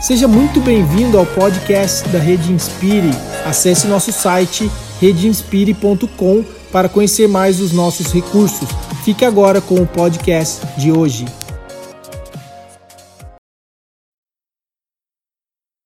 Seja 0.00 0.28
muito 0.28 0.60
bem-vindo 0.60 1.18
ao 1.18 1.26
podcast 1.26 2.08
da 2.10 2.20
Rede 2.20 2.52
Inspire. 2.52 3.10
Acesse 3.44 3.88
nosso 3.88 4.12
site 4.12 4.64
redeinspire.com 5.00 6.44
para 6.70 6.88
conhecer 6.88 7.26
mais 7.26 7.60
os 7.60 7.72
nossos 7.72 8.12
recursos. 8.12 8.68
Fique 9.04 9.24
agora 9.24 9.60
com 9.60 9.74
o 9.74 9.86
podcast 9.88 10.64
de 10.80 10.92
hoje. 10.92 11.24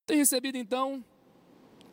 Tenho 0.07 0.21
recebido 0.21 0.59
então 0.59 1.03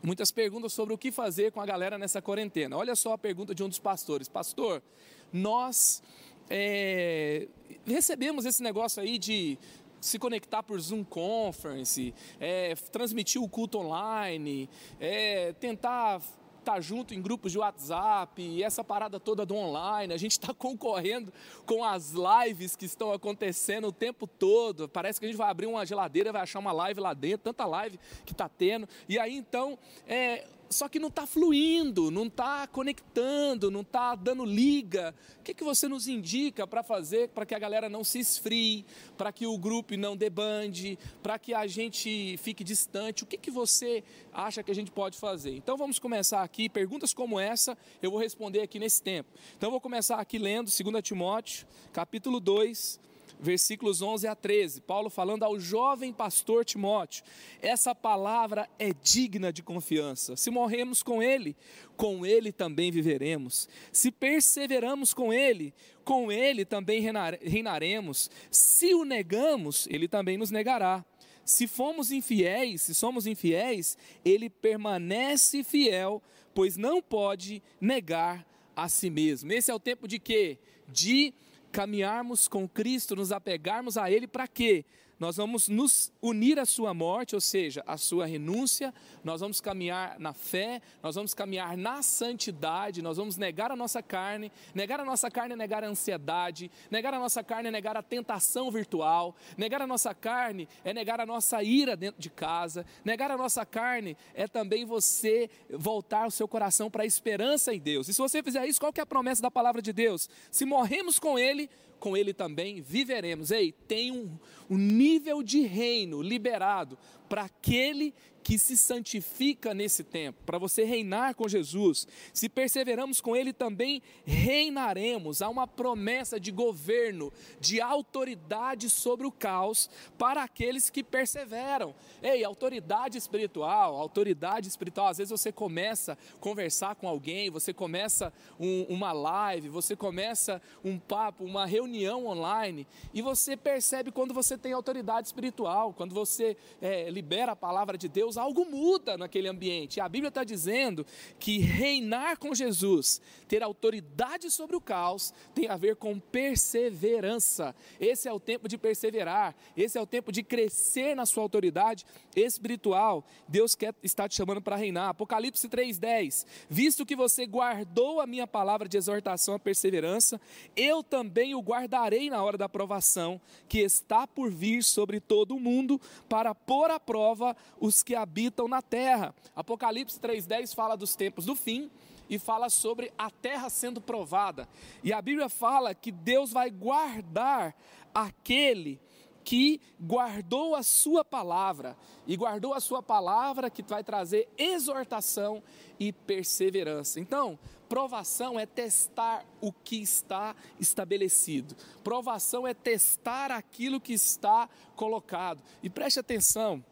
muitas 0.04 0.30
perguntas 0.30 0.74
sobre 0.74 0.94
o 0.94 0.98
que 0.98 1.14
fazer 1.14 1.54
com 1.54 1.62
a 1.62 1.66
galera 1.66 1.98
nessa 1.98 2.22
quarentena. 2.22 2.76
Olha 2.76 2.98
só 2.98 3.14
a 3.14 3.18
pergunta 3.18 3.56
de 3.56 3.64
um 3.64 3.70
dos 3.70 3.80
pastores: 3.80 4.28
Pastor, 4.28 4.84
nós 5.32 6.04
é, 6.50 7.48
recebemos 7.86 8.44
esse 8.44 8.62
negócio 8.62 9.02
aí 9.02 9.18
de 9.18 9.58
se 10.00 10.18
conectar 10.20 10.64
por 10.64 10.80
Zoom 10.80 11.04
Conference, 11.04 12.14
é, 12.40 12.76
transmitir 12.92 13.42
o 13.42 13.50
culto 13.50 13.80
online, 13.80 14.70
é, 15.00 15.54
tentar 15.54 16.22
estar 16.60 16.74
tá 16.74 16.82
junto 16.82 17.14
em 17.14 17.22
grupos 17.22 17.52
de 17.52 17.58
WhatsApp, 17.58 18.42
e 18.42 18.64
essa 18.64 18.84
parada 18.84 19.20
toda 19.20 19.46
do 19.46 19.56
online, 19.56 20.14
a 20.14 20.18
gente 20.18 20.32
está 20.32 20.54
concorrendo 20.56 21.34
com 21.66 21.84
as 21.84 22.14
lives 22.14 22.76
que 22.76 22.86
estão 22.86 23.12
acontecendo 23.12 23.88
o 23.88 23.92
tempo 23.92 24.28
todo. 24.28 24.88
Parece 24.88 25.20
que 25.20 25.26
a 25.26 25.30
gente 25.30 25.38
vai 25.38 25.50
abrir 25.50 25.66
uma 25.66 25.86
geladeira, 25.86 26.32
vai 26.32 26.42
achar 26.42 26.60
uma 26.60 26.72
live 26.72 27.00
lá 27.00 27.14
dentro, 27.14 27.46
tanta 27.46 27.66
live 27.66 28.00
que 28.26 28.34
está 28.34 28.48
tendo. 28.48 28.88
E 29.08 29.18
aí 29.18 29.36
então, 29.36 29.78
é, 30.08 30.48
só 30.70 30.88
que 30.88 31.00
não 31.00 31.08
está 31.08 31.26
fluindo, 31.26 32.12
não 32.12 32.28
está 32.28 32.68
conectando, 32.68 33.72
não 33.72 33.82
está 33.82 34.14
dando 34.16 34.46
liga. 34.46 35.16
O 35.40 35.44
que, 35.44 35.54
que 35.54 35.64
você 35.64 35.88
nos 35.88 36.08
indica 36.08 36.68
para 36.68 36.84
fazer 36.84 37.30
para 37.30 37.46
que 37.46 37.56
a 37.56 37.60
galera 37.60 37.90
não 37.90 38.04
se 38.04 38.20
esfrie, 38.20 38.86
para 39.18 39.32
que 39.32 39.48
o 39.48 39.58
grupo 39.58 39.98
não 39.98 40.16
debande, 40.16 40.98
para 41.24 41.40
que 41.40 41.54
a 41.54 41.66
gente 41.66 42.38
fique 42.38 42.64
distante? 42.64 43.24
O 43.24 43.26
que, 43.26 43.38
que 43.38 43.50
você 43.50 44.04
acha 44.32 44.62
que 44.62 44.72
a 44.72 44.76
gente 44.76 44.92
pode 44.92 45.18
fazer? 45.18 45.56
Então 45.56 45.76
vamos 45.76 45.98
começar 45.98 46.44
aqui, 46.44 46.70
perguntas 46.70 47.14
como 47.14 47.40
essa, 47.40 47.78
eu 48.02 48.12
vou 48.12 48.20
responder 48.20 48.62
aqui 48.62 48.78
nesse 48.78 49.02
tempo. 49.02 49.30
Então 49.58 49.68
eu 49.68 49.72
vou 49.72 49.82
começar 49.82 50.18
aqui 50.18 50.38
lendo 50.38 50.70
2 50.70 51.04
Timóteo, 51.04 51.68
capítulo 51.92 52.40
2, 52.40 53.00
versículos 53.40 54.02
11 54.02 54.28
a 54.28 54.36
13. 54.36 54.82
Paulo 54.82 55.10
falando 55.10 55.44
ao 55.44 55.60
jovem 55.60 56.12
pastor 56.12 56.66
Timóteo: 56.66 57.24
essa 57.62 57.96
palavra 57.96 58.70
é 58.78 58.92
digna 58.94 59.52
de 59.52 59.64
confiança. 59.64 60.36
Se 60.36 60.52
morremos 60.52 61.02
com 61.02 61.24
ele, 61.24 61.56
com 61.96 62.26
ele 62.26 62.52
também 62.52 62.92
viveremos. 62.92 63.70
Se 63.92 64.12
perseveramos 64.12 65.14
com 65.14 65.34
ele, 65.34 65.74
com 66.04 66.32
ele 66.32 66.66
também 66.66 67.02
reinaremos. 67.42 68.30
Se 68.52 68.94
o 68.94 69.06
negamos, 69.06 69.88
ele 69.90 70.08
também 70.08 70.38
nos 70.38 70.52
negará. 70.52 71.06
Se 71.46 71.66
fomos 71.66 72.12
infiéis, 72.12 72.84
se 72.84 72.94
somos 72.94 73.26
infiéis, 73.26 73.98
ele 74.24 74.50
permanece 74.50 75.64
fiel, 75.64 76.22
pois 76.54 76.78
não 76.78 77.02
pode 77.02 77.64
negar 77.82 78.46
a 78.76 78.88
si 78.88 79.10
mesmo. 79.10 79.52
Esse 79.52 79.72
é 79.72 79.74
o 79.74 79.80
tempo 79.80 80.08
de 80.08 80.20
quê? 80.20 80.60
De 80.88 81.34
caminharmos 81.72 82.48
com 82.48 82.68
Cristo, 82.68 83.16
nos 83.16 83.32
apegarmos 83.32 83.98
a 83.98 84.10
Ele 84.12 84.28
para 84.28 84.48
quê? 84.48 84.86
Nós 85.20 85.36
vamos 85.36 85.68
nos 85.68 86.12
unir 86.22 86.58
à 86.60 86.66
sua 86.66 86.94
morte, 86.94 87.36
ou 87.36 87.42
seja, 87.42 87.84
à 87.86 87.98
sua 87.98 88.26
renúncia, 88.26 88.94
nós 89.24 89.42
vamos 89.42 89.60
caminhar 89.60 90.18
na 90.20 90.34
fé, 90.34 90.82
nós 91.04 91.16
vamos 91.16 91.34
caminhar 91.34 91.76
na 91.76 92.02
santidade, 92.02 93.02
nós 93.02 93.18
vamos 93.18 93.36
negar 93.36 93.72
a 93.72 93.76
nossa 93.76 94.02
carne, 94.02 94.52
negar 94.74 95.00
a 95.00 95.06
nossa 95.06 95.30
carne 95.30 95.54
é 95.54 95.58
negar 95.58 95.84
a 95.84 95.88
ansiedade, 95.88 96.72
negar 96.90 97.14
a 97.14 97.20
nossa 97.20 97.44
carne 97.44 97.68
é 97.68 97.72
negar 97.72 97.98
a 97.98 98.02
tentação 98.02 98.72
virtual, 98.72 99.36
negar 99.58 99.82
a 99.82 99.88
nossa 99.88 100.16
carne 100.16 100.68
é 100.86 100.94
negar 100.94 101.20
a 101.20 101.26
nossa 101.26 101.62
ira 101.62 101.98
dentro 101.98 102.22
de 102.22 102.30
casa, 102.30 102.86
negar 103.04 103.30
a 103.30 103.38
nossa 103.38 103.66
carne 103.66 104.16
é 104.34 104.48
também 104.48 104.86
você 104.86 105.50
voltar 105.70 106.28
o 106.28 106.32
seu 106.32 106.48
coração 106.48 106.90
para 106.90 107.04
a 107.04 107.06
esperança 107.06 107.74
em 107.74 107.80
Deus. 107.80 108.08
E 108.08 108.14
se 108.14 108.22
você 108.22 108.42
fizer 108.42 108.66
isso, 108.66 108.80
qual 108.80 108.94
que 108.94 109.02
é 109.02 109.04
a 109.04 109.06
promessa 109.06 109.42
da 109.42 109.52
palavra 109.52 109.82
de 109.82 109.92
Deus? 109.92 110.30
Se 110.50 110.64
morremos 110.66 111.20
com 111.20 111.38
Ele, 111.38 111.70
com 112.00 112.18
Ele 112.18 112.34
também 112.34 112.82
viveremos. 112.82 113.52
Ei, 113.52 113.72
tem 113.72 114.12
um, 114.12 114.30
um 114.70 114.78
nível 114.78 115.44
de 115.44 115.62
reino 115.62 116.22
liberado 116.22 116.98
para 117.28 117.44
aquele 117.44 118.14
que 118.50 118.58
se 118.58 118.76
santifica 118.76 119.76
nesse 119.76 120.04
tempo, 120.04 120.40
para 120.44 120.58
você 120.58 120.84
reinar 120.84 121.36
com 121.36 121.48
Jesus. 121.48 122.08
Se 122.34 122.50
perseveramos 122.50 123.22
com 123.22 123.36
Ele, 123.36 123.54
também 123.54 124.02
reinaremos. 124.26 125.44
Há 125.44 125.50
uma 125.50 125.68
promessa 125.68 126.40
de 126.40 126.50
governo, 126.50 127.32
de 127.60 127.80
autoridade 127.80 128.90
sobre 128.90 129.28
o 129.28 129.32
caos 129.32 129.88
para 130.18 130.42
aqueles 130.42 130.90
que 130.90 131.04
perseveram. 131.04 131.94
Ei, 132.24 132.44
autoridade 132.44 133.20
espiritual, 133.20 133.96
autoridade 133.96 134.68
espiritual. 134.68 135.10
Às 135.10 135.20
vezes 135.20 135.30
você 135.30 135.52
começa 135.52 136.14
a 136.14 136.38
conversar 136.40 136.96
com 136.96 137.08
alguém, 137.08 137.52
você 137.52 137.72
começa 137.72 138.34
um, 138.60 138.82
uma 138.90 139.12
live, 139.12 139.70
você 139.70 139.96
começa 139.96 140.60
um 140.84 140.98
papo, 140.98 141.46
uma 141.46 141.68
reunião 141.68 142.26
online, 142.26 142.88
e 143.14 143.22
você 143.22 143.56
percebe 143.56 144.12
quando 144.12 144.34
você 144.34 144.58
tem 144.58 144.74
autoridade 144.74 145.28
espiritual, 145.28 145.94
quando 145.94 146.16
você 146.16 146.58
é, 146.82 147.12
libera 147.12 147.52
a 147.52 147.56
palavra 147.56 147.96
de 147.96 148.08
Deus 148.08 148.39
algo 148.40 148.66
muda 148.66 149.18
naquele 149.18 149.48
ambiente. 149.48 150.00
A 150.00 150.10
Bíblia 150.10 150.30
está 150.30 150.44
dizendo 150.44 151.06
que 151.40 151.60
reinar 151.60 152.38
com 152.38 152.54
Jesus, 152.54 153.22
ter 153.48 153.62
autoridade 153.62 154.50
sobre 154.50 154.76
o 154.76 154.82
caos, 154.82 155.34
tem 155.54 155.68
a 155.68 155.78
ver 155.78 155.96
com 155.96 156.20
perseverança. 156.20 157.76
Esse 158.00 158.28
é 158.28 158.34
o 158.34 158.40
tempo 158.40 158.68
de 158.68 158.78
perseverar, 158.78 159.56
esse 159.76 159.98
é 159.98 160.02
o 160.02 160.08
tempo 160.08 160.32
de 160.32 160.44
crescer 160.44 161.16
na 161.16 161.26
sua 161.26 161.44
autoridade 161.44 162.06
espiritual. 162.36 163.26
Deus 163.48 163.76
quer 163.76 163.94
está 164.02 164.28
te 164.28 164.36
chamando 164.36 164.62
para 164.62 164.76
reinar. 164.76 165.10
Apocalipse 165.10 165.68
3:10. 165.68 166.46
Visto 166.70 167.06
que 167.06 167.16
você 167.16 167.46
guardou 167.46 168.22
a 168.22 168.28
minha 168.28 168.48
palavra 168.48 168.88
de 168.88 168.98
exortação 168.98 169.54
à 169.56 169.60
perseverança, 169.60 170.40
eu 170.76 171.04
também 171.04 171.54
o 171.56 171.62
guardarei 171.62 172.30
na 172.30 172.42
hora 172.44 172.58
da 172.58 172.70
provação 172.70 173.42
que 173.68 173.80
está 173.80 174.26
por 174.26 174.52
vir 174.52 174.84
sobre 174.84 175.20
todo 175.20 175.56
o 175.56 175.60
mundo 175.60 176.00
para 176.28 176.54
pôr 176.54 176.92
à 176.92 177.00
prova 177.00 177.56
os 177.80 178.04
que 178.04 178.16
habitam 178.30 178.68
na 178.68 178.80
terra. 178.80 179.34
Apocalipse 179.56 180.20
3:10 180.20 180.76
fala 180.76 180.96
dos 180.96 181.16
tempos 181.16 181.46
do 181.46 181.56
fim 181.56 181.90
e 182.30 182.38
fala 182.38 182.70
sobre 182.70 183.12
a 183.18 183.32
terra 183.32 183.70
sendo 183.72 184.00
provada. 184.00 184.70
E 185.04 185.12
a 185.12 185.20
Bíblia 185.20 185.50
fala 185.50 185.96
que 185.96 186.12
Deus 186.12 186.52
vai 186.52 186.70
guardar 186.70 187.76
aquele 188.14 189.02
que 189.44 189.82
guardou 190.00 190.76
a 190.76 190.84
sua 190.84 191.26
palavra, 191.26 191.98
e 192.28 192.38
guardou 192.38 192.72
a 192.76 192.80
sua 192.80 193.02
palavra 193.02 193.68
que 193.68 193.82
vai 193.82 194.04
trazer 194.04 194.48
exortação 194.56 195.64
e 196.00 196.14
perseverança. 196.14 197.20
Então, 197.20 197.58
provação 197.88 198.60
é 198.60 198.68
testar 198.68 199.44
o 199.60 199.74
que 199.74 200.00
está 200.00 200.56
estabelecido, 200.80 201.76
provação 202.04 202.68
é 202.68 202.76
testar 202.76 203.50
aquilo 203.50 204.00
que 204.00 204.14
está 204.14 204.70
colocado. 204.96 205.64
E 205.82 205.90
preste 205.90 206.20
atenção, 206.20 206.86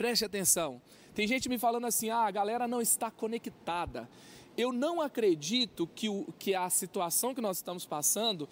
preste 0.00 0.24
atenção. 0.24 0.80
Tem 1.14 1.28
gente 1.28 1.46
me 1.46 1.58
falando 1.58 1.86
assim: 1.86 2.08
ah, 2.08 2.24
a 2.24 2.30
galera 2.30 2.66
não 2.66 2.80
está 2.80 3.10
conectada. 3.10 4.08
Eu 4.56 4.72
não 4.72 4.98
acredito 4.98 5.86
que, 5.86 6.08
o, 6.08 6.26
que 6.38 6.54
a 6.54 6.70
situação 6.70 7.34
que 7.34 7.40
nós 7.42 7.58
estamos 7.58 7.84
passando 7.84 8.48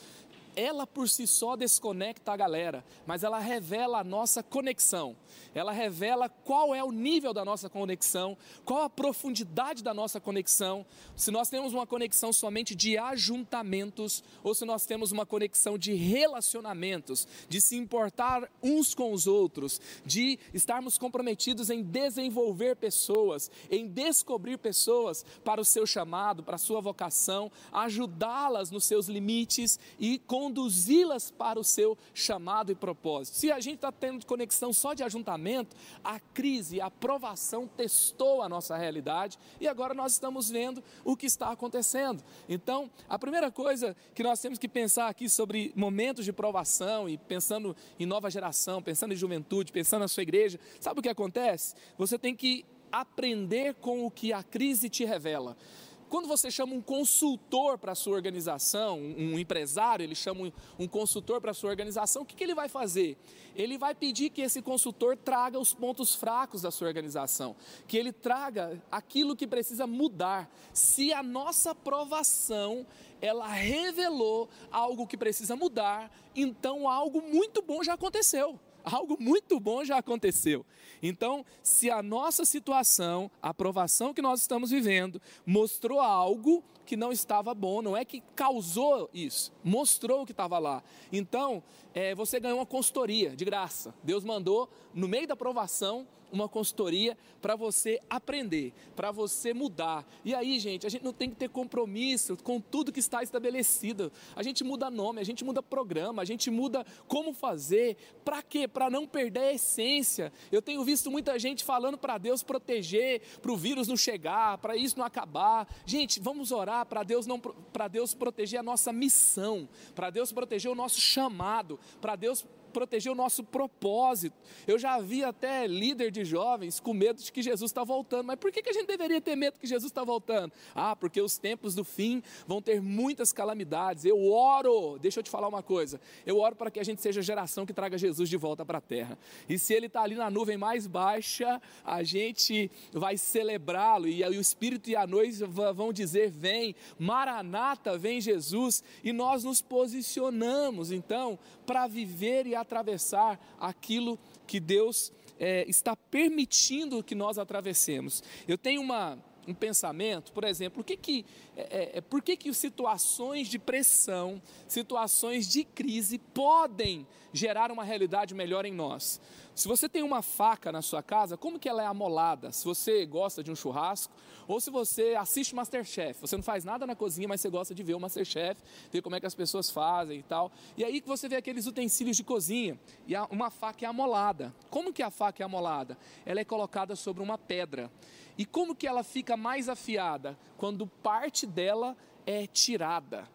ela 0.58 0.86
por 0.88 1.08
si 1.08 1.24
só 1.24 1.54
desconecta 1.54 2.32
a 2.32 2.36
galera, 2.36 2.84
mas 3.06 3.22
ela 3.22 3.38
revela 3.38 4.00
a 4.00 4.04
nossa 4.04 4.42
conexão. 4.42 5.14
Ela 5.54 5.70
revela 5.70 6.28
qual 6.28 6.74
é 6.74 6.82
o 6.82 6.90
nível 6.90 7.32
da 7.32 7.44
nossa 7.44 7.70
conexão, 7.70 8.36
qual 8.64 8.82
a 8.82 8.90
profundidade 8.90 9.84
da 9.84 9.94
nossa 9.94 10.20
conexão. 10.20 10.84
Se 11.14 11.30
nós 11.30 11.48
temos 11.48 11.72
uma 11.72 11.86
conexão 11.86 12.32
somente 12.32 12.74
de 12.74 12.98
ajuntamentos 12.98 14.24
ou 14.42 14.52
se 14.52 14.64
nós 14.64 14.84
temos 14.84 15.12
uma 15.12 15.24
conexão 15.24 15.78
de 15.78 15.94
relacionamentos, 15.94 17.28
de 17.48 17.60
se 17.60 17.76
importar 17.76 18.50
uns 18.60 18.96
com 18.96 19.12
os 19.12 19.28
outros, 19.28 19.80
de 20.04 20.40
estarmos 20.52 20.98
comprometidos 20.98 21.70
em 21.70 21.84
desenvolver 21.84 22.74
pessoas, 22.74 23.48
em 23.70 23.86
descobrir 23.86 24.58
pessoas 24.58 25.24
para 25.44 25.60
o 25.60 25.64
seu 25.64 25.86
chamado, 25.86 26.42
para 26.42 26.56
a 26.56 26.58
sua 26.58 26.80
vocação, 26.80 27.50
ajudá-las 27.72 28.72
nos 28.72 28.84
seus 28.84 29.06
limites 29.06 29.78
e 30.00 30.18
com 30.18 30.47
conduzi-las 30.48 31.30
para 31.30 31.60
o 31.60 31.64
seu 31.64 31.96
chamado 32.14 32.72
e 32.72 32.74
propósito. 32.74 33.36
Se 33.36 33.52
a 33.52 33.60
gente 33.60 33.76
está 33.76 33.92
tendo 33.92 34.24
conexão 34.24 34.72
só 34.72 34.94
de 34.94 35.02
ajuntamento, 35.02 35.76
a 36.02 36.18
crise, 36.18 36.80
a 36.80 36.90
provação 36.90 37.66
testou 37.66 38.40
a 38.40 38.48
nossa 38.48 38.76
realidade 38.76 39.38
e 39.60 39.68
agora 39.68 39.92
nós 39.92 40.12
estamos 40.12 40.48
vendo 40.48 40.82
o 41.04 41.14
que 41.14 41.26
está 41.26 41.50
acontecendo. 41.50 42.24
Então, 42.48 42.90
a 43.08 43.18
primeira 43.18 43.50
coisa 43.50 43.94
que 44.14 44.22
nós 44.22 44.40
temos 44.40 44.58
que 44.58 44.68
pensar 44.68 45.08
aqui 45.08 45.28
sobre 45.28 45.70
momentos 45.76 46.24
de 46.24 46.32
provação 46.32 47.06
e 47.08 47.18
pensando 47.18 47.76
em 48.00 48.06
nova 48.06 48.30
geração, 48.30 48.82
pensando 48.82 49.12
em 49.12 49.16
juventude, 49.16 49.70
pensando 49.70 50.00
na 50.00 50.08
sua 50.08 50.22
igreja, 50.22 50.58
sabe 50.80 51.00
o 51.00 51.02
que 51.02 51.10
acontece? 51.10 51.74
Você 51.98 52.18
tem 52.18 52.34
que 52.34 52.64
aprender 52.90 53.74
com 53.74 54.06
o 54.06 54.10
que 54.10 54.32
a 54.32 54.42
crise 54.42 54.88
te 54.88 55.04
revela. 55.04 55.58
Quando 56.08 56.26
você 56.26 56.50
chama 56.50 56.74
um 56.74 56.80
consultor 56.80 57.78
para 57.78 57.92
a 57.92 57.94
sua 57.94 58.14
organização, 58.14 58.98
um 58.98 59.38
empresário, 59.38 60.02
ele 60.02 60.14
chama 60.14 60.52
um 60.78 60.88
consultor 60.88 61.40
para 61.40 61.50
a 61.50 61.54
sua 61.54 61.70
organização, 61.70 62.22
o 62.22 62.24
que, 62.24 62.34
que 62.34 62.42
ele 62.42 62.54
vai 62.54 62.68
fazer? 62.68 63.16
Ele 63.54 63.76
vai 63.76 63.94
pedir 63.94 64.30
que 64.30 64.40
esse 64.40 64.62
consultor 64.62 65.16
traga 65.16 65.58
os 65.58 65.74
pontos 65.74 66.14
fracos 66.14 66.62
da 66.62 66.70
sua 66.70 66.88
organização, 66.88 67.54
que 67.86 67.96
ele 67.96 68.12
traga 68.12 68.82
aquilo 68.90 69.36
que 69.36 69.46
precisa 69.46 69.86
mudar. 69.86 70.50
Se 70.72 71.12
a 71.12 71.22
nossa 71.22 71.72
aprovação 71.72 72.86
ela 73.20 73.48
revelou 73.48 74.48
algo 74.70 75.06
que 75.06 75.16
precisa 75.16 75.56
mudar, 75.56 76.10
então 76.34 76.88
algo 76.88 77.20
muito 77.20 77.62
bom 77.62 77.82
já 77.82 77.94
aconteceu 77.94 78.58
algo 78.84 79.16
muito 79.20 79.58
bom 79.60 79.84
já 79.84 79.98
aconteceu. 79.98 80.64
Então, 81.02 81.44
se 81.62 81.90
a 81.90 82.02
nossa 82.02 82.44
situação, 82.44 83.30
a 83.42 83.50
aprovação 83.50 84.12
que 84.14 84.22
nós 84.22 84.40
estamos 84.40 84.70
vivendo, 84.70 85.20
mostrou 85.44 86.00
algo 86.00 86.62
que 86.84 86.96
não 86.96 87.12
estava 87.12 87.54
bom, 87.54 87.82
não 87.82 87.94
é 87.94 88.04
que 88.04 88.22
causou 88.34 89.10
isso, 89.12 89.52
mostrou 89.62 90.24
que 90.24 90.32
estava 90.32 90.58
lá. 90.58 90.82
Então, 91.12 91.62
é, 91.92 92.14
você 92.14 92.40
ganhou 92.40 92.58
uma 92.58 92.66
consultoria 92.66 93.36
de 93.36 93.44
graça. 93.44 93.94
Deus 94.02 94.24
mandou, 94.24 94.70
no 94.94 95.06
meio 95.06 95.26
da 95.26 95.34
aprovação, 95.34 96.06
uma 96.32 96.48
consultoria 96.48 97.16
para 97.40 97.56
você 97.56 98.00
aprender, 98.08 98.72
para 98.94 99.10
você 99.10 99.54
mudar. 99.54 100.06
E 100.24 100.34
aí, 100.34 100.58
gente, 100.58 100.86
a 100.86 100.90
gente 100.90 101.04
não 101.04 101.12
tem 101.12 101.30
que 101.30 101.36
ter 101.36 101.48
compromisso 101.48 102.36
com 102.42 102.60
tudo 102.60 102.92
que 102.92 103.00
está 103.00 103.22
estabelecido. 103.22 104.12
A 104.34 104.42
gente 104.42 104.64
muda 104.64 104.90
nome, 104.90 105.20
a 105.20 105.24
gente 105.24 105.44
muda 105.44 105.62
programa, 105.62 106.22
a 106.22 106.24
gente 106.24 106.50
muda 106.50 106.84
como 107.06 107.32
fazer. 107.32 107.96
Para 108.24 108.42
quê? 108.42 108.66
Para 108.66 108.90
não 108.90 109.06
perder 109.06 109.40
a 109.40 109.52
essência. 109.52 110.32
Eu 110.50 110.60
tenho 110.60 110.84
visto 110.84 111.10
muita 111.10 111.38
gente 111.38 111.64
falando 111.64 111.96
para 111.96 112.18
Deus 112.18 112.42
proteger, 112.42 113.22
para 113.40 113.52
o 113.52 113.56
vírus 113.56 113.88
não 113.88 113.96
chegar, 113.96 114.58
para 114.58 114.76
isso 114.76 114.98
não 114.98 115.04
acabar. 115.04 115.68
Gente, 115.86 116.20
vamos 116.20 116.52
orar 116.52 116.84
para 116.86 117.02
Deus 117.02 117.26
não 117.26 117.38
para 117.38 117.88
Deus 117.88 118.14
proteger 118.14 118.60
a 118.60 118.62
nossa 118.62 118.92
missão, 118.92 119.68
para 119.94 120.10
Deus 120.10 120.32
proteger 120.32 120.70
o 120.70 120.74
nosso 120.74 121.00
chamado, 121.00 121.78
para 122.00 122.16
Deus 122.16 122.44
proteger 122.68 123.12
o 123.12 123.14
nosso 123.14 123.42
propósito. 123.42 124.36
Eu 124.66 124.78
já 124.78 124.98
vi 125.00 125.24
até 125.24 125.66
líder 125.66 126.10
de 126.10 126.24
jovens 126.24 126.80
com 126.80 126.92
medo 126.92 127.22
de 127.22 127.32
que 127.32 127.42
Jesus 127.42 127.70
está 127.70 127.84
voltando. 127.84 128.26
Mas 128.26 128.36
por 128.36 128.52
que, 128.52 128.62
que 128.62 128.70
a 128.70 128.72
gente 128.72 128.86
deveria 128.86 129.20
ter 129.20 129.36
medo 129.36 129.58
que 129.58 129.66
Jesus 129.66 129.90
está 129.90 130.04
voltando? 130.04 130.52
Ah, 130.74 130.94
porque 130.94 131.20
os 131.20 131.38
tempos 131.38 131.74
do 131.74 131.84
fim 131.84 132.22
vão 132.46 132.60
ter 132.62 132.80
muitas 132.80 133.32
calamidades. 133.32 134.04
Eu 134.04 134.30
oro, 134.30 134.98
deixa 134.98 135.20
eu 135.20 135.22
te 135.22 135.30
falar 135.30 135.48
uma 135.48 135.62
coisa. 135.62 136.00
Eu 136.26 136.38
oro 136.38 136.56
para 136.56 136.70
que 136.70 136.80
a 136.80 136.84
gente 136.84 137.00
seja 137.02 137.20
a 137.20 137.22
geração 137.22 137.66
que 137.66 137.72
traga 137.72 137.98
Jesus 137.98 138.28
de 138.28 138.36
volta 138.36 138.64
para 138.64 138.78
a 138.78 138.80
terra. 138.80 139.18
E 139.48 139.58
se 139.58 139.74
ele 139.74 139.86
está 139.86 140.02
ali 140.02 140.14
na 140.14 140.30
nuvem 140.30 140.56
mais 140.56 140.86
baixa, 140.86 141.60
a 141.84 142.02
gente 142.02 142.70
vai 142.92 143.16
celebrá-lo. 143.16 144.08
E 144.08 144.22
o 144.24 144.40
Espírito 144.40 144.90
e 144.90 144.96
a 144.96 145.06
noite 145.06 145.44
vão 145.44 145.92
dizer: 145.92 146.30
Vem, 146.30 146.74
Maranata, 146.98 147.96
vem 147.96 148.20
Jesus. 148.20 148.82
E 149.02 149.12
nós 149.12 149.44
nos 149.44 149.60
posicionamos, 149.60 150.92
então, 150.92 151.38
para 151.66 151.86
viver 151.86 152.46
e 152.46 152.54
atravessar 152.60 153.38
aquilo 153.58 154.18
que 154.46 154.58
Deus 154.60 155.12
é, 155.38 155.64
está 155.68 155.94
permitindo 155.96 157.02
que 157.02 157.14
nós 157.14 157.38
atravessemos. 157.38 158.22
Eu 158.46 158.58
tenho 158.58 158.80
uma, 158.80 159.18
um 159.48 159.54
pensamento, 159.54 160.32
por 160.32 160.44
exemplo, 160.44 160.82
o 160.82 160.84
que 160.84 160.96
que, 160.96 161.24
é, 161.56 161.62
é, 161.62 161.98
é, 161.98 162.00
por 162.00 162.20
que, 162.22 162.36
que 162.36 162.52
situações 162.52 163.48
de 163.48 163.58
pressão, 163.58 164.40
situações 164.66 165.48
de 165.48 165.64
crise 165.64 166.18
podem 166.18 167.06
gerar 167.32 167.72
uma 167.72 167.82
realidade 167.82 168.34
melhor 168.34 168.66
em 168.66 168.72
nós? 168.72 169.20
Se 169.54 169.66
você 169.66 169.88
tem 169.88 170.04
uma 170.04 170.22
faca 170.22 170.70
na 170.70 170.80
sua 170.82 171.02
casa, 171.02 171.36
como 171.36 171.58
que 171.58 171.68
ela 171.68 171.82
é 171.82 171.86
amolada? 171.86 172.52
Se 172.52 172.64
você 172.64 173.04
gosta 173.04 173.42
de 173.42 173.50
um 173.50 173.56
churrasco, 173.56 174.14
ou 174.46 174.60
se 174.60 174.70
você 174.70 175.16
assiste 175.18 175.52
Masterchef, 175.52 176.20
você 176.20 176.36
não 176.36 176.44
faz 176.44 176.64
nada 176.64 176.86
na 176.86 176.94
cozinha, 176.94 177.26
mas 177.26 177.40
você 177.40 177.50
gosta 177.50 177.74
de 177.74 177.82
ver 177.82 177.94
o 177.94 178.00
Masterchef, 178.00 178.60
ver 178.92 179.02
como 179.02 179.16
é 179.16 179.20
que 179.20 179.26
as 179.26 179.34
pessoas 179.34 179.68
fazem 179.68 180.20
e 180.20 180.22
tal. 180.22 180.52
E 180.76 180.84
aí 180.84 181.00
que 181.00 181.08
você 181.08 181.28
vê 181.28 181.36
aqueles 181.36 181.66
utensílios 181.66 182.16
de 182.16 182.22
cozinha, 182.22 182.78
e 183.06 183.14
uma 183.30 183.50
faca 183.50 183.84
é 183.84 183.88
amolada. 183.88 184.54
Como 184.70 184.92
que 184.92 185.02
a 185.02 185.10
faca 185.10 185.42
é 185.42 185.44
amolada? 185.44 185.98
Ela 186.24 186.38
é 186.38 186.44
colocada 186.44 186.94
sobre 186.94 187.20
uma 187.20 187.36
pedra. 187.36 187.90
E 188.38 188.46
como 188.46 188.74
que 188.74 188.86
ela 188.86 189.02
fica 189.02 189.36
mais 189.36 189.68
afiada? 189.68 190.38
Quando 190.56 190.86
parte 190.86 191.44
dela 191.44 191.96
é 192.24 192.46
tirada 192.46 193.28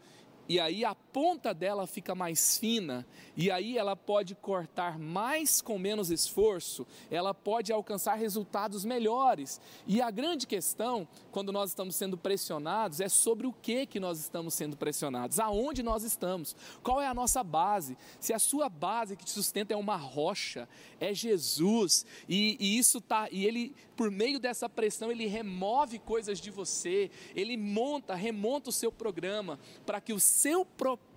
e 0.48 0.60
aí 0.60 0.84
a 0.84 0.94
ponta 0.94 1.54
dela 1.54 1.88
fica 1.88 2.14
mais 2.14 2.58
fina, 2.58 3.06
e 3.36 3.50
aí 3.50 3.78
ela 3.78 3.96
pode 3.96 4.36
cortar 4.36 5.00
mais 5.00 5.62
com 5.62 5.78
menos 5.80 6.12
esforço, 6.12 6.86
ela 7.10 7.34
pode 7.34 7.72
alcançar 7.72 8.16
resultados 8.16 8.84
melhores. 8.84 9.62
E 9.88 10.02
a 10.02 10.12
grande 10.12 10.46
questão, 10.46 11.08
quando 11.32 11.52
nós 11.52 11.70
estamos 11.70 11.96
sendo 11.96 12.18
pressionados, 12.18 13.00
é 13.00 13.08
sobre 13.08 13.48
o 13.48 13.54
que 13.54 13.86
que 13.86 14.00
nós 14.00 14.20
estamos 14.20 14.54
sendo 14.54 14.76
pressionados, 14.76 15.40
aonde 15.40 15.82
nós 15.82 16.04
estamos, 16.04 16.56
qual 16.84 17.00
é 17.00 17.08
a 17.08 17.14
nossa 17.14 17.44
base. 17.44 17.98
Se 18.20 18.34
a 18.34 18.40
sua 18.40 18.68
base 18.68 19.16
que 19.16 19.26
te 19.26 19.32
sustenta 19.32 19.74
é 19.74 19.78
uma 19.78 19.96
rocha, 19.96 20.68
é 21.00 21.14
Jesus, 21.14 22.06
e, 22.28 22.58
e 22.60 22.78
isso 22.78 23.00
tá, 23.00 23.28
e 23.32 23.46
ele, 23.46 23.76
por 23.96 24.12
meio 24.12 24.40
dessa 24.40 24.68
pressão, 24.68 25.12
ele 25.12 25.26
remove 25.26 26.00
coisas 26.00 26.40
de 26.40 26.52
você, 26.52 27.10
ele 27.36 27.56
monta, 27.56 28.14
remonta 28.14 28.70
o 28.70 28.74
seu 28.74 28.92
programa 28.92 29.60
para 29.86 30.02
que 30.02 30.12
o 30.12 30.20
seu 30.44 30.66
propósito 30.66 31.13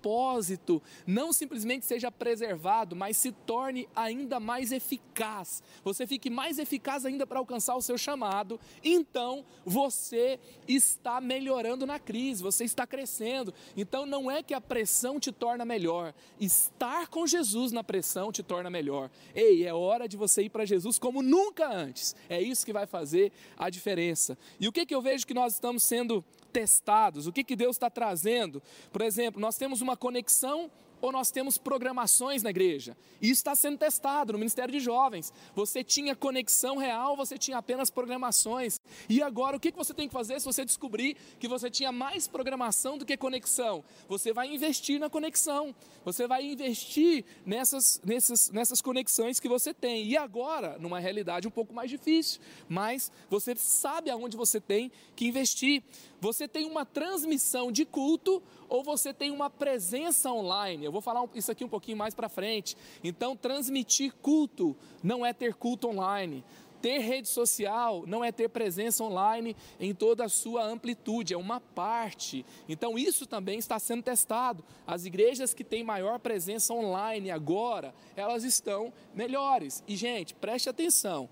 não 1.05 1.33
simplesmente 1.33 1.85
seja 1.85 2.11
preservado, 2.11 2.95
mas 2.95 3.17
se 3.17 3.31
torne 3.31 3.87
ainda 3.95 4.39
mais 4.39 4.71
eficaz. 4.71 5.61
Você 5.83 6.05
fique 6.05 6.29
mais 6.29 6.59
eficaz 6.59 7.05
ainda 7.05 7.25
para 7.25 7.39
alcançar 7.39 7.75
o 7.75 7.81
seu 7.81 7.97
chamado. 7.97 8.59
Então, 8.83 9.45
você 9.65 10.39
está 10.67 11.19
melhorando 11.19 11.85
na 11.85 11.99
crise, 11.99 12.43
você 12.43 12.63
está 12.63 12.85
crescendo. 12.85 13.53
Então, 13.75 14.05
não 14.05 14.29
é 14.29 14.43
que 14.43 14.53
a 14.53 14.61
pressão 14.61 15.19
te 15.19 15.31
torna 15.31 15.65
melhor, 15.65 16.13
estar 16.39 17.07
com 17.07 17.25
Jesus 17.25 17.71
na 17.71 17.83
pressão 17.83 18.31
te 18.31 18.43
torna 18.43 18.69
melhor. 18.69 19.09
Ei, 19.35 19.65
é 19.65 19.73
hora 19.73 20.07
de 20.07 20.17
você 20.17 20.43
ir 20.43 20.49
para 20.49 20.65
Jesus 20.65 20.99
como 20.99 21.21
nunca 21.21 21.67
antes. 21.67 22.15
É 22.29 22.41
isso 22.41 22.65
que 22.65 22.73
vai 22.73 22.85
fazer 22.85 23.31
a 23.57 23.69
diferença. 23.69 24.37
E 24.59 24.67
o 24.67 24.71
que, 24.71 24.85
que 24.85 24.95
eu 24.95 25.01
vejo 25.01 25.25
que 25.25 25.33
nós 25.33 25.53
estamos 25.53 25.83
sendo 25.83 26.23
testados, 26.57 27.27
o 27.27 27.31
que, 27.31 27.43
que 27.43 27.55
Deus 27.55 27.75
está 27.75 27.87
trazendo. 27.87 28.63
Por 28.91 29.01
exemplo, 29.01 29.39
nós 29.39 29.57
temos 29.57 29.81
uma 29.81 29.86
conexão 29.95 30.69
ou 31.01 31.11
nós 31.11 31.31
temos 31.31 31.57
programações 31.57 32.43
na 32.43 32.49
igreja. 32.49 32.97
Isso 33.21 33.33
está 33.33 33.55
sendo 33.55 33.77
testado 33.77 34.33
no 34.33 34.39
Ministério 34.39 34.71
de 34.71 34.79
Jovens. 34.79 35.31
Você 35.55 35.83
tinha 35.83 36.15
conexão 36.15 36.77
real, 36.77 37.15
você 37.15 37.37
tinha 37.37 37.57
apenas 37.57 37.89
programações. 37.89 38.79
E 39.07 39.21
agora 39.21 39.57
o 39.57 39.59
que 39.59 39.71
você 39.71 39.93
tem 39.93 40.07
que 40.07 40.13
fazer 40.13 40.39
se 40.39 40.45
você 40.45 40.65
descobrir 40.65 41.15
que 41.39 41.47
você 41.47 41.69
tinha 41.69 41.91
mais 41.91 42.27
programação 42.27 42.97
do 42.97 43.05
que 43.05 43.15
conexão? 43.15 43.83
Você 44.07 44.33
vai 44.33 44.53
investir 44.53 44.99
na 44.99 45.09
conexão. 45.09 45.75
Você 46.03 46.27
vai 46.27 46.45
investir 46.45 47.25
nessas, 47.45 48.01
nessas, 48.03 48.49
nessas 48.49 48.81
conexões 48.81 49.39
que 49.39 49.47
você 49.47 49.73
tem. 49.73 50.05
E 50.05 50.17
agora, 50.17 50.77
numa 50.79 50.99
realidade 50.99 51.47
um 51.47 51.51
pouco 51.51 51.73
mais 51.73 51.89
difícil, 51.89 52.41
mas 52.67 53.11
você 53.29 53.55
sabe 53.55 54.09
aonde 54.09 54.37
você 54.37 54.59
tem 54.59 54.91
que 55.15 55.27
investir. 55.27 55.83
Você 56.19 56.47
tem 56.47 56.65
uma 56.65 56.85
transmissão 56.85 57.71
de 57.71 57.85
culto 57.85 58.41
ou 58.67 58.83
você 58.83 59.13
tem 59.13 59.31
uma 59.31 59.49
presença 59.49 60.31
online. 60.31 60.83
Eu 60.83 60.91
vou 60.91 61.01
falar 61.01 61.27
isso 61.35 61.51
aqui 61.51 61.63
um 61.63 61.69
pouquinho 61.69 61.97
mais 61.97 62.15
para 62.15 62.27
frente. 62.27 62.75
Então, 63.03 63.35
transmitir 63.35 64.13
culto 64.15 64.75
não 65.03 65.25
é 65.25 65.31
ter 65.31 65.53
culto 65.53 65.87
online. 65.87 66.43
Ter 66.81 66.99
rede 66.99 67.27
social 67.27 68.03
não 68.05 68.23
é 68.23 68.31
ter 68.31 68.49
presença 68.49 69.03
online 69.03 69.55
em 69.79 69.93
toda 69.95 70.25
a 70.25 70.29
sua 70.29 70.63
amplitude, 70.63 71.33
é 71.33 71.37
uma 71.37 71.59
parte. 71.59 72.45
Então, 72.69 72.97
isso 72.97 73.25
também 73.25 73.57
está 73.57 73.79
sendo 73.79 74.03
testado. 74.03 74.63
As 74.85 75.05
igrejas 75.05 75.53
que 75.53 75.63
têm 75.63 75.83
maior 75.83 76.19
presença 76.19 76.73
online 76.73 77.31
agora, 77.31 77.93
elas 78.15 78.43
estão 78.43 78.93
melhores. 79.13 79.83
E, 79.87 79.95
gente, 79.95 80.35
preste 80.35 80.69
atenção: 80.69 81.29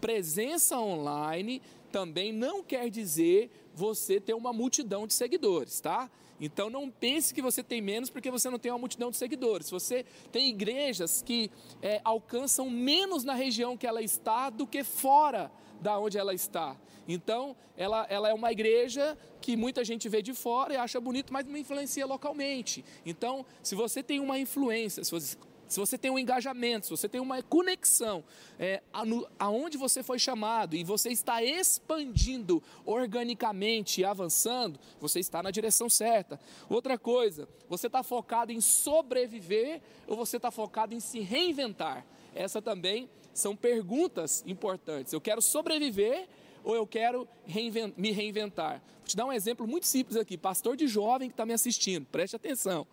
presença 0.00 0.78
online 0.78 1.62
também 1.90 2.32
não 2.32 2.62
quer 2.62 2.90
dizer 2.90 3.50
você 3.78 4.20
ter 4.20 4.34
uma 4.34 4.52
multidão 4.52 5.06
de 5.06 5.14
seguidores, 5.14 5.80
tá? 5.80 6.10
Então 6.40 6.68
não 6.68 6.90
pense 6.90 7.32
que 7.32 7.40
você 7.40 7.62
tem 7.62 7.80
menos 7.80 8.10
porque 8.10 8.28
você 8.28 8.50
não 8.50 8.58
tem 8.58 8.72
uma 8.72 8.78
multidão 8.78 9.10
de 9.10 9.16
seguidores. 9.16 9.70
Você 9.70 10.04
tem 10.32 10.48
igrejas 10.48 11.22
que 11.22 11.48
é, 11.80 12.00
alcançam 12.02 12.68
menos 12.68 13.22
na 13.22 13.34
região 13.34 13.76
que 13.76 13.86
ela 13.86 14.02
está 14.02 14.50
do 14.50 14.66
que 14.66 14.82
fora 14.82 15.50
da 15.80 15.96
onde 15.96 16.18
ela 16.18 16.34
está. 16.34 16.76
Então, 17.06 17.56
ela, 17.76 18.06
ela 18.10 18.28
é 18.28 18.34
uma 18.34 18.50
igreja 18.50 19.16
que 19.40 19.56
muita 19.56 19.84
gente 19.84 20.08
vê 20.08 20.20
de 20.20 20.34
fora 20.34 20.74
e 20.74 20.76
acha 20.76 21.00
bonito, 21.00 21.32
mas 21.32 21.46
não 21.46 21.56
influencia 21.56 22.04
localmente. 22.04 22.84
Então, 23.06 23.46
se 23.62 23.74
você 23.74 24.02
tem 24.02 24.18
uma 24.18 24.38
influência, 24.38 25.02
se 25.04 25.10
você, 25.10 25.36
se 25.68 25.78
você 25.78 25.98
tem 25.98 26.10
um 26.10 26.18
engajamento, 26.18 26.86
se 26.86 26.90
você 26.90 27.08
tem 27.08 27.20
uma 27.20 27.42
conexão 27.42 28.24
é, 28.58 28.82
aonde 29.38 29.76
você 29.76 30.02
foi 30.02 30.18
chamado 30.18 30.74
e 30.74 30.82
você 30.82 31.10
está 31.10 31.42
expandindo 31.42 32.62
organicamente 32.84 34.00
e 34.00 34.04
avançando, 34.04 34.80
você 34.98 35.20
está 35.20 35.42
na 35.42 35.50
direção 35.50 35.88
certa. 35.88 36.40
Outra 36.68 36.98
coisa, 36.98 37.48
você 37.68 37.86
está 37.86 38.02
focado 38.02 38.50
em 38.50 38.60
sobreviver 38.60 39.80
ou 40.06 40.16
você 40.16 40.36
está 40.36 40.50
focado 40.50 40.94
em 40.94 41.00
se 41.00 41.20
reinventar? 41.20 42.04
Essa 42.34 42.62
também 42.62 43.08
são 43.34 43.54
perguntas 43.54 44.42
importantes. 44.46 45.12
Eu 45.12 45.20
quero 45.20 45.40
sobreviver 45.40 46.28
ou 46.64 46.74
eu 46.74 46.86
quero 46.86 47.28
me 47.96 48.10
reinventar? 48.10 48.82
Vou 48.98 49.06
te 49.06 49.16
dar 49.16 49.24
um 49.24 49.32
exemplo 49.32 49.66
muito 49.66 49.86
simples 49.86 50.16
aqui. 50.16 50.36
Pastor 50.36 50.76
de 50.76 50.86
jovem 50.86 51.28
que 51.28 51.34
está 51.34 51.46
me 51.46 51.52
assistindo, 51.52 52.06
preste 52.06 52.36
atenção. 52.36 52.86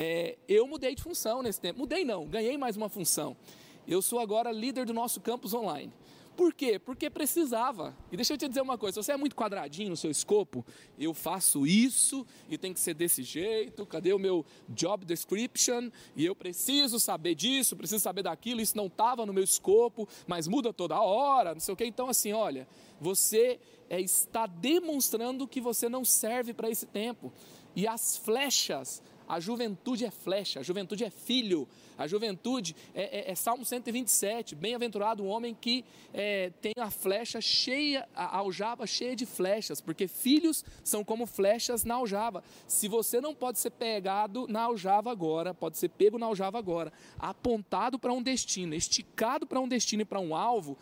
É, 0.00 0.38
eu 0.46 0.64
mudei 0.68 0.94
de 0.94 1.02
função 1.02 1.42
nesse 1.42 1.60
tempo. 1.60 1.80
Mudei 1.80 2.04
não, 2.04 2.24
ganhei 2.24 2.56
mais 2.56 2.76
uma 2.76 2.88
função. 2.88 3.36
Eu 3.84 4.00
sou 4.00 4.20
agora 4.20 4.52
líder 4.52 4.86
do 4.86 4.94
nosso 4.94 5.20
campus 5.20 5.52
online. 5.52 5.92
Por 6.36 6.54
quê? 6.54 6.78
Porque 6.78 7.10
precisava. 7.10 7.96
E 8.12 8.16
deixa 8.16 8.34
eu 8.34 8.38
te 8.38 8.46
dizer 8.46 8.60
uma 8.60 8.78
coisa: 8.78 8.94
se 8.94 9.04
você 9.04 9.10
é 9.10 9.16
muito 9.16 9.34
quadradinho 9.34 9.90
no 9.90 9.96
seu 9.96 10.08
escopo, 10.08 10.64
eu 10.96 11.12
faço 11.12 11.66
isso 11.66 12.24
e 12.48 12.56
tem 12.56 12.72
que 12.72 12.78
ser 12.78 12.94
desse 12.94 13.24
jeito. 13.24 13.84
Cadê 13.84 14.12
o 14.12 14.20
meu 14.20 14.46
job 14.68 15.04
description? 15.04 15.90
E 16.14 16.24
eu 16.24 16.36
preciso 16.36 17.00
saber 17.00 17.34
disso, 17.34 17.74
preciso 17.74 18.00
saber 18.00 18.22
daquilo. 18.22 18.60
Isso 18.60 18.76
não 18.76 18.86
estava 18.86 19.26
no 19.26 19.32
meu 19.32 19.42
escopo, 19.42 20.08
mas 20.28 20.46
muda 20.46 20.72
toda 20.72 21.00
hora, 21.00 21.54
não 21.54 21.60
sei 21.60 21.74
o 21.74 21.76
quê. 21.76 21.86
Então, 21.86 22.08
assim, 22.08 22.32
olha, 22.32 22.68
você 23.00 23.58
é, 23.90 24.00
está 24.00 24.46
demonstrando 24.46 25.48
que 25.48 25.60
você 25.60 25.88
não 25.88 26.04
serve 26.04 26.54
para 26.54 26.70
esse 26.70 26.86
tempo. 26.86 27.32
E 27.74 27.84
as 27.84 28.16
flechas 28.16 29.02
a 29.28 29.38
juventude 29.38 30.04
é 30.04 30.10
flecha, 30.10 30.60
a 30.60 30.62
juventude 30.62 31.04
é 31.04 31.10
filho, 31.10 31.68
a 31.98 32.06
juventude 32.06 32.76
é, 32.94 33.28
é, 33.28 33.32
é 33.32 33.34
Salmo 33.34 33.64
127. 33.64 34.54
Bem-aventurado 34.54 35.24
o 35.24 35.26
homem 35.26 35.54
que 35.60 35.84
é, 36.14 36.52
tem 36.62 36.72
a 36.78 36.90
flecha 36.90 37.40
cheia, 37.40 38.08
a 38.14 38.38
aljava 38.38 38.86
cheia 38.86 39.16
de 39.16 39.26
flechas, 39.26 39.80
porque 39.80 40.06
filhos 40.06 40.64
são 40.84 41.02
como 41.02 41.26
flechas 41.26 41.84
na 41.84 41.96
aljava. 41.96 42.44
Se 42.68 42.86
você 42.86 43.20
não 43.20 43.34
pode 43.34 43.58
ser 43.58 43.70
pegado 43.70 44.46
na 44.48 44.62
aljava 44.62 45.10
agora, 45.10 45.52
pode 45.52 45.76
ser 45.76 45.88
pego 45.88 46.18
na 46.18 46.26
aljava 46.26 46.56
agora, 46.58 46.92
apontado 47.18 47.98
para 47.98 48.12
um 48.12 48.22
destino, 48.22 48.74
esticado 48.74 49.46
para 49.46 49.58
um 49.58 49.66
destino 49.66 50.02
e 50.02 50.04
para 50.04 50.20
um 50.20 50.36
alvo, 50.36 50.78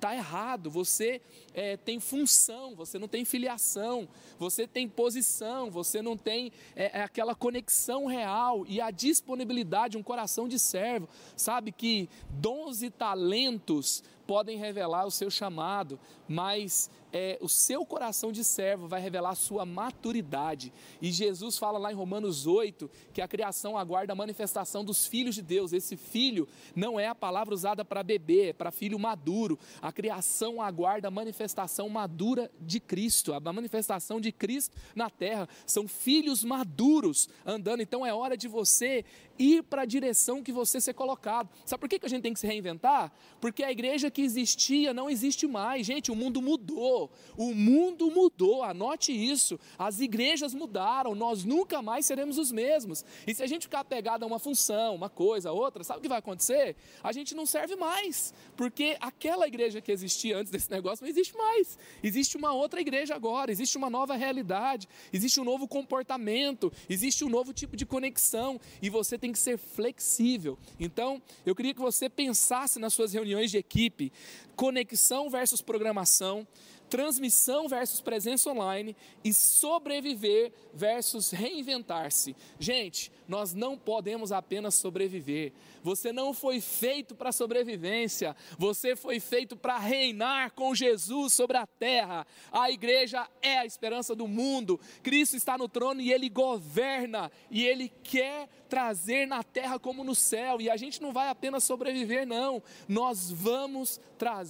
está 0.00 0.14
errado. 0.14 0.70
Você 0.70 1.20
é, 1.52 1.76
tem 1.76 2.00
função, 2.00 2.74
você 2.74 2.98
não 2.98 3.08
tem 3.08 3.24
filiação, 3.24 4.08
você 4.38 4.66
tem 4.66 4.88
posição, 4.88 5.70
você 5.70 6.00
não 6.00 6.16
tem 6.16 6.52
é, 6.74 6.98
é, 6.98 7.02
aquela 7.02 7.34
conexão 7.34 8.06
real 8.06 8.64
e 8.66 8.80
a 8.80 8.90
disponibilidade, 8.90 9.98
um 9.98 10.02
coração 10.02 10.48
de 10.48 10.58
servo. 10.60 11.08
Sabe 11.36 11.72
que 11.72 12.08
dons 12.30 12.82
e 12.82 12.90
talentos 12.90 14.02
podem 14.26 14.58
revelar 14.58 15.06
o 15.06 15.10
seu 15.10 15.30
chamado, 15.30 15.98
mas 16.28 16.88
é, 17.12 17.38
o 17.40 17.48
seu 17.48 17.84
coração 17.84 18.30
de 18.30 18.44
servo 18.44 18.86
vai 18.86 19.00
revelar 19.00 19.30
a 19.30 19.34
sua 19.34 19.64
maturidade. 19.64 20.72
E 21.00 21.10
Jesus 21.10 21.58
fala 21.58 21.78
lá 21.78 21.92
em 21.92 21.94
Romanos 21.94 22.46
8 22.46 22.90
que 23.12 23.20
a 23.20 23.28
criação 23.28 23.76
aguarda 23.76 24.12
a 24.12 24.16
manifestação 24.16 24.84
dos 24.84 25.06
filhos 25.06 25.34
de 25.34 25.42
Deus. 25.42 25.72
Esse 25.72 25.96
filho 25.96 26.48
não 26.74 26.98
é 26.98 27.06
a 27.08 27.14
palavra 27.14 27.54
usada 27.54 27.84
para 27.84 28.02
bebê, 28.02 28.48
é 28.48 28.52
para 28.52 28.70
filho 28.70 28.98
maduro. 28.98 29.58
A 29.80 29.92
criação 29.92 30.60
aguarda 30.60 31.08
a 31.08 31.10
manifestação 31.10 31.88
madura 31.88 32.50
de 32.60 32.80
Cristo, 32.80 33.32
a 33.32 33.40
manifestação 33.40 34.20
de 34.20 34.32
Cristo 34.32 34.76
na 34.94 35.10
terra. 35.10 35.48
São 35.66 35.88
filhos 35.88 36.44
maduros 36.44 37.28
andando. 37.44 37.80
Então 37.80 38.06
é 38.06 38.12
hora 38.14 38.36
de 38.36 38.48
você 38.48 39.04
ir 39.38 39.62
para 39.62 39.82
a 39.82 39.86
direção 39.86 40.42
que 40.42 40.52
você 40.52 40.80
ser 40.80 40.92
colocado. 40.92 41.48
Sabe 41.64 41.80
por 41.80 41.88
que, 41.88 41.98
que 41.98 42.06
a 42.06 42.08
gente 42.08 42.22
tem 42.22 42.34
que 42.34 42.40
se 42.40 42.46
reinventar? 42.46 43.10
Porque 43.40 43.64
a 43.64 43.72
igreja 43.72 44.10
que 44.10 44.20
existia 44.20 44.92
não 44.92 45.08
existe 45.08 45.46
mais. 45.46 45.86
Gente, 45.86 46.10
o 46.10 46.16
mundo 46.16 46.42
mudou. 46.42 46.99
O 47.36 47.54
mundo 47.54 48.10
mudou. 48.10 48.62
Anote 48.62 49.12
isso. 49.12 49.58
As 49.78 50.00
igrejas 50.00 50.52
mudaram. 50.52 51.14
Nós 51.14 51.44
nunca 51.44 51.80
mais 51.80 52.06
seremos 52.06 52.36
os 52.38 52.50
mesmos. 52.50 53.04
E 53.26 53.34
se 53.34 53.42
a 53.42 53.46
gente 53.46 53.62
ficar 53.62 53.84
pegado 53.84 54.24
a 54.24 54.26
uma 54.26 54.38
função, 54.38 54.94
uma 54.94 55.08
coisa, 55.08 55.52
outra, 55.52 55.84
sabe 55.84 56.00
o 56.00 56.02
que 56.02 56.08
vai 56.08 56.18
acontecer? 56.18 56.76
A 57.02 57.12
gente 57.12 57.34
não 57.34 57.46
serve 57.46 57.76
mais. 57.76 58.34
Porque 58.56 58.96
aquela 59.00 59.46
igreja 59.46 59.80
que 59.80 59.92
existia 59.92 60.36
antes 60.36 60.50
desse 60.50 60.70
negócio 60.70 61.04
não 61.04 61.10
existe 61.10 61.36
mais. 61.36 61.78
Existe 62.02 62.36
uma 62.36 62.52
outra 62.52 62.80
igreja 62.80 63.14
agora. 63.14 63.50
Existe 63.52 63.78
uma 63.78 63.88
nova 63.88 64.16
realidade. 64.16 64.88
Existe 65.12 65.40
um 65.40 65.44
novo 65.44 65.68
comportamento. 65.68 66.72
Existe 66.88 67.24
um 67.24 67.28
novo 67.28 67.52
tipo 67.52 67.76
de 67.76 67.86
conexão. 67.86 68.60
E 68.82 68.90
você 68.90 69.16
tem 69.16 69.32
que 69.32 69.38
ser 69.38 69.56
flexível. 69.56 70.58
Então, 70.78 71.22
eu 71.46 71.54
queria 71.54 71.74
que 71.74 71.80
você 71.80 72.08
pensasse 72.08 72.78
nas 72.78 72.92
suas 72.92 73.12
reuniões 73.12 73.50
de 73.50 73.58
equipe, 73.58 74.12
conexão 74.60 75.30
versus 75.30 75.62
programação, 75.62 76.46
transmissão 76.90 77.66
versus 77.66 78.02
presença 78.02 78.50
online 78.50 78.94
e 79.24 79.32
sobreviver 79.32 80.52
versus 80.74 81.30
reinventar-se. 81.30 82.36
Gente, 82.58 83.10
nós 83.26 83.54
não 83.54 83.78
podemos 83.78 84.32
apenas 84.32 84.74
sobreviver. 84.74 85.52
Você 85.82 86.12
não 86.12 86.34
foi 86.34 86.60
feito 86.60 87.14
para 87.14 87.32
sobrevivência, 87.32 88.36
você 88.58 88.94
foi 88.94 89.18
feito 89.18 89.56
para 89.56 89.78
reinar 89.78 90.50
com 90.50 90.74
Jesus 90.74 91.32
sobre 91.32 91.56
a 91.56 91.66
terra. 91.66 92.26
A 92.52 92.70
igreja 92.70 93.26
é 93.40 93.56
a 93.56 93.64
esperança 93.64 94.14
do 94.14 94.28
mundo. 94.28 94.78
Cristo 95.02 95.36
está 95.36 95.56
no 95.56 95.68
trono 95.68 96.02
e 96.02 96.12
ele 96.12 96.28
governa 96.28 97.32
e 97.50 97.64
ele 97.64 97.90
quer 98.02 98.46
trazer 98.68 99.26
na 99.26 99.42
terra 99.42 99.78
como 99.78 100.04
no 100.04 100.14
céu. 100.14 100.60
E 100.60 100.68
a 100.68 100.76
gente 100.76 101.00
não 101.00 101.12
vai 101.12 101.28
apenas 101.28 101.64
sobreviver, 101.64 102.26
não. 102.26 102.62
Nós 102.86 103.30
vamos 103.30 103.98
trazer 104.18 104.49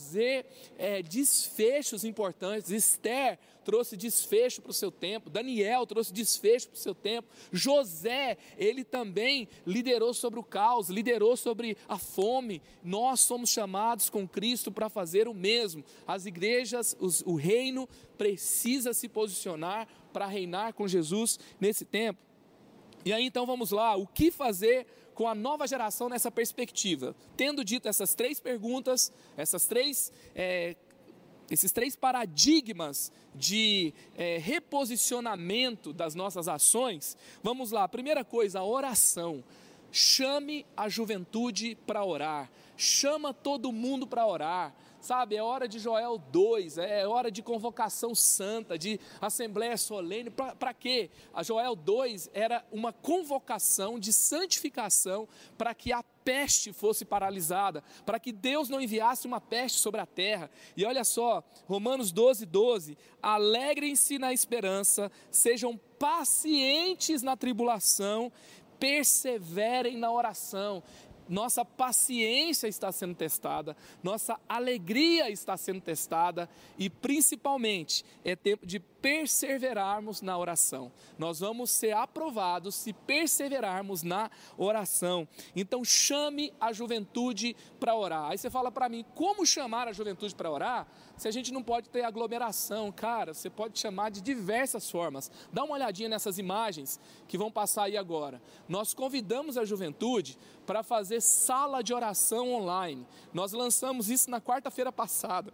é, 0.78 1.02
desfechos 1.02 2.04
importantes. 2.04 2.70
Esther 2.70 3.38
trouxe 3.64 3.96
desfecho 3.96 4.62
para 4.62 4.70
o 4.70 4.74
seu 4.74 4.90
tempo, 4.90 5.30
Daniel 5.30 5.86
trouxe 5.86 6.12
desfecho 6.12 6.68
para 6.68 6.76
o 6.76 6.80
seu 6.80 6.94
tempo, 6.94 7.28
José, 7.52 8.36
ele 8.56 8.82
também 8.82 9.48
liderou 9.66 10.12
sobre 10.14 10.40
o 10.40 10.42
caos, 10.42 10.88
liderou 10.88 11.36
sobre 11.36 11.76
a 11.88 11.98
fome. 11.98 12.60
Nós 12.82 13.20
somos 13.20 13.50
chamados 13.50 14.10
com 14.10 14.26
Cristo 14.26 14.72
para 14.72 14.88
fazer 14.88 15.28
o 15.28 15.34
mesmo. 15.34 15.84
As 16.06 16.26
igrejas, 16.26 16.96
os, 16.98 17.22
o 17.22 17.34
reino 17.34 17.88
precisa 18.18 18.92
se 18.92 19.08
posicionar 19.08 19.86
para 20.12 20.26
reinar 20.26 20.72
com 20.72 20.88
Jesus 20.88 21.38
nesse 21.60 21.84
tempo. 21.84 22.18
E 23.04 23.12
aí 23.12 23.24
então 23.24 23.46
vamos 23.46 23.70
lá, 23.70 23.96
o 23.96 24.06
que 24.06 24.30
fazer 24.30 24.86
com 25.20 25.28
a 25.28 25.34
nova 25.34 25.66
geração 25.66 26.08
nessa 26.08 26.30
perspectiva? 26.30 27.14
Tendo 27.36 27.62
dito 27.62 27.86
essas 27.86 28.14
três 28.14 28.40
perguntas, 28.40 29.12
essas 29.36 29.66
três 29.66 30.10
é, 30.34 30.74
esses 31.50 31.70
três 31.72 31.94
paradigmas 31.94 33.12
de 33.34 33.92
é, 34.16 34.38
reposicionamento 34.38 35.92
das 35.92 36.14
nossas 36.14 36.48
ações, 36.48 37.18
vamos 37.42 37.70
lá. 37.70 37.86
Primeira 37.86 38.24
coisa, 38.24 38.60
a 38.60 38.64
oração. 38.64 39.44
Chame 39.92 40.64
a 40.74 40.88
juventude 40.88 41.76
para 41.86 42.02
orar, 42.02 42.50
chama 42.80 43.34
todo 43.34 43.70
mundo 43.70 44.06
para 44.06 44.26
orar 44.26 44.74
sabe? 45.00 45.36
É 45.36 45.42
hora 45.42 45.66
de 45.66 45.78
Joel 45.78 46.18
2, 46.18 46.78
é 46.78 47.06
hora 47.06 47.30
de 47.30 47.42
convocação 47.42 48.14
santa, 48.14 48.78
de 48.78 49.00
assembleia 49.20 49.76
solene. 49.76 50.30
Para 50.30 50.74
quê? 50.74 51.10
A 51.32 51.42
Joel 51.42 51.74
2 51.74 52.30
era 52.32 52.64
uma 52.70 52.92
convocação 52.92 53.98
de 53.98 54.12
santificação 54.12 55.26
para 55.56 55.74
que 55.74 55.92
a 55.92 56.02
peste 56.02 56.72
fosse 56.72 57.04
paralisada, 57.04 57.82
para 58.04 58.20
que 58.20 58.30
Deus 58.30 58.68
não 58.68 58.80
enviasse 58.80 59.26
uma 59.26 59.40
peste 59.40 59.78
sobre 59.78 60.00
a 60.00 60.06
terra. 60.06 60.50
E 60.76 60.84
olha 60.84 61.02
só, 61.02 61.42
Romanos 61.66 62.12
12, 62.12 62.44
12: 62.46 62.98
alegrem-se 63.22 64.18
na 64.18 64.32
esperança, 64.32 65.10
sejam 65.30 65.78
pacientes 65.98 67.22
na 67.22 67.36
tribulação, 67.36 68.30
perseverem 68.78 69.96
na 69.96 70.10
oração 70.10 70.82
nossa 71.30 71.64
paciência 71.64 72.66
está 72.66 72.90
sendo 72.90 73.14
testada, 73.14 73.76
nossa 74.02 74.38
alegria 74.48 75.30
está 75.30 75.56
sendo 75.56 75.80
testada 75.80 76.50
e 76.76 76.90
principalmente 76.90 78.04
é 78.24 78.34
tempo 78.34 78.66
de 78.66 78.80
perseverarmos 79.00 80.20
na 80.20 80.36
oração. 80.36 80.92
Nós 81.18 81.40
vamos 81.40 81.70
ser 81.70 81.92
aprovados 81.92 82.74
se 82.74 82.92
perseverarmos 82.92 84.02
na 84.02 84.30
oração. 84.56 85.26
Então 85.54 85.84
chame 85.84 86.52
a 86.60 86.72
juventude 86.72 87.56
para 87.78 87.94
orar. 87.94 88.30
Aí 88.30 88.38
você 88.38 88.50
fala 88.50 88.70
para 88.70 88.88
mim, 88.88 89.04
como 89.14 89.46
chamar 89.46 89.88
a 89.88 89.92
juventude 89.92 90.34
para 90.34 90.50
orar? 90.50 90.86
Se 91.16 91.28
a 91.28 91.30
gente 91.30 91.52
não 91.52 91.62
pode 91.62 91.88
ter 91.88 92.02
aglomeração, 92.02 92.90
cara, 92.90 93.34
você 93.34 93.50
pode 93.50 93.78
chamar 93.78 94.10
de 94.10 94.20
diversas 94.20 94.90
formas. 94.90 95.30
Dá 95.52 95.64
uma 95.64 95.74
olhadinha 95.74 96.08
nessas 96.08 96.38
imagens 96.38 97.00
que 97.28 97.38
vão 97.38 97.50
passar 97.50 97.84
aí 97.84 97.96
agora. 97.96 98.40
Nós 98.68 98.94
convidamos 98.94 99.58
a 99.58 99.64
juventude 99.64 100.38
para 100.66 100.82
fazer 100.82 101.20
sala 101.20 101.82
de 101.82 101.92
oração 101.92 102.52
online. 102.52 103.06
Nós 103.32 103.52
lançamos 103.52 104.08
isso 104.08 104.30
na 104.30 104.40
quarta-feira 104.40 104.92
passada. 104.92 105.52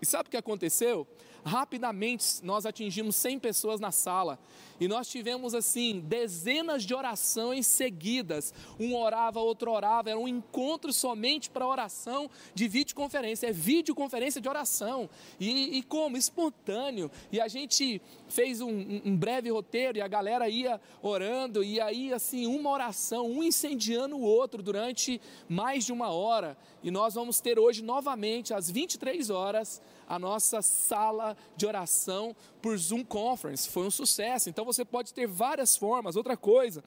E 0.00 0.06
sabe 0.06 0.28
o 0.28 0.30
que 0.30 0.36
aconteceu? 0.36 1.06
Rapidamente 1.44 2.44
nós 2.44 2.66
atingimos 2.66 3.16
100 3.16 3.38
pessoas 3.38 3.80
na 3.80 3.90
sala 3.90 4.38
e 4.80 4.86
nós 4.86 5.08
tivemos 5.08 5.54
assim 5.54 6.00
dezenas 6.00 6.84
de 6.84 6.94
orações 6.94 7.66
seguidas. 7.66 8.54
Um 8.78 8.94
orava, 8.94 9.40
outro 9.40 9.72
orava. 9.72 10.10
Era 10.10 10.18
um 10.18 10.28
encontro 10.28 10.92
somente 10.92 11.50
para 11.50 11.66
oração 11.66 12.30
de 12.54 12.68
videoconferência. 12.68 13.48
É 13.48 13.52
videoconferência 13.52 14.40
de 14.40 14.48
oração. 14.48 15.10
E, 15.40 15.78
e 15.78 15.82
como? 15.82 16.16
Espontâneo. 16.16 17.10
E 17.32 17.40
a 17.40 17.48
gente 17.48 18.00
fez 18.28 18.60
um, 18.60 19.00
um, 19.04 19.16
breve 19.16 19.50
roteiro 19.50 19.98
e 19.98 20.00
a 20.00 20.08
galera 20.08 20.48
ia 20.48 20.80
orando. 21.02 21.64
E 21.64 21.80
aí, 21.80 22.12
assim, 22.12 22.46
uma 22.46 22.70
oração, 22.70 23.28
um 23.28 23.42
incendiando 23.42 24.16
o 24.16 24.22
outro 24.22 24.62
durante 24.62 25.20
mais 25.48 25.84
de 25.84 25.92
uma 25.92 26.10
hora. 26.10 26.56
E 26.84 26.90
nós 26.90 27.14
vamos 27.14 27.40
ter 27.40 27.58
hoje 27.58 27.82
novamente, 27.82 28.54
às 28.54 28.70
23 28.70 29.28
horas, 29.30 29.82
a 30.08 30.18
nossa 30.18 30.62
sala 30.62 31.36
de 31.54 31.66
oração 31.66 32.34
por 32.62 32.76
Zoom 32.78 33.04
Conference. 33.04 33.68
Foi 33.68 33.86
um 33.86 33.90
sucesso. 33.90 34.48
Então 34.48 34.64
você 34.64 34.84
pode 34.84 35.12
ter 35.12 35.26
várias 35.26 35.76
formas. 35.76 36.16
Outra 36.16 36.36
coisa, 36.36 36.82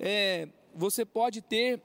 é, 0.00 0.48
você 0.74 1.04
pode 1.04 1.42
ter. 1.42 1.80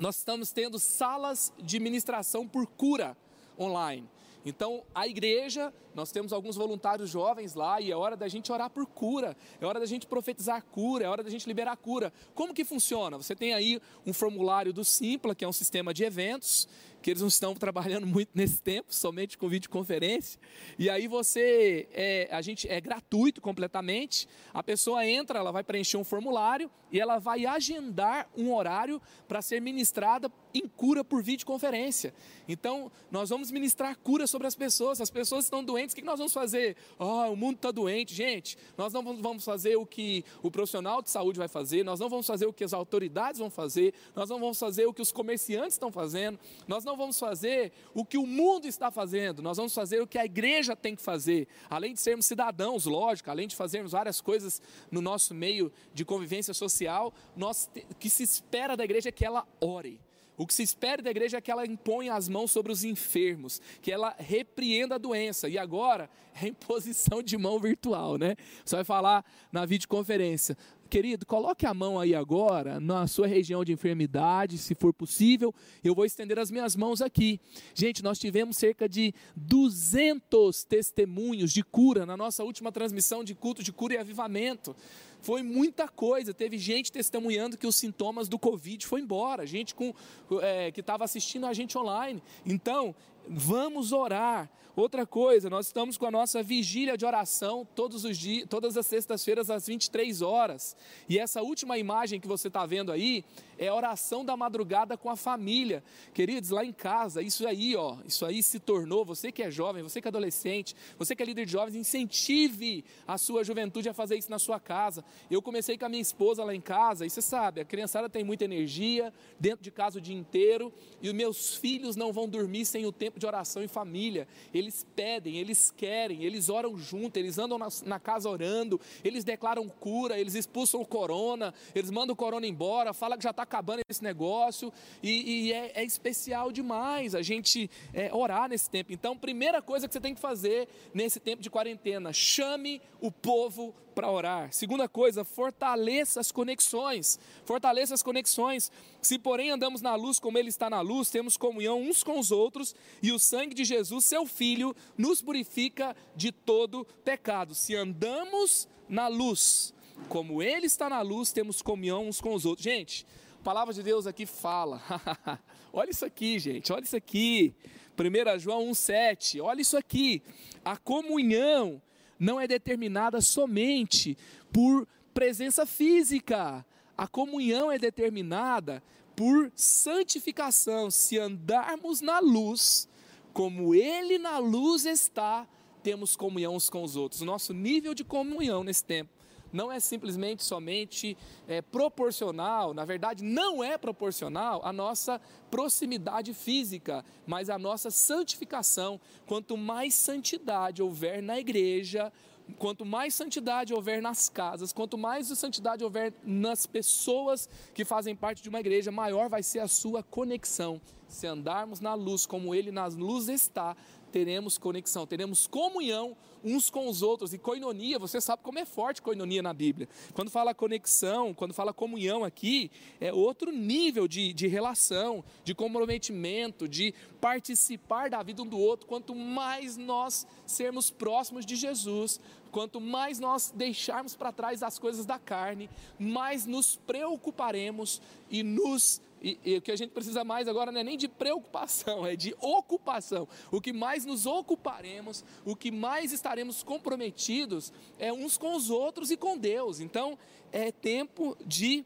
Nós 0.00 0.16
estamos 0.16 0.50
tendo 0.50 0.78
salas 0.78 1.52
de 1.58 1.78
ministração 1.78 2.48
por 2.48 2.66
cura 2.66 3.16
online. 3.58 4.08
Então, 4.46 4.84
a 4.94 5.08
igreja, 5.08 5.74
nós 5.92 6.12
temos 6.12 6.32
alguns 6.32 6.54
voluntários 6.54 7.10
jovens 7.10 7.54
lá 7.54 7.80
e 7.80 7.90
é 7.90 7.96
hora 7.96 8.16
da 8.16 8.28
gente 8.28 8.52
orar 8.52 8.70
por 8.70 8.86
cura, 8.86 9.36
é 9.60 9.66
hora 9.66 9.80
da 9.80 9.86
gente 9.86 10.06
profetizar 10.06 10.62
cura, 10.70 11.04
é 11.04 11.08
hora 11.08 11.24
da 11.24 11.28
gente 11.28 11.48
liberar 11.48 11.76
cura. 11.76 12.12
Como 12.32 12.54
que 12.54 12.64
funciona? 12.64 13.16
Você 13.16 13.34
tem 13.34 13.52
aí 13.52 13.82
um 14.06 14.12
formulário 14.12 14.72
do 14.72 14.84
Simpla, 14.84 15.34
que 15.34 15.44
é 15.44 15.48
um 15.48 15.52
sistema 15.52 15.92
de 15.92 16.04
eventos, 16.04 16.68
que 17.06 17.10
eles 17.12 17.20
não 17.20 17.28
estão 17.28 17.54
trabalhando 17.54 18.04
muito 18.04 18.30
nesse 18.34 18.60
tempo, 18.60 18.92
somente 18.92 19.38
com 19.38 19.48
videoconferência. 19.48 20.40
E 20.76 20.90
aí 20.90 21.06
você, 21.06 21.86
é, 21.92 22.28
a 22.32 22.42
gente 22.42 22.68
é 22.68 22.80
gratuito 22.80 23.40
completamente. 23.40 24.28
A 24.52 24.60
pessoa 24.60 25.06
entra, 25.06 25.38
ela 25.38 25.52
vai 25.52 25.62
preencher 25.62 25.98
um 25.98 26.02
formulário 26.02 26.68
e 26.90 27.00
ela 27.00 27.18
vai 27.18 27.46
agendar 27.46 28.28
um 28.36 28.52
horário 28.52 29.00
para 29.28 29.40
ser 29.40 29.60
ministrada 29.60 30.28
em 30.54 30.66
cura 30.66 31.04
por 31.04 31.22
videoconferência. 31.22 32.14
Então, 32.48 32.90
nós 33.10 33.28
vamos 33.28 33.50
ministrar 33.50 33.96
cura 33.98 34.26
sobre 34.26 34.46
as 34.46 34.54
pessoas. 34.54 35.00
As 35.00 35.10
pessoas 35.10 35.44
estão 35.44 35.62
doentes, 35.62 35.92
o 35.92 35.96
que 35.96 36.02
nós 36.02 36.18
vamos 36.18 36.32
fazer? 36.32 36.76
Oh, 36.98 37.30
o 37.30 37.36
mundo 37.36 37.56
está 37.56 37.70
doente. 37.70 38.14
Gente, 38.14 38.56
nós 38.76 38.92
não 38.92 39.02
vamos 39.16 39.44
fazer 39.44 39.76
o 39.76 39.84
que 39.84 40.24
o 40.42 40.50
profissional 40.50 41.02
de 41.02 41.10
saúde 41.10 41.38
vai 41.38 41.48
fazer, 41.48 41.84
nós 41.84 42.00
não 42.00 42.08
vamos 42.08 42.26
fazer 42.26 42.46
o 42.46 42.52
que 42.52 42.64
as 42.64 42.72
autoridades 42.72 43.38
vão 43.38 43.50
fazer, 43.50 43.92
nós 44.14 44.30
não 44.30 44.40
vamos 44.40 44.58
fazer 44.58 44.86
o 44.86 44.94
que 44.94 45.02
os 45.02 45.12
comerciantes 45.12 45.74
estão 45.74 45.92
fazendo, 45.92 46.38
nós 46.66 46.84
não 46.84 46.95
vamos 46.96 47.18
fazer 47.18 47.72
o 47.94 48.04
que 48.04 48.18
o 48.18 48.26
mundo 48.26 48.66
está 48.66 48.90
fazendo, 48.90 49.42
nós 49.42 49.56
vamos 49.56 49.74
fazer 49.74 50.00
o 50.00 50.06
que 50.06 50.18
a 50.18 50.24
igreja 50.24 50.74
tem 50.74 50.96
que 50.96 51.02
fazer. 51.02 51.46
Além 51.68 51.94
de 51.94 52.00
sermos 52.00 52.26
cidadãos, 52.26 52.86
lógico, 52.86 53.30
além 53.30 53.46
de 53.46 53.54
fazermos 53.56 53.92
várias 53.92 54.20
coisas 54.20 54.60
no 54.90 55.00
nosso 55.00 55.34
meio 55.34 55.72
de 55.92 56.04
convivência 56.04 56.54
social, 56.54 57.12
nós, 57.36 57.70
que 57.98 58.08
se 58.08 58.22
espera 58.22 58.76
da 58.76 58.84
igreja 58.84 59.08
é 59.08 59.12
que 59.12 59.24
ela 59.24 59.46
ore. 59.60 60.00
O 60.36 60.46
que 60.46 60.54
se 60.54 60.62
espera 60.62 61.02
da 61.02 61.10
igreja 61.10 61.38
é 61.38 61.40
que 61.40 61.50
ela 61.50 61.66
imponha 61.66 62.14
as 62.14 62.28
mãos 62.28 62.50
sobre 62.50 62.70
os 62.70 62.84
enfermos, 62.84 63.60
que 63.80 63.90
ela 63.90 64.14
repreenda 64.18 64.96
a 64.96 64.98
doença. 64.98 65.48
E 65.48 65.56
agora 65.56 66.10
é 66.40 66.48
imposição 66.48 67.22
de 67.22 67.36
mão 67.36 67.58
virtual, 67.58 68.18
né? 68.18 68.36
Você 68.64 68.76
vai 68.76 68.84
falar 68.84 69.24
na 69.50 69.64
videoconferência: 69.64 70.56
Querido, 70.88 71.26
coloque 71.26 71.66
a 71.66 71.74
mão 71.74 71.98
aí 71.98 72.14
agora 72.14 72.78
na 72.78 73.08
sua 73.08 73.26
região 73.26 73.64
de 73.64 73.72
enfermidade, 73.72 74.56
se 74.56 74.74
for 74.74 74.92
possível. 74.92 75.52
Eu 75.82 75.94
vou 75.94 76.04
estender 76.04 76.38
as 76.38 76.50
minhas 76.50 76.76
mãos 76.76 77.02
aqui. 77.02 77.40
Gente, 77.74 78.04
nós 78.04 78.18
tivemos 78.18 78.56
cerca 78.56 78.88
de 78.88 79.12
200 79.34 80.64
testemunhos 80.64 81.52
de 81.52 81.64
cura 81.64 82.06
na 82.06 82.16
nossa 82.16 82.44
última 82.44 82.70
transmissão 82.70 83.24
de 83.24 83.34
culto 83.34 83.64
de 83.64 83.72
cura 83.72 83.94
e 83.94 83.98
avivamento. 83.98 84.76
Foi 85.22 85.42
muita 85.42 85.88
coisa. 85.88 86.32
Teve 86.32 86.58
gente 86.58 86.92
testemunhando 86.92 87.56
que 87.56 87.66
os 87.66 87.76
sintomas 87.76 88.28
do 88.28 88.38
Covid 88.38 88.86
foi 88.86 89.00
embora. 89.00 89.46
Gente 89.46 89.74
com, 89.74 89.94
é, 90.40 90.70
que 90.70 90.80
estava 90.80 91.04
assistindo 91.04 91.46
a 91.46 91.52
gente 91.52 91.76
online. 91.76 92.22
Então, 92.44 92.94
vamos 93.28 93.92
orar. 93.92 94.50
Outra 94.76 95.06
coisa, 95.06 95.48
nós 95.48 95.68
estamos 95.68 95.96
com 95.96 96.04
a 96.04 96.10
nossa 96.10 96.42
vigília 96.42 96.98
de 96.98 97.06
oração 97.06 97.66
todos 97.74 98.04
os 98.04 98.18
dias, 98.18 98.46
todas 98.46 98.76
as 98.76 98.84
sextas-feiras 98.84 99.48
às 99.48 99.66
23 99.66 100.20
horas. 100.20 100.76
E 101.08 101.18
essa 101.18 101.40
última 101.40 101.78
imagem 101.78 102.20
que 102.20 102.28
você 102.28 102.48
está 102.48 102.66
vendo 102.66 102.92
aí 102.92 103.24
é 103.58 103.68
a 103.68 103.74
oração 103.74 104.22
da 104.22 104.36
madrugada 104.36 104.94
com 104.94 105.08
a 105.08 105.16
família. 105.16 105.82
Queridos, 106.12 106.50
lá 106.50 106.62
em 106.62 106.74
casa, 106.74 107.22
isso 107.22 107.46
aí, 107.48 107.74
ó, 107.74 107.96
isso 108.06 108.26
aí 108.26 108.42
se 108.42 108.58
tornou, 108.58 109.02
você 109.02 109.32
que 109.32 109.42
é 109.42 109.50
jovem, 109.50 109.82
você 109.82 109.98
que 109.98 110.08
é 110.08 110.10
adolescente, 110.10 110.76
você 110.98 111.16
que 111.16 111.22
é 111.22 111.26
líder 111.26 111.46
de 111.46 111.52
jovens, 111.52 111.74
incentive 111.74 112.84
a 113.06 113.16
sua 113.16 113.42
juventude 113.42 113.88
a 113.88 113.94
fazer 113.94 114.16
isso 114.16 114.30
na 114.30 114.38
sua 114.38 114.60
casa. 114.60 115.02
Eu 115.30 115.40
comecei 115.40 115.78
com 115.78 115.86
a 115.86 115.88
minha 115.88 116.02
esposa 116.02 116.44
lá 116.44 116.54
em 116.54 116.60
casa, 116.60 117.06
e 117.06 117.08
você 117.08 117.22
sabe, 117.22 117.62
a 117.62 117.64
criançada 117.64 118.10
tem 118.10 118.22
muita 118.22 118.44
energia, 118.44 119.10
dentro 119.40 119.62
de 119.62 119.70
casa 119.70 119.98
o 119.98 120.02
dia 120.02 120.14
inteiro, 120.14 120.70
e 121.00 121.08
os 121.08 121.14
meus 121.14 121.54
filhos 121.54 121.96
não 121.96 122.12
vão 122.12 122.28
dormir 122.28 122.66
sem 122.66 122.84
o 122.84 122.92
tempo 122.92 123.18
de 123.18 123.24
oração 123.24 123.62
em 123.62 123.68
família. 123.68 124.28
Eles 124.52 124.65
eles 124.66 124.84
pedem, 124.96 125.36
eles 125.36 125.72
querem, 125.76 126.24
eles 126.24 126.48
oram 126.48 126.76
junto, 126.76 127.16
eles 127.16 127.38
andam 127.38 127.56
na, 127.56 127.68
na, 127.84 128.00
casa 128.00 128.28
orando, 128.28 128.80
eles 129.04 129.22
declaram 129.22 129.68
cura, 129.68 130.18
eles 130.18 130.34
expulsam 130.34 130.80
o 130.80 130.86
corona, 130.86 131.54
eles 131.74 131.90
mandam 131.90 132.14
o 132.14 132.16
corona 132.16 132.46
embora, 132.46 132.92
fala 132.92 133.16
que 133.16 133.22
já 133.22 133.30
está 133.30 133.44
acabando 133.44 133.80
esse 133.88 134.02
negócio, 134.02 134.72
e, 135.02 135.46
e 135.46 135.52
é, 135.52 135.72
é, 135.76 135.84
especial 135.84 136.50
demais 136.50 137.14
a 137.14 137.22
gente 137.22 137.70
é, 137.94 138.12
orar 138.12 138.48
nesse 138.48 138.68
tempo. 138.68 138.92
Então, 138.92 139.16
primeira 139.16 139.62
coisa 139.62 139.86
que 139.86 139.92
você 139.92 140.00
tem 140.00 140.14
que 140.14 140.20
fazer 140.20 140.68
nesse 140.92 141.20
tempo 141.20 141.42
de 141.42 141.48
quarentena, 141.48 142.12
chame 142.12 142.82
o 143.00 143.12
povo 143.12 143.72
para 143.96 144.10
orar. 144.10 144.52
Segunda 144.52 144.86
coisa, 144.86 145.24
fortaleça 145.24 146.20
as 146.20 146.30
conexões. 146.30 147.18
Fortaleça 147.46 147.94
as 147.94 148.02
conexões. 148.02 148.70
Se, 149.00 149.18
porém, 149.18 149.50
andamos 149.50 149.80
na 149.80 149.94
luz 149.94 150.18
como 150.18 150.36
Ele 150.36 150.50
está 150.50 150.68
na 150.68 150.82
luz, 150.82 151.08
temos 151.08 151.38
comunhão 151.38 151.80
uns 151.80 152.04
com 152.04 152.18
os 152.18 152.30
outros, 152.30 152.76
e 153.02 153.10
o 153.10 153.18
sangue 153.18 153.54
de 153.54 153.64
Jesus, 153.64 154.04
seu 154.04 154.26
Filho, 154.26 154.76
nos 154.98 155.22
purifica 155.22 155.96
de 156.14 156.30
todo 156.30 156.84
pecado. 157.02 157.54
Se 157.54 157.74
andamos 157.74 158.68
na 158.86 159.08
luz, 159.08 159.72
como 160.10 160.42
Ele 160.42 160.66
está 160.66 160.90
na 160.90 161.00
luz, 161.00 161.32
temos 161.32 161.62
comunhão 161.62 162.06
uns 162.06 162.20
com 162.20 162.34
os 162.34 162.44
outros. 162.44 162.64
Gente, 162.64 163.06
a 163.40 163.42
palavra 163.42 163.72
de 163.72 163.82
Deus 163.82 164.06
aqui 164.06 164.26
fala. 164.26 164.82
olha 165.72 165.90
isso 165.90 166.04
aqui, 166.04 166.38
gente, 166.38 166.70
olha 166.70 166.84
isso 166.84 166.96
aqui. 166.96 167.54
1 167.98 168.38
João 168.40 168.70
1,7, 168.72 169.42
olha 169.42 169.62
isso 169.62 169.74
aqui. 169.74 170.22
A 170.62 170.76
comunhão 170.76 171.80
não 172.18 172.40
é 172.40 172.46
determinada 172.46 173.20
somente 173.20 174.16
por 174.52 174.86
presença 175.12 175.64
física. 175.66 176.64
A 176.96 177.06
comunhão 177.06 177.70
é 177.70 177.78
determinada 177.78 178.82
por 179.14 179.50
santificação. 179.54 180.90
Se 180.90 181.18
andarmos 181.18 182.00
na 182.00 182.18
luz, 182.18 182.88
como 183.32 183.74
Ele 183.74 184.18
na 184.18 184.38
luz 184.38 184.84
está, 184.84 185.46
temos 185.82 186.16
comunhão 186.16 186.54
uns 186.54 186.68
com 186.68 186.82
os 186.82 186.96
outros. 186.96 187.22
O 187.22 187.24
nosso 187.24 187.52
nível 187.54 187.94
de 187.94 188.04
comunhão 188.04 188.64
nesse 188.64 188.84
tempo 188.84 189.15
não 189.56 189.72
é 189.72 189.80
simplesmente 189.80 190.44
somente 190.44 191.16
é, 191.48 191.62
proporcional, 191.62 192.74
na 192.74 192.84
verdade, 192.84 193.24
não 193.24 193.64
é 193.64 193.78
proporcional 193.78 194.60
à 194.62 194.72
nossa 194.72 195.20
proximidade 195.50 196.34
física, 196.34 197.02
mas 197.26 197.48
à 197.48 197.58
nossa 197.58 197.90
santificação. 197.90 199.00
Quanto 199.26 199.56
mais 199.56 199.94
santidade 199.94 200.82
houver 200.82 201.22
na 201.22 201.40
igreja, 201.40 202.12
quanto 202.58 202.84
mais 202.84 203.14
santidade 203.14 203.72
houver 203.72 204.00
nas 204.02 204.28
casas, 204.28 204.72
quanto 204.72 204.96
mais 204.96 205.26
santidade 205.26 205.82
houver 205.82 206.12
nas 206.22 206.66
pessoas 206.66 207.48
que 207.74 207.84
fazem 207.84 208.14
parte 208.14 208.42
de 208.42 208.48
uma 208.48 208.60
igreja, 208.60 208.92
maior 208.92 209.28
vai 209.28 209.42
ser 209.42 209.60
a 209.60 209.68
sua 209.68 210.02
conexão. 210.02 210.80
Se 211.08 211.26
andarmos 211.26 211.80
na 211.80 211.94
luz 211.94 212.26
como 212.26 212.54
Ele 212.54 212.70
na 212.70 212.86
luz 212.86 213.28
está, 213.28 213.76
teremos 214.12 214.58
conexão, 214.58 215.06
teremos 215.06 215.46
comunhão 215.46 216.16
uns 216.42 216.70
com 216.70 216.88
os 216.88 217.02
outros. 217.02 217.34
E 217.34 217.38
coinonia, 217.38 217.98
você 217.98 218.20
sabe 218.20 218.42
como 218.42 218.58
é 218.58 218.64
forte 218.64 219.02
coinonia 219.02 219.42
na 219.42 219.52
Bíblia. 219.52 219.88
Quando 220.14 220.30
fala 220.30 220.54
conexão, 220.54 221.34
quando 221.34 221.52
fala 221.52 221.72
comunhão 221.72 222.24
aqui, 222.24 222.70
é 223.00 223.12
outro 223.12 223.50
nível 223.50 224.06
de, 224.06 224.32
de 224.32 224.46
relação, 224.46 225.24
de 225.44 225.54
comprometimento, 225.54 226.68
de 226.68 226.94
participar 227.20 228.08
da 228.08 228.22
vida 228.22 228.42
um 228.42 228.46
do 228.46 228.58
outro. 228.58 228.86
Quanto 228.86 229.14
mais 229.14 229.76
nós 229.76 230.26
sermos 230.46 230.90
próximos 230.90 231.44
de 231.44 231.56
Jesus, 231.56 232.20
quanto 232.52 232.80
mais 232.80 233.18
nós 233.18 233.52
deixarmos 233.54 234.14
para 234.14 234.32
trás 234.32 234.62
as 234.62 234.78
coisas 234.78 235.04
da 235.04 235.18
carne, 235.18 235.68
mais 235.98 236.46
nos 236.46 236.76
preocuparemos 236.76 238.00
e 238.30 238.42
nos 238.42 239.00
e, 239.26 239.38
e, 239.44 239.56
o 239.56 239.60
que 239.60 239.72
a 239.72 239.76
gente 239.76 239.90
precisa 239.90 240.22
mais 240.22 240.46
agora 240.46 240.70
não 240.70 240.80
é 240.80 240.84
nem 240.84 240.96
de 240.96 241.08
preocupação, 241.08 242.06
é 242.06 242.14
de 242.14 242.32
ocupação. 242.40 243.26
O 243.50 243.60
que 243.60 243.72
mais 243.72 244.04
nos 244.04 244.24
ocuparemos, 244.24 245.24
o 245.44 245.56
que 245.56 245.72
mais 245.72 246.12
estaremos 246.12 246.62
comprometidos 246.62 247.72
é 247.98 248.12
uns 248.12 248.38
com 248.38 248.54
os 248.54 248.70
outros 248.70 249.10
e 249.10 249.16
com 249.16 249.36
Deus. 249.36 249.80
Então, 249.80 250.16
é 250.52 250.70
tempo 250.70 251.36
de 251.44 251.84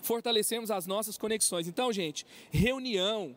fortalecermos 0.00 0.70
as 0.70 0.86
nossas 0.86 1.18
conexões. 1.18 1.68
Então, 1.68 1.92
gente, 1.92 2.24
reunião, 2.50 3.36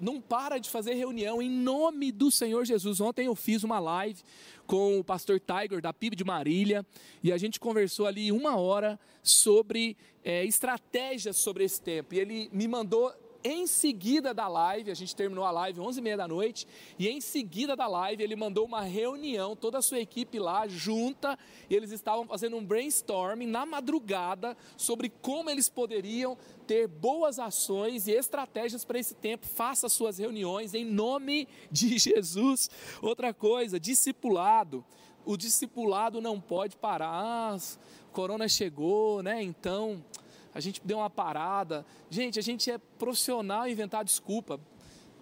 não 0.00 0.20
para 0.20 0.58
de 0.58 0.70
fazer 0.70 0.94
reunião 0.94 1.40
em 1.42 1.50
nome 1.50 2.10
do 2.10 2.30
Senhor 2.30 2.64
Jesus. 2.64 3.00
Ontem 3.00 3.26
eu 3.26 3.34
fiz 3.34 3.62
uma 3.62 3.78
live 3.78 4.20
com 4.66 4.98
o 4.98 5.04
pastor 5.04 5.40
Tiger 5.40 5.80
da 5.80 5.92
PIB 5.92 6.16
de 6.16 6.24
Marília 6.24 6.86
e 7.22 7.32
a 7.32 7.38
gente 7.38 7.60
conversou 7.60 8.06
ali 8.06 8.32
uma 8.32 8.56
hora 8.56 8.98
sobre 9.22 9.96
é, 10.24 10.44
estratégias 10.44 11.36
sobre 11.36 11.64
esse 11.64 11.80
tempo. 11.80 12.14
E 12.14 12.18
ele 12.18 12.48
me 12.52 12.66
mandou 12.66 13.12
em 13.44 13.66
seguida 13.66 14.32
da 14.32 14.46
live, 14.48 14.90
a 14.90 14.94
gente 14.94 15.14
terminou 15.14 15.44
a 15.44 15.50
live 15.50 15.80
11h30 15.80 16.16
da 16.16 16.28
noite, 16.28 16.66
e 16.98 17.08
em 17.08 17.20
seguida 17.20 17.74
da 17.74 17.86
live 17.86 18.22
ele 18.22 18.36
mandou 18.36 18.64
uma 18.64 18.82
reunião, 18.82 19.56
toda 19.56 19.78
a 19.78 19.82
sua 19.82 19.98
equipe 19.98 20.38
lá 20.38 20.66
junta, 20.68 21.38
e 21.68 21.74
eles 21.74 21.90
estavam 21.90 22.26
fazendo 22.26 22.56
um 22.56 22.64
brainstorming 22.64 23.46
na 23.46 23.66
madrugada 23.66 24.56
sobre 24.76 25.08
como 25.08 25.50
eles 25.50 25.68
poderiam 25.68 26.36
ter 26.66 26.86
boas 26.86 27.38
ações 27.38 28.06
e 28.06 28.12
estratégias 28.12 28.84
para 28.84 28.98
esse 28.98 29.14
tempo. 29.14 29.46
Faça 29.46 29.88
suas 29.88 30.18
reuniões 30.18 30.74
em 30.74 30.84
nome 30.84 31.48
de 31.70 31.98
Jesus. 31.98 32.70
Outra 33.00 33.34
coisa, 33.34 33.78
discipulado. 33.80 34.84
O 35.24 35.36
discipulado 35.36 36.20
não 36.20 36.40
pode 36.40 36.76
parar. 36.76 37.10
Ah, 37.12 37.58
corona 38.12 38.48
chegou, 38.48 39.22
né? 39.22 39.42
Então 39.42 40.04
a 40.54 40.60
gente 40.60 40.80
deu 40.84 40.98
uma 40.98 41.10
parada. 41.10 41.84
Gente, 42.10 42.38
a 42.38 42.42
gente 42.42 42.70
é 42.70 42.78
profissional 42.98 43.66
em 43.66 43.72
inventar 43.72 44.04
desculpa. 44.04 44.60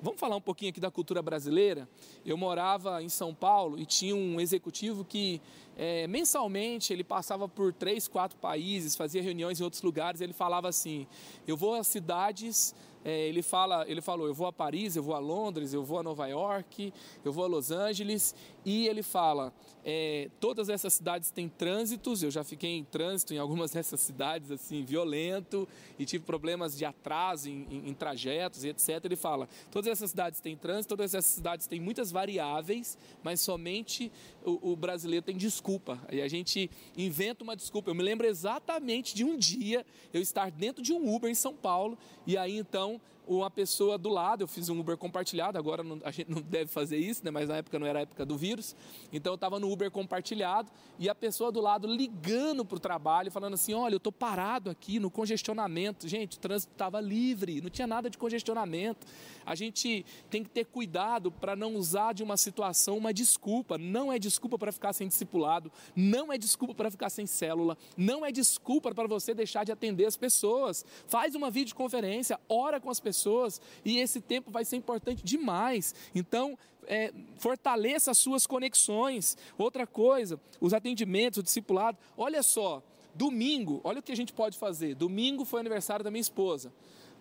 Vamos 0.03 0.19
falar 0.19 0.35
um 0.35 0.41
pouquinho 0.41 0.71
aqui 0.71 0.81
da 0.81 0.91
cultura 0.91 1.21
brasileira? 1.21 1.87
Eu 2.25 2.37
morava 2.37 3.03
em 3.03 3.09
São 3.09 3.35
Paulo 3.35 3.79
e 3.79 3.85
tinha 3.85 4.17
um 4.17 4.41
executivo 4.41 5.05
que 5.05 5.43
é, 5.77 6.07
mensalmente 6.07 6.93
ele 6.93 7.05
passava 7.05 7.47
por 7.47 7.73
três, 7.73 8.09
quatro 8.09 8.39
países, 8.39 8.97
fazia 8.97 9.23
reuniões 9.23 9.61
em 9.61 9.65
outros 9.65 9.83
lugares. 9.83 10.23
Ele 10.23 10.33
falava 10.33 10.69
assim: 10.69 11.07
Eu 11.47 11.55
vou 11.57 11.75
às 11.75 11.87
cidades 11.87 12.75
é, 13.05 13.29
ele, 13.29 13.43
fala, 13.43 13.85
ele 13.89 14.01
falou: 14.01 14.27
eu 14.27 14.35
vou 14.35 14.47
a 14.47 14.53
Paris, 14.53 14.97
eu 14.97 15.03
vou 15.03 15.15
a 15.15 15.19
Londres, 15.19 15.73
eu 15.73 15.83
vou 15.83 15.99
a 15.99 16.03
Nova 16.03 16.27
York, 16.27 16.93
eu 17.25 17.33
vou 17.33 17.45
a 17.45 17.47
Los 17.47 17.71
Angeles. 17.71 18.35
E 18.65 18.87
ele 18.87 19.03
fala: 19.03 19.53
é, 19.85 20.29
todas 20.39 20.69
essas 20.69 20.93
cidades 20.93 21.31
têm 21.31 21.49
trânsitos. 21.49 22.23
Eu 22.23 22.31
já 22.31 22.45
fiquei 22.45 22.71
em 22.77 22.85
trânsito 22.85 23.33
em 23.35 23.39
algumas 23.39 23.71
dessas 23.73 24.01
cidades, 24.01 24.51
assim, 24.51 24.85
violento, 24.85 25.69
e 25.99 26.05
tive 26.05 26.25
problemas 26.25 26.77
de 26.77 26.85
atraso 26.85 27.49
em, 27.49 27.67
em, 27.71 27.89
em 27.91 27.95
trajetos 27.95 28.65
e 28.65 28.69
etc. 28.69 29.05
Ele 29.05 29.17
fala: 29.17 29.49
todas 29.71 29.91
essas 29.91 30.11
cidades 30.11 30.41
têm 30.41 30.57
trânsito, 30.57 30.97
todas 30.97 31.15
essas 31.15 31.31
cidades 31.31 31.67
têm 31.67 31.81
muitas 31.81 32.11
variáveis, 32.11 32.99
mas 33.23 33.41
somente 33.41 34.13
o, 34.45 34.73
o 34.73 34.77
brasileiro 34.77 35.25
tem 35.25 35.37
desculpa. 35.37 35.99
E 36.11 36.21
a 36.21 36.29
gente 36.29 36.71
inventa 36.97 37.43
uma 37.43 37.57
desculpa. 37.57 37.91
Eu 37.91 37.95
me 37.95 38.03
lembro 38.03 38.27
exatamente 38.27 39.15
de 39.15 39.25
um 39.25 39.37
dia 39.37 39.85
eu 40.13 40.21
estar 40.21 40.51
dentro 40.51 40.83
de 40.83 40.93
um 40.93 41.15
Uber 41.15 41.31
em 41.31 41.35
São 41.35 41.55
Paulo, 41.55 41.97
e 42.27 42.37
aí 42.37 42.59
então 42.59 43.01
uma 43.27 43.51
pessoa 43.51 43.97
do 43.97 44.09
lado, 44.09 44.43
eu 44.43 44.49
fiz 44.49 44.69
um 44.69 44.81
Uber 44.81 44.97
compartilhado, 44.97 45.59
agora 45.59 45.83
não, 45.83 46.01
a 46.05 46.11
gente 46.11 46.31
não 46.31 46.41
deve 46.41 46.71
fazer 46.71 46.97
isso, 46.97 47.25
né? 47.25 47.31
mas 47.31 47.49
na 47.49 47.57
época 47.57 47.79
não 47.79 47.87
era 47.87 48.01
a 48.01 48.03
época 48.03 48.25
do 48.27 48.37
vírus. 48.37 48.75
Então 49.13 49.33
eu 49.33 49.35
estava 49.35 49.61
no 49.61 49.71
Uber 49.71 49.91
compartilhado 49.91 50.71
e 50.99 51.09
a 51.09 51.15
pessoa 51.15 51.53
do 51.53 51.61
lado 51.61 51.87
ligando 51.87 52.65
para 52.65 52.77
o 52.77 52.81
trabalho, 52.81 53.31
falando 53.31 53.55
assim: 53.55 53.73
olha, 53.73 53.95
eu 53.95 53.99
estou 53.99 54.13
parado 54.13 54.71
aqui 54.71 54.99
no 54.99 55.11
congestionamento. 55.11 56.09
Gente, 56.09 56.39
o 56.39 56.41
trânsito 56.41 56.73
estava 56.73 57.01
livre, 57.01 57.61
não 57.61 57.71
tinha 57.71 57.87
nada 57.87 58.11
de 58.11 58.19
congestionamento. 58.19 59.07
A 59.47 59.55
gente 59.55 60.05
tem 60.29 60.43
que 60.43 60.51
ter 60.51 60.65
cuidado 60.65 61.31
para 61.31 61.55
não 61.55 61.75
usar 61.75 62.13
de 62.13 62.23
uma 62.23 62.37
situação 62.37 62.99
uma 62.99 63.13
desculpa. 63.13 63.79
Não 63.79 64.13
é 64.13 64.19
desculpa 64.19 64.59
para 64.59 64.73
ficar 64.73 64.93
sem 64.93 65.07
discipulado, 65.07 65.71
não 65.95 66.33
é 66.33 66.39
desculpa 66.39 66.75
para 66.75 66.91
ficar 66.91 67.11
sem 67.11 67.27
célula, 67.27 67.77
não 67.97 68.25
é 68.25 68.33
desculpa 68.33 68.93
para 68.95 69.07
você 69.07 69.35
deixar 69.35 69.65
de 69.65 69.73
atender 69.73 70.07
as 70.07 70.17
pessoas. 70.17 70.85
Faz 71.07 71.35
uma 71.35 71.51
videoconferência, 71.51 72.39
ora 72.49 72.81
com 72.81 72.91
as 72.91 72.99
pessoas 72.99 73.10
pessoas 73.11 73.61
e 73.85 73.99
esse 73.99 74.21
tempo 74.21 74.51
vai 74.51 74.65
ser 74.65 74.77
importante 74.77 75.25
demais. 75.25 75.95
Então, 76.15 76.57
é, 76.87 77.13
fortaleça 77.37 78.11
as 78.13 78.19
suas 78.19 78.47
conexões. 78.47 79.37
Outra 79.59 79.87
coisa, 79.87 80.41
os 80.61 80.73
atendimentos, 80.73 81.39
o 81.39 81.43
discipulado. 81.43 81.99
Olha 82.17 82.43
só, 82.43 82.83
domingo, 83.15 83.81
olha 83.83 83.99
o 83.99 84.03
que 84.03 84.13
a 84.13 84.17
gente 84.17 84.33
pode 84.33 84.57
fazer. 84.57 84.95
Domingo 84.95 85.45
foi 85.45 85.61
aniversário 85.61 86.05
da 86.05 86.11
minha 86.11 86.21
esposa, 86.21 86.73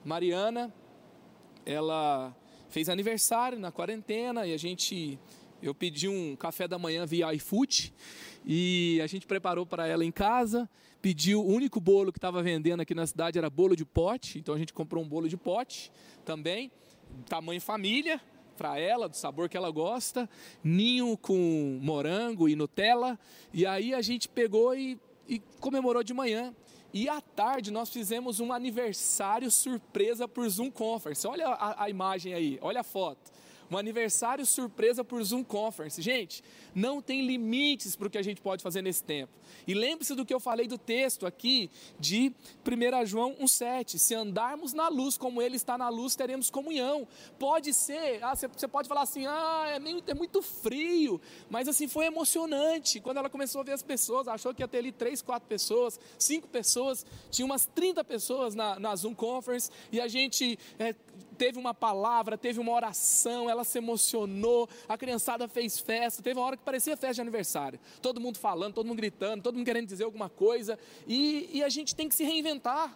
Mariana. 0.05 0.73
Ela 1.65 2.35
fez 2.69 2.87
aniversário 2.87 3.59
na 3.59 3.71
quarentena 3.71 4.45
e 4.45 4.53
a 4.53 4.57
gente 4.57 5.19
eu 5.61 5.75
pedi 5.75 6.07
um 6.07 6.35
café 6.35 6.67
da 6.67 6.79
manhã 6.79 7.05
via 7.05 7.33
iFood 7.33 7.93
e 8.45 8.99
a 9.03 9.07
gente 9.07 9.27
preparou 9.27 9.65
para 9.65 9.85
ela 9.85 10.05
em 10.05 10.11
casa. 10.11 10.69
Pediu 11.01 11.41
o 11.41 11.47
único 11.47 11.79
bolo 11.79 12.11
que 12.11 12.17
estava 12.17 12.41
vendendo 12.41 12.81
aqui 12.81 12.95
na 12.95 13.05
cidade 13.05 13.37
era 13.37 13.49
bolo 13.49 13.75
de 13.75 13.85
pote, 13.85 14.39
então 14.39 14.55
a 14.55 14.57
gente 14.57 14.73
comprou 14.73 15.03
um 15.03 15.07
bolo 15.07 15.27
de 15.27 15.37
pote 15.37 15.91
também, 16.25 16.71
tamanho 17.27 17.61
família 17.61 18.21
para 18.57 18.77
ela, 18.77 19.07
do 19.07 19.15
sabor 19.15 19.47
que 19.47 19.55
ela 19.55 19.71
gosta, 19.71 20.29
ninho 20.61 21.17
com 21.17 21.79
morango 21.81 22.49
e 22.49 22.55
Nutella. 22.55 23.17
E 23.53 23.65
aí 23.65 23.93
a 23.93 24.01
gente 24.01 24.27
pegou 24.27 24.75
e, 24.75 24.99
e 25.27 25.39
comemorou 25.59 26.03
de 26.03 26.13
manhã. 26.13 26.53
E 26.93 27.07
à 27.07 27.21
tarde 27.21 27.71
nós 27.71 27.89
fizemos 27.89 28.39
um 28.39 28.51
aniversário 28.51 29.49
surpresa 29.49 30.27
por 30.27 30.49
Zoom 30.49 30.71
Conference. 30.71 31.25
Olha 31.25 31.47
a, 31.47 31.83
a 31.83 31.89
imagem 31.89 32.33
aí, 32.33 32.59
olha 32.61 32.81
a 32.81 32.83
foto 32.83 33.31
um 33.71 33.77
aniversário 33.77 34.45
surpresa 34.45 35.03
por 35.03 35.23
Zoom 35.23 35.43
Conference. 35.43 36.01
Gente, 36.01 36.43
não 36.73 37.01
tem 37.01 37.25
limites 37.25 37.95
para 37.95 38.07
o 38.07 38.09
que 38.09 38.17
a 38.17 38.23
gente 38.23 38.41
pode 38.41 38.63
fazer 38.63 38.81
nesse 38.81 39.03
tempo. 39.03 39.31
E 39.67 39.73
lembre-se 39.73 40.15
do 40.15 40.25
que 40.25 40.33
eu 40.33 40.39
falei 40.39 40.67
do 40.67 40.77
texto 40.77 41.25
aqui 41.25 41.69
de 41.99 42.33
1 42.65 43.05
João 43.05 43.35
1,7. 43.35 43.97
Se 43.97 44.15
andarmos 44.15 44.73
na 44.73 44.87
luz 44.87 45.17
como 45.17 45.41
Ele 45.41 45.55
está 45.55 45.77
na 45.77 45.89
luz, 45.89 46.15
teremos 46.15 46.49
comunhão. 46.49 47.07
Pode 47.37 47.73
ser, 47.73 48.23
ah, 48.23 48.35
você 48.35 48.67
pode 48.67 48.87
falar 48.87 49.01
assim, 49.01 49.25
ah, 49.27 49.65
é, 49.67 49.79
meio, 49.79 50.01
é 50.07 50.13
muito 50.13 50.41
frio, 50.41 51.21
mas 51.49 51.67
assim, 51.67 51.87
foi 51.87 52.05
emocionante. 52.05 52.99
Quando 52.99 53.17
ela 53.17 53.29
começou 53.29 53.61
a 53.61 53.63
ver 53.63 53.73
as 53.73 53.83
pessoas, 53.83 54.27
achou 54.27 54.53
que 54.53 54.61
ia 54.61 54.67
ter 54.67 54.79
ali 54.79 54.91
três, 54.91 55.21
quatro 55.21 55.47
pessoas, 55.47 55.99
cinco 56.17 56.47
pessoas, 56.47 57.05
tinha 57.29 57.45
umas 57.45 57.65
30 57.65 58.03
pessoas 58.03 58.55
na, 58.55 58.79
na 58.79 58.95
Zoom 58.95 59.13
Conference, 59.13 59.69
e 59.91 59.99
a 59.99 60.07
gente 60.07 60.57
é, 60.77 60.95
teve 61.39 61.57
uma 61.57 61.73
palavra, 61.73 62.37
teve 62.37 62.59
uma 62.59 62.73
oração, 62.73 63.49
ela 63.49 63.63
se 63.63 63.77
emocionou, 63.77 64.67
a 64.89 64.97
criançada 64.97 65.47
fez 65.47 65.79
festa, 65.79 66.21
teve 66.21 66.37
uma 66.37 66.45
hora 66.45 66.57
que 66.57 66.63
parecia 66.63 66.97
festa 66.97 67.15
de 67.15 67.21
aniversário. 67.21 67.79
Todo 68.01 68.19
mundo 68.19 68.37
falando, 68.37 68.73
todo 68.73 68.85
mundo 68.85 68.97
gritando, 68.97 69.41
todo 69.41 69.55
mundo 69.55 69.65
querendo 69.65 69.87
dizer 69.87 70.03
alguma 70.03 70.29
coisa, 70.29 70.77
e, 71.07 71.49
e 71.53 71.63
a 71.63 71.69
gente 71.69 71.95
tem 71.95 72.09
que 72.09 72.13
se 72.13 72.25
reinventar. 72.25 72.93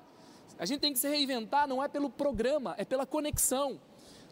A 0.59 0.65
gente 0.65 0.81
tem 0.81 0.91
que 0.91 0.99
se 0.99 1.07
reinventar 1.07 1.67
não 1.67 1.81
é 1.81 1.87
pelo 1.87 2.09
programa, 2.09 2.75
é 2.77 2.83
pela 2.83 3.05
conexão. 3.05 3.79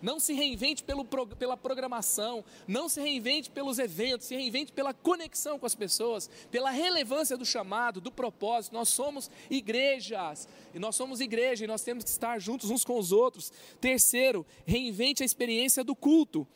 Não 0.01 0.19
se 0.19 0.33
reinvente 0.33 0.83
pelo, 0.83 1.05
pela 1.05 1.55
programação, 1.55 2.43
não 2.67 2.89
se 2.89 2.99
reinvente 2.99 3.49
pelos 3.49 3.79
eventos, 3.79 4.27
se 4.27 4.35
reinvente 4.35 4.71
pela 4.71 4.93
conexão 4.93 5.59
com 5.59 5.65
as 5.65 5.75
pessoas, 5.75 6.29
pela 6.49 6.71
relevância 6.71 7.37
do 7.37 7.45
chamado, 7.45 8.01
do 8.01 8.11
propósito. 8.11 8.73
Nós 8.73 8.89
somos 8.89 9.29
igrejas, 9.49 10.47
e 10.73 10.79
nós 10.79 10.95
somos 10.95 11.21
igreja, 11.21 11.63
e 11.63 11.67
nós 11.67 11.83
temos 11.83 12.03
que 12.03 12.09
estar 12.09 12.39
juntos 12.39 12.69
uns 12.69 12.83
com 12.83 12.97
os 12.97 13.11
outros. 13.11 13.51
Terceiro, 13.79 14.45
reinvente 14.65 15.23
a 15.23 15.25
experiência 15.25 15.83
do 15.83 15.95
culto. 15.95 16.47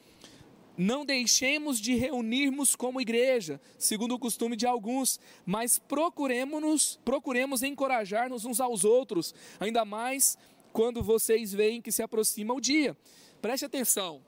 Não 0.77 1.05
deixemos 1.05 1.79
de 1.79 1.95
reunirmos 1.95 2.75
como 2.75 2.99
igreja, 2.99 3.61
segundo 3.77 4.15
o 4.15 4.19
costume 4.19 4.57
de 4.57 4.65
alguns, 4.65 5.19
mas 5.45 5.79
procuremos, 5.79 6.99
procuremos 7.05 7.63
encorajar-nos 7.63 8.43
uns 8.43 8.59
aos 8.59 8.83
outros, 8.83 9.33
ainda 9.57 9.85
mais 9.85 10.37
quando 10.75 11.01
vocês 11.01 11.53
veem 11.53 11.81
que 11.81 11.89
se 11.89 12.03
aproxima 12.03 12.53
o 12.53 12.59
dia. 12.59 12.97
Preste 13.41 13.63
atenção. 13.63 14.21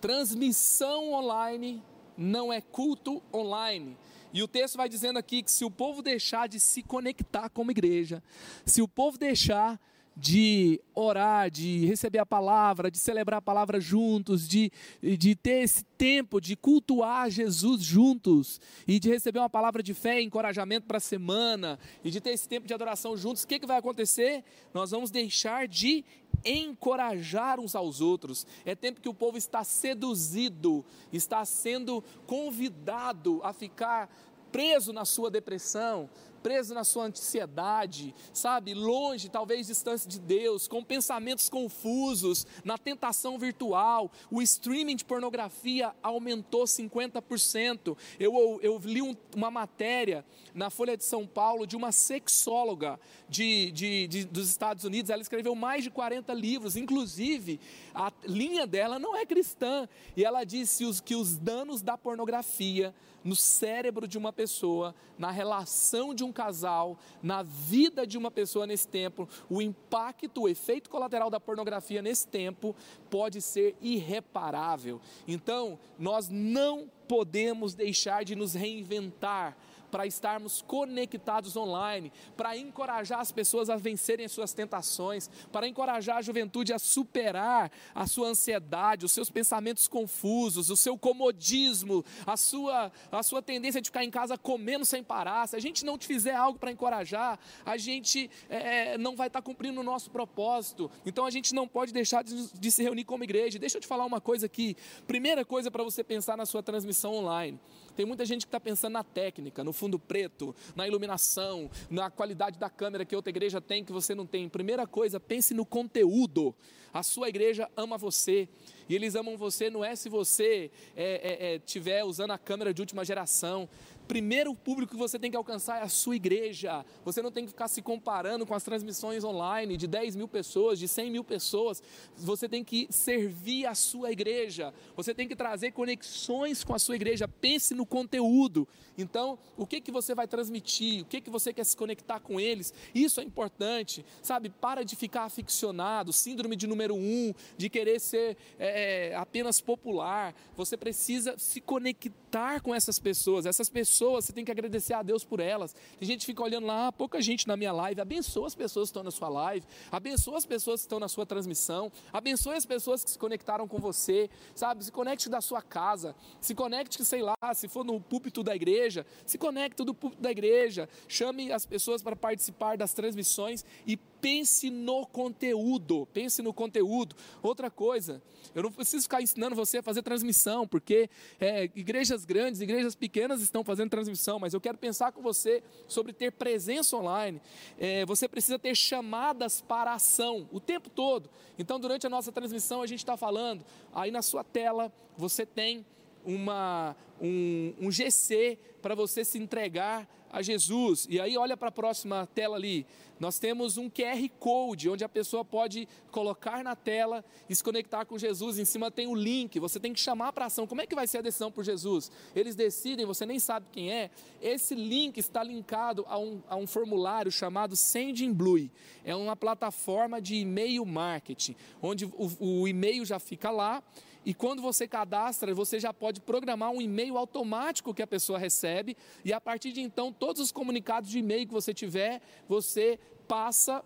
Transmissão 0.00 1.12
online 1.12 1.82
não 2.16 2.50
é 2.50 2.62
culto 2.62 3.22
online. 3.30 3.98
E 4.32 4.42
o 4.42 4.48
texto 4.48 4.78
vai 4.78 4.88
dizendo 4.88 5.18
aqui 5.18 5.42
que 5.42 5.52
se 5.52 5.62
o 5.62 5.70
povo 5.70 6.00
deixar 6.00 6.48
de 6.48 6.58
se 6.58 6.82
conectar 6.82 7.50
como 7.50 7.70
igreja, 7.70 8.22
se 8.64 8.80
o 8.80 8.88
povo 8.88 9.18
deixar 9.18 9.78
de 10.20 10.78
orar, 10.94 11.50
de 11.50 11.86
receber 11.86 12.18
a 12.18 12.26
palavra, 12.26 12.90
de 12.90 12.98
celebrar 12.98 13.38
a 13.38 13.42
palavra 13.42 13.80
juntos, 13.80 14.46
de, 14.46 14.70
de 15.02 15.34
ter 15.34 15.62
esse 15.62 15.82
tempo 15.96 16.40
de 16.40 16.54
cultuar 16.56 17.30
Jesus 17.30 17.82
juntos 17.82 18.60
e 18.86 19.00
de 19.00 19.08
receber 19.08 19.38
uma 19.38 19.48
palavra 19.48 19.82
de 19.82 19.94
fé 19.94 20.20
e 20.20 20.24
encorajamento 20.24 20.86
para 20.86 20.98
a 20.98 21.00
semana 21.00 21.78
e 22.04 22.10
de 22.10 22.20
ter 22.20 22.30
esse 22.30 22.46
tempo 22.46 22.66
de 22.66 22.74
adoração 22.74 23.16
juntos, 23.16 23.44
o 23.44 23.46
que, 23.46 23.58
que 23.58 23.66
vai 23.66 23.78
acontecer? 23.78 24.44
Nós 24.74 24.90
vamos 24.90 25.10
deixar 25.10 25.66
de 25.66 26.04
encorajar 26.44 27.58
uns 27.58 27.74
aos 27.74 28.02
outros. 28.02 28.46
É 28.66 28.74
tempo 28.74 29.00
que 29.00 29.08
o 29.08 29.14
povo 29.14 29.38
está 29.38 29.64
seduzido, 29.64 30.84
está 31.10 31.44
sendo 31.46 32.04
convidado 32.26 33.40
a 33.42 33.54
ficar 33.54 34.10
preso 34.50 34.92
na 34.92 35.04
sua 35.04 35.30
depressão, 35.30 36.10
preso 36.42 36.74
na 36.74 36.84
sua 36.84 37.04
ansiedade, 37.04 38.14
sabe, 38.32 38.74
longe, 38.74 39.28
talvez 39.28 39.66
distância 39.66 40.08
de 40.08 40.18
Deus, 40.18 40.66
com 40.66 40.82
pensamentos 40.82 41.48
confusos, 41.48 42.46
na 42.64 42.76
tentação 42.76 43.38
virtual, 43.38 44.10
o 44.30 44.42
streaming 44.42 44.96
de 44.96 45.04
pornografia 45.04 45.94
aumentou 46.02 46.64
50%. 46.64 47.96
Eu, 48.18 48.34
eu, 48.34 48.60
eu 48.62 48.80
li 48.84 49.02
um, 49.02 49.16
uma 49.34 49.50
matéria 49.50 50.24
na 50.54 50.70
Folha 50.70 50.96
de 50.96 51.04
São 51.04 51.26
Paulo 51.26 51.66
de 51.66 51.76
uma 51.76 51.92
sexóloga 51.92 52.98
de, 53.28 53.70
de, 53.70 54.06
de, 54.08 54.24
dos 54.24 54.48
Estados 54.48 54.84
Unidos, 54.84 55.10
ela 55.10 55.22
escreveu 55.22 55.54
mais 55.54 55.84
de 55.84 55.90
40 55.90 56.32
livros, 56.34 56.76
inclusive 56.76 57.60
a 57.94 58.12
linha 58.24 58.66
dela 58.66 58.98
não 58.98 59.16
é 59.16 59.24
cristã, 59.24 59.88
e 60.16 60.24
ela 60.24 60.44
disse 60.44 60.84
os, 60.84 61.00
que 61.00 61.14
os 61.14 61.36
danos 61.36 61.82
da 61.82 61.96
pornografia 61.96 62.94
no 63.22 63.36
cérebro 63.36 64.08
de 64.08 64.16
uma 64.16 64.32
pessoa, 64.32 64.94
na 65.18 65.30
relação 65.30 66.14
de 66.14 66.24
um 66.24 66.29
um 66.30 66.32
casal, 66.32 66.98
na 67.22 67.42
vida 67.42 68.06
de 68.06 68.16
uma 68.16 68.30
pessoa 68.30 68.66
nesse 68.66 68.88
tempo, 68.88 69.28
o 69.48 69.60
impacto, 69.60 70.42
o 70.42 70.48
efeito 70.48 70.88
colateral 70.88 71.28
da 71.28 71.38
pornografia 71.38 72.00
nesse 72.00 72.26
tempo 72.26 72.74
pode 73.10 73.42
ser 73.42 73.76
irreparável. 73.80 75.00
Então, 75.26 75.78
nós 75.98 76.28
não 76.28 76.90
podemos 77.06 77.74
deixar 77.74 78.24
de 78.24 78.36
nos 78.36 78.54
reinventar 78.54 79.56
para 79.90 80.06
estarmos 80.06 80.62
conectados 80.62 81.56
online, 81.56 82.12
para 82.36 82.56
encorajar 82.56 83.20
as 83.20 83.32
pessoas 83.32 83.68
a 83.68 83.76
vencerem 83.76 84.26
as 84.26 84.32
suas 84.32 84.52
tentações, 84.52 85.28
para 85.50 85.66
encorajar 85.66 86.18
a 86.18 86.22
juventude 86.22 86.72
a 86.72 86.78
superar 86.78 87.70
a 87.94 88.06
sua 88.06 88.28
ansiedade, 88.28 89.04
os 89.04 89.12
seus 89.12 89.30
pensamentos 89.30 89.88
confusos, 89.88 90.70
o 90.70 90.76
seu 90.76 90.96
comodismo, 90.96 92.04
a 92.26 92.36
sua, 92.36 92.92
a 93.10 93.22
sua 93.22 93.42
tendência 93.42 93.80
de 93.80 93.88
ficar 93.88 94.04
em 94.04 94.10
casa 94.10 94.38
comendo 94.38 94.84
sem 94.84 95.02
parar. 95.02 95.46
Se 95.48 95.56
a 95.56 95.60
gente 95.60 95.84
não 95.84 95.98
te 95.98 96.06
fizer 96.06 96.34
algo 96.34 96.58
para 96.58 96.70
encorajar, 96.70 97.38
a 97.64 97.76
gente 97.76 98.30
é, 98.48 98.96
não 98.98 99.16
vai 99.16 99.26
estar 99.26 99.40
tá 99.40 99.44
cumprindo 99.44 99.80
o 99.80 99.84
nosso 99.84 100.10
propósito. 100.10 100.90
Então 101.04 101.26
a 101.26 101.30
gente 101.30 101.54
não 101.54 101.66
pode 101.66 101.92
deixar 101.92 102.22
de, 102.22 102.52
de 102.52 102.70
se 102.70 102.82
reunir 102.82 103.04
como 103.04 103.24
igreja. 103.24 103.58
Deixa 103.58 103.78
eu 103.78 103.80
te 103.80 103.86
falar 103.86 104.04
uma 104.04 104.20
coisa 104.20 104.46
aqui. 104.46 104.76
Primeira 105.06 105.44
coisa 105.44 105.70
para 105.70 105.82
você 105.82 106.04
pensar 106.04 106.36
na 106.36 106.46
sua 106.46 106.62
transmissão 106.62 107.14
online. 107.14 107.58
Tem 108.00 108.06
muita 108.06 108.24
gente 108.24 108.46
que 108.46 108.48
está 108.48 108.58
pensando 108.58 108.94
na 108.94 109.04
técnica, 109.04 109.62
no 109.62 109.74
fundo 109.74 109.98
preto, 109.98 110.56
na 110.74 110.88
iluminação, 110.88 111.70
na 111.90 112.10
qualidade 112.10 112.58
da 112.58 112.70
câmera 112.70 113.04
que 113.04 113.14
outra 113.14 113.28
igreja 113.28 113.60
tem 113.60 113.84
que 113.84 113.92
você 113.92 114.14
não 114.14 114.24
tem. 114.24 114.48
Primeira 114.48 114.86
coisa, 114.86 115.20
pense 115.20 115.52
no 115.52 115.66
conteúdo. 115.66 116.54
A 116.94 117.02
sua 117.02 117.28
igreja 117.28 117.70
ama 117.76 117.98
você. 117.98 118.48
E 118.90 118.94
eles 118.96 119.14
amam 119.14 119.36
você 119.36 119.70
não 119.70 119.84
é 119.84 119.94
se 119.94 120.08
você 120.08 120.68
é, 120.96 121.04
é, 121.04 121.54
é, 121.54 121.58
tiver 121.60 122.02
usando 122.02 122.32
a 122.32 122.38
câmera 122.38 122.74
de 122.74 122.82
última 122.82 123.04
geração, 123.04 123.68
primeiro 124.10 124.52
público 124.56 124.90
que 124.90 124.98
você 124.98 125.20
tem 125.20 125.30
que 125.30 125.36
alcançar 125.36 125.78
é 125.78 125.82
a 125.82 125.88
sua 125.88 126.16
igreja. 126.16 126.84
Você 127.04 127.22
não 127.22 127.30
tem 127.30 127.44
que 127.44 127.52
ficar 127.52 127.68
se 127.68 127.80
comparando 127.80 128.44
com 128.44 128.52
as 128.52 128.64
transmissões 128.64 129.22
online 129.22 129.76
de 129.76 129.86
10 129.86 130.16
mil 130.16 130.26
pessoas, 130.26 130.80
de 130.80 130.88
100 130.88 131.12
mil 131.12 131.22
pessoas. 131.22 131.80
Você 132.16 132.48
tem 132.48 132.64
que 132.64 132.88
servir 132.90 133.66
a 133.66 133.74
sua 133.76 134.10
igreja. 134.10 134.74
Você 134.96 135.14
tem 135.14 135.28
que 135.28 135.36
trazer 135.36 135.70
conexões 135.70 136.64
com 136.64 136.74
a 136.74 136.78
sua 136.80 136.96
igreja. 136.96 137.28
Pense 137.28 137.72
no 137.72 137.86
conteúdo. 137.86 138.66
Então, 138.98 139.38
o 139.56 139.64
que, 139.64 139.80
que 139.80 139.92
você 139.92 140.12
vai 140.12 140.26
transmitir? 140.26 141.02
O 141.02 141.06
que, 141.06 141.20
que 141.20 141.30
você 141.30 141.52
quer 141.52 141.62
se 141.64 141.76
conectar 141.76 142.18
com 142.18 142.40
eles? 142.40 142.74
Isso 142.92 143.20
é 143.20 143.22
importante. 143.22 144.04
Sabe, 144.20 144.50
para 144.50 144.84
de 144.84 144.96
ficar 144.96 145.22
aficionado, 145.22 146.12
síndrome 146.12 146.56
de 146.56 146.66
número 146.66 146.96
um, 146.96 147.32
de 147.56 147.70
querer 147.70 148.00
ser 148.00 148.36
é, 148.58 148.79
apenas 149.16 149.60
popular. 149.60 150.34
Você 150.56 150.76
precisa 150.76 151.36
se 151.38 151.60
conectar 151.60 152.60
com 152.60 152.74
essas 152.74 152.98
pessoas. 152.98 153.46
Essas 153.46 153.68
pessoas 153.68 154.24
você 154.24 154.32
tem 154.32 154.44
que 154.44 154.50
agradecer 154.50 154.94
a 154.94 155.02
Deus 155.02 155.24
por 155.24 155.40
elas. 155.40 155.74
Tem 155.98 156.06
gente 156.06 156.20
que 156.20 156.26
fica 156.26 156.42
olhando 156.42 156.66
lá, 156.66 156.92
pouca 156.92 157.20
gente 157.20 157.46
na 157.46 157.56
minha 157.56 157.72
live. 157.72 158.00
Abençoa 158.00 158.46
as 158.46 158.54
pessoas 158.54 158.88
que 158.88 158.90
estão 158.90 159.02
na 159.02 159.10
sua 159.10 159.28
live, 159.28 159.66
abençoa 159.90 160.36
as 160.36 160.46
pessoas 160.46 160.80
que 160.80 160.86
estão 160.86 161.00
na 161.00 161.08
sua 161.08 161.26
transmissão, 161.26 161.90
abençoe 162.12 162.56
as 162.56 162.66
pessoas 162.66 163.04
que 163.04 163.10
se 163.10 163.18
conectaram 163.18 163.66
com 163.66 163.78
você, 163.78 164.28
sabe? 164.54 164.84
Se 164.84 164.92
conecte 164.92 165.28
da 165.28 165.40
sua 165.40 165.62
casa, 165.62 166.14
se 166.40 166.54
conecte, 166.54 167.04
sei 167.04 167.22
lá, 167.22 167.34
se 167.54 167.68
for 167.68 167.84
no 167.84 168.00
púlpito 168.00 168.42
da 168.42 168.54
igreja, 168.54 169.06
se 169.24 169.38
conecte 169.38 169.84
do 169.84 169.94
púlpito 169.94 170.22
da 170.22 170.30
igreja, 170.30 170.88
chame 171.08 171.52
as 171.52 171.66
pessoas 171.66 172.02
para 172.02 172.16
participar 172.16 172.76
das 172.76 172.92
transmissões 172.92 173.64
e 173.86 173.96
pense 174.20 174.70
no 174.70 175.06
conteúdo, 175.06 176.06
pense 176.12 176.42
no 176.42 176.52
conteúdo. 176.52 177.16
Outra 177.42 177.70
coisa, 177.70 178.22
eu 178.54 178.62
não 178.62 178.72
preciso 178.72 179.02
ficar 179.04 179.22
ensinando 179.22 179.56
você 179.56 179.78
a 179.78 179.82
fazer 179.82 180.02
transmissão, 180.02 180.66
porque 180.66 181.08
é, 181.40 181.64
igrejas 181.74 182.24
grandes, 182.24 182.60
igrejas 182.60 182.94
pequenas 182.94 183.40
estão 183.40 183.64
fazendo 183.64 183.90
transmissão, 183.90 184.38
mas 184.38 184.54
eu 184.54 184.60
quero 184.60 184.78
pensar 184.78 185.12
com 185.12 185.22
você 185.22 185.62
sobre 185.88 186.12
ter 186.12 186.32
presença 186.32 186.96
online. 186.96 187.40
É, 187.78 188.04
você 188.04 188.28
precisa 188.28 188.58
ter 188.58 188.74
chamadas 188.74 189.60
para 189.60 189.94
ação 189.94 190.48
o 190.52 190.60
tempo 190.60 190.90
todo. 190.90 191.30
Então, 191.58 191.78
durante 191.78 192.06
a 192.06 192.10
nossa 192.10 192.32
transmissão, 192.32 192.82
a 192.82 192.86
gente 192.86 193.00
está 193.00 193.16
falando, 193.16 193.64
aí 193.92 194.10
na 194.10 194.22
sua 194.22 194.44
tela 194.44 194.92
você 195.16 195.44
tem 195.44 195.84
uma, 196.24 196.96
um, 197.20 197.74
um 197.80 197.90
GC 197.90 198.58
para 198.80 198.94
você 198.94 199.24
se 199.24 199.38
entregar 199.38 200.08
a 200.32 200.42
Jesus. 200.42 201.06
E 201.10 201.20
aí, 201.20 201.36
olha 201.36 201.56
para 201.56 201.68
a 201.68 201.72
próxima 201.72 202.26
tela 202.34 202.56
ali. 202.56 202.86
Nós 203.18 203.38
temos 203.38 203.76
um 203.76 203.90
QR 203.90 204.26
Code, 204.38 204.88
onde 204.88 205.04
a 205.04 205.08
pessoa 205.08 205.44
pode 205.44 205.86
colocar 206.10 206.64
na 206.64 206.74
tela 206.74 207.22
e 207.50 207.54
se 207.54 207.62
conectar 207.62 208.06
com 208.06 208.16
Jesus. 208.16 208.58
Em 208.58 208.64
cima 208.64 208.90
tem 208.90 209.06
o 209.06 209.14
link, 209.14 209.60
você 209.60 209.78
tem 209.78 209.92
que 209.92 210.00
chamar 210.00 210.32
para 210.32 210.46
ação. 210.46 210.66
Como 210.66 210.80
é 210.80 210.86
que 210.86 210.94
vai 210.94 211.06
ser 211.06 211.18
a 211.18 211.20
decisão 211.20 211.52
por 211.52 211.62
Jesus? 211.62 212.10
Eles 212.34 212.54
decidem, 212.54 213.04
você 213.04 213.26
nem 213.26 213.38
sabe 213.38 213.66
quem 213.70 213.92
é. 213.92 214.10
Esse 214.40 214.74
link 214.74 215.18
está 215.18 215.42
linkado 215.42 216.06
a 216.08 216.18
um, 216.18 216.40
a 216.48 216.56
um 216.56 216.66
formulário 216.66 217.30
chamado 217.30 217.76
Sending 217.76 218.32
Blue. 218.32 218.70
É 219.04 219.14
uma 219.14 219.36
plataforma 219.36 220.18
de 220.18 220.36
e-mail 220.36 220.86
marketing, 220.86 221.54
onde 221.82 222.06
o, 222.06 222.30
o 222.40 222.68
e-mail 222.68 223.04
já 223.04 223.18
fica 223.18 223.50
lá 223.50 223.82
e 224.24 224.34
quando 224.34 224.60
você 224.60 224.86
cadastra, 224.86 225.54
você 225.54 225.80
já 225.80 225.92
pode 225.92 226.20
programar 226.20 226.70
um 226.70 226.80
e-mail 226.80 227.16
automático 227.16 227.94
que 227.94 228.02
a 228.02 228.06
pessoa 228.06 228.38
recebe, 228.38 228.96
e 229.24 229.32
a 229.32 229.40
partir 229.40 229.72
de 229.72 229.80
então, 229.80 230.12
todos 230.12 230.42
os 230.42 230.52
comunicados 230.52 231.08
de 231.10 231.18
e-mail 231.18 231.46
que 231.46 231.52
você 231.52 231.72
tiver, 231.72 232.20
você 232.48 232.98
passa 233.26 233.82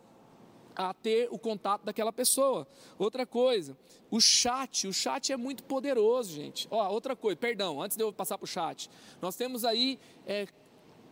a 0.77 0.93
ter 0.93 1.29
o 1.31 1.39
contato 1.39 1.85
daquela 1.85 2.13
pessoa. 2.13 2.67
Outra 2.99 3.25
coisa, 3.25 3.77
o 4.11 4.21
chat, 4.21 4.89
o 4.89 4.93
chat 4.93 5.33
é 5.33 5.37
muito 5.37 5.63
poderoso, 5.65 6.33
gente. 6.33 6.67
Ó, 6.71 6.89
outra 6.91 7.15
coisa, 7.15 7.37
perdão, 7.37 7.81
antes 7.81 7.97
de 7.97 8.03
eu 8.03 8.13
passar 8.13 8.37
para 8.37 8.45
o 8.45 8.49
chat, 8.49 8.91
nós 9.23 9.37
temos 9.37 9.65
aí 9.65 10.01
é, 10.27 10.49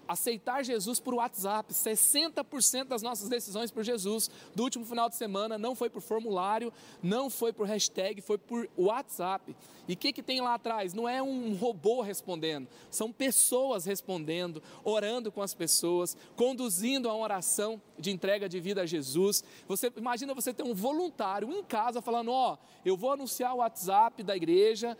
aceitar 0.06 0.64
Jesus 0.64 1.00
por 1.00 1.14
WhatsApp. 1.14 1.72
60% 1.72 2.84
das 2.84 3.02
nossas 3.02 3.28
decisões 3.28 3.70
por 3.70 3.82
Jesus 3.82 4.30
do 4.54 4.62
último 4.62 4.84
final 4.84 5.08
de 5.08 5.16
semana 5.16 5.58
não 5.58 5.74
foi 5.74 5.88
por 5.88 6.02
formulário, 6.02 6.72
não 7.02 7.30
foi 7.30 7.52
por 7.52 7.66
hashtag, 7.66 8.20
foi 8.20 8.38
por 8.38 8.68
WhatsApp. 8.76 9.54
E 9.88 9.94
o 9.94 9.96
que, 9.96 10.12
que 10.12 10.22
tem 10.22 10.40
lá 10.40 10.54
atrás? 10.54 10.94
Não 10.94 11.08
é 11.08 11.20
um 11.22 11.54
robô 11.54 12.02
respondendo, 12.02 12.68
são 12.90 13.12
pessoas 13.12 13.84
respondendo, 13.84 14.62
orando 14.84 15.32
com 15.32 15.42
as 15.42 15.54
pessoas, 15.54 16.16
conduzindo 16.36 17.08
a 17.08 17.14
uma 17.14 17.24
oração 17.24 17.80
de 17.98 18.10
entrega 18.10 18.48
de 18.48 18.60
vida 18.60 18.82
a 18.82 18.86
Jesus. 18.86 19.42
Você 19.66 19.92
imagina 19.96 20.34
você 20.34 20.54
ter 20.54 20.62
um 20.62 20.74
voluntário 20.74 21.52
em 21.52 21.62
casa 21.64 22.00
falando: 22.00 22.30
Ó, 22.30 22.54
oh, 22.54 22.58
eu 22.84 22.96
vou 22.96 23.12
anunciar 23.12 23.54
o 23.54 23.58
WhatsApp 23.58 24.22
da 24.22 24.36
igreja, 24.36 24.96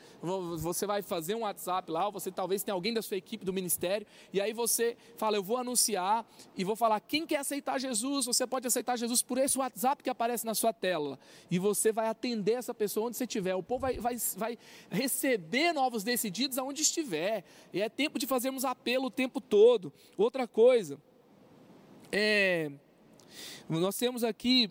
você 0.59 0.87
vai 0.87 1.03
fazer 1.03 1.35
um 1.35 1.41
WhatsApp 1.41 1.91
lá, 1.91 2.07
ou 2.07 2.12
você 2.12 2.31
talvez 2.31 2.62
tenha 2.62 2.75
alguém 2.75 2.93
da 2.93 3.03
sua 3.03 3.17
equipe 3.17 3.45
do 3.45 3.53
ministério, 3.53 4.07
e 4.33 4.41
aí 4.41 4.53
você 4.53 4.91
fala: 5.16 5.37
Eu 5.37 5.42
vou 5.42 5.57
anunciar 5.57 6.26
e 6.57 6.64
vou 6.64 6.76
falar: 6.76 7.00
quem 7.00 7.26
quer 7.26 7.38
aceitar 7.38 7.78
Jesus? 7.78 8.26
Você 8.26 8.46
pode 8.46 8.66
aceitar 8.66 8.96
Jesus 8.96 9.22
por 9.22 9.38
esse 9.38 9.59
WhatsApp 9.59 10.02
que 10.02 10.11
aparece 10.11 10.44
na 10.44 10.55
sua 10.55 10.72
tela, 10.72 11.18
e 11.50 11.59
você 11.59 11.92
vai 11.92 12.09
atender 12.09 12.52
essa 12.52 12.74
pessoa 12.74 13.07
onde 13.07 13.16
você 13.16 13.24
estiver. 13.24 13.55
O 13.55 13.62
povo 13.62 13.81
vai, 13.81 13.98
vai, 13.98 14.16
vai 14.37 14.59
receber 14.90 15.72
novos 15.72 16.02
decididos 16.02 16.59
aonde 16.59 16.83
estiver. 16.83 17.44
E 17.72 17.81
é 17.81 17.88
tempo 17.88 18.18
de 18.18 18.26
fazermos 18.26 18.64
apelo 18.64 19.07
o 19.07 19.11
tempo 19.11 19.40
todo. 19.40 19.92
Outra 20.16 20.46
coisa, 20.46 21.00
é, 22.11 22.70
nós 23.68 23.96
temos 23.96 24.22
aqui, 24.22 24.70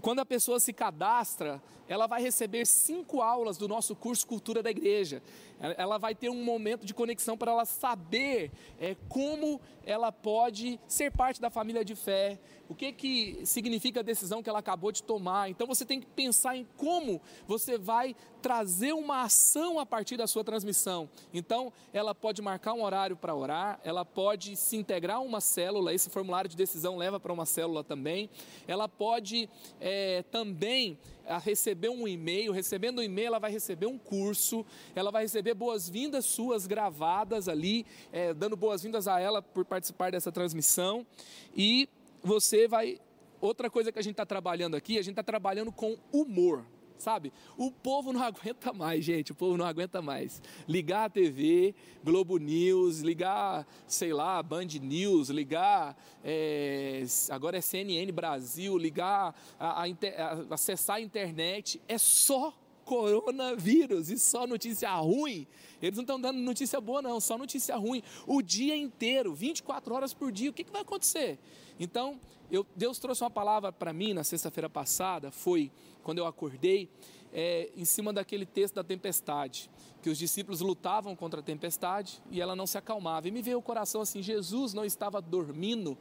quando 0.00 0.20
a 0.20 0.26
pessoa 0.26 0.60
se 0.60 0.72
cadastra, 0.72 1.60
ela 1.88 2.06
vai 2.06 2.20
receber 2.20 2.66
cinco 2.66 3.22
aulas 3.22 3.56
do 3.56 3.66
nosso 3.66 3.96
curso 3.96 4.26
Cultura 4.26 4.62
da 4.62 4.70
Igreja. 4.70 5.22
Ela 5.60 5.98
vai 5.98 6.14
ter 6.14 6.30
um 6.30 6.44
momento 6.44 6.86
de 6.86 6.94
conexão 6.94 7.36
para 7.36 7.52
ela 7.52 7.64
saber 7.64 8.52
é, 8.78 8.96
como 9.08 9.60
ela 9.84 10.12
pode 10.12 10.78
ser 10.86 11.10
parte 11.10 11.40
da 11.40 11.50
família 11.50 11.84
de 11.84 11.94
fé, 11.94 12.38
o 12.68 12.74
que, 12.74 12.92
que 12.92 13.40
significa 13.44 14.00
a 14.00 14.02
decisão 14.02 14.42
que 14.42 14.48
ela 14.48 14.58
acabou 14.58 14.92
de 14.92 15.02
tomar. 15.02 15.50
Então 15.50 15.66
você 15.66 15.84
tem 15.84 16.00
que 16.00 16.06
pensar 16.06 16.56
em 16.56 16.66
como 16.76 17.20
você 17.46 17.76
vai 17.76 18.14
trazer 18.40 18.92
uma 18.92 19.22
ação 19.22 19.78
a 19.78 19.86
partir 19.86 20.16
da 20.16 20.26
sua 20.26 20.44
transmissão. 20.44 21.08
Então 21.32 21.72
ela 21.92 22.14
pode 22.14 22.40
marcar 22.40 22.72
um 22.72 22.82
horário 22.82 23.16
para 23.16 23.34
orar, 23.34 23.80
ela 23.84 24.04
pode 24.04 24.56
se 24.56 24.76
integrar 24.76 25.16
a 25.16 25.20
uma 25.20 25.40
célula, 25.40 25.92
esse 25.92 26.08
formulário 26.10 26.48
de 26.48 26.56
decisão 26.56 26.96
leva 26.96 27.18
para 27.20 27.32
uma 27.32 27.46
célula 27.46 27.84
também. 27.84 28.30
Ela 28.66 28.88
pode 28.88 29.48
é, 29.80 30.22
também 30.30 30.98
a 31.26 31.38
receber 31.38 31.90
um 31.90 32.08
e-mail, 32.08 32.52
recebendo 32.52 33.00
um 33.00 33.02
e-mail, 33.02 33.28
ela 33.28 33.38
vai 33.38 33.50
receber 33.50 33.86
um 33.86 33.98
curso, 33.98 34.64
ela 34.94 35.10
vai 35.10 35.22
receber 35.24 35.52
boas-vindas 35.54 36.24
suas 36.24 36.66
gravadas 36.66 37.48
ali, 37.48 37.84
é, 38.10 38.32
dando 38.32 38.56
boas-vindas 38.56 39.06
a 39.06 39.20
ela 39.20 39.42
por 39.42 39.64
participar 39.64 40.10
dessa 40.10 40.32
transmissão. 40.32 41.06
E 41.54 41.88
você 42.22 42.66
vai. 42.66 42.98
Outra 43.40 43.70
coisa 43.70 43.92
que 43.92 43.98
a 43.98 44.02
gente 44.02 44.14
está 44.14 44.26
trabalhando 44.26 44.74
aqui, 44.74 44.98
a 44.98 45.02
gente 45.02 45.12
está 45.12 45.22
trabalhando 45.22 45.70
com 45.70 45.96
humor 46.12 46.64
sabe? 46.98 47.32
O 47.56 47.70
povo 47.70 48.12
não 48.12 48.22
aguenta 48.24 48.72
mais, 48.72 49.04
gente, 49.04 49.32
o 49.32 49.34
povo 49.34 49.56
não 49.56 49.64
aguenta 49.64 50.02
mais. 50.02 50.42
Ligar 50.68 51.04
a 51.04 51.10
TV, 51.10 51.74
Globo 52.04 52.38
News, 52.38 53.00
ligar, 53.00 53.66
sei 53.86 54.12
lá, 54.12 54.42
Band 54.42 54.66
News, 54.80 55.28
ligar, 55.30 55.96
é, 56.24 57.04
agora 57.30 57.58
é 57.58 57.60
CNN 57.60 58.10
Brasil, 58.12 58.76
ligar, 58.76 59.34
a, 59.58 59.82
a, 59.82 59.86
a, 59.86 60.54
acessar 60.54 60.96
a 60.96 61.00
internet, 61.00 61.80
é 61.88 61.98
só 61.98 62.54
coronavírus 62.88 64.08
e 64.08 64.18
só 64.18 64.46
notícia 64.46 64.90
ruim. 64.94 65.46
Eles 65.80 65.96
não 65.96 66.02
estão 66.02 66.18
dando 66.18 66.38
notícia 66.38 66.80
boa, 66.80 67.02
não, 67.02 67.20
só 67.20 67.36
notícia 67.36 67.76
ruim. 67.76 68.02
O 68.26 68.40
dia 68.40 68.74
inteiro, 68.74 69.34
24 69.34 69.94
horas 69.94 70.14
por 70.14 70.32
dia, 70.32 70.48
o 70.48 70.52
que, 70.54 70.64
que 70.64 70.72
vai 70.72 70.80
acontecer? 70.80 71.38
Então, 71.78 72.18
eu, 72.50 72.66
Deus 72.74 72.98
trouxe 72.98 73.22
uma 73.22 73.30
palavra 73.30 73.72
para 73.72 73.92
mim 73.92 74.12
na 74.12 74.24
sexta-feira 74.24 74.68
passada, 74.68 75.30
foi 75.30 75.70
quando 76.02 76.18
eu 76.18 76.26
acordei, 76.26 76.88
é, 77.32 77.70
em 77.76 77.84
cima 77.84 78.12
daquele 78.12 78.46
texto 78.46 78.76
da 78.76 78.84
tempestade, 78.84 79.70
que 80.02 80.08
os 80.08 80.16
discípulos 80.16 80.60
lutavam 80.60 81.14
contra 81.14 81.40
a 81.40 81.42
tempestade 81.42 82.22
e 82.30 82.40
ela 82.40 82.56
não 82.56 82.66
se 82.66 82.78
acalmava. 82.78 83.28
E 83.28 83.30
me 83.30 83.42
veio 83.42 83.58
o 83.58 83.62
coração 83.62 84.00
assim: 84.00 84.22
Jesus 84.22 84.72
não 84.72 84.84
estava 84.84 85.20
dormindo 85.20 85.96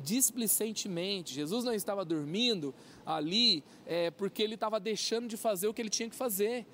displicentemente, 0.00 1.32
Jesus 1.32 1.64
não 1.64 1.72
estava 1.72 2.04
dormindo 2.04 2.74
ali 3.06 3.62
é, 3.86 4.10
porque 4.10 4.42
ele 4.42 4.54
estava 4.54 4.80
deixando 4.80 5.28
de 5.28 5.36
fazer 5.36 5.68
o 5.68 5.74
que 5.74 5.80
ele 5.80 5.90
tinha 5.90 6.10
que 6.10 6.16
fazer. 6.16 6.66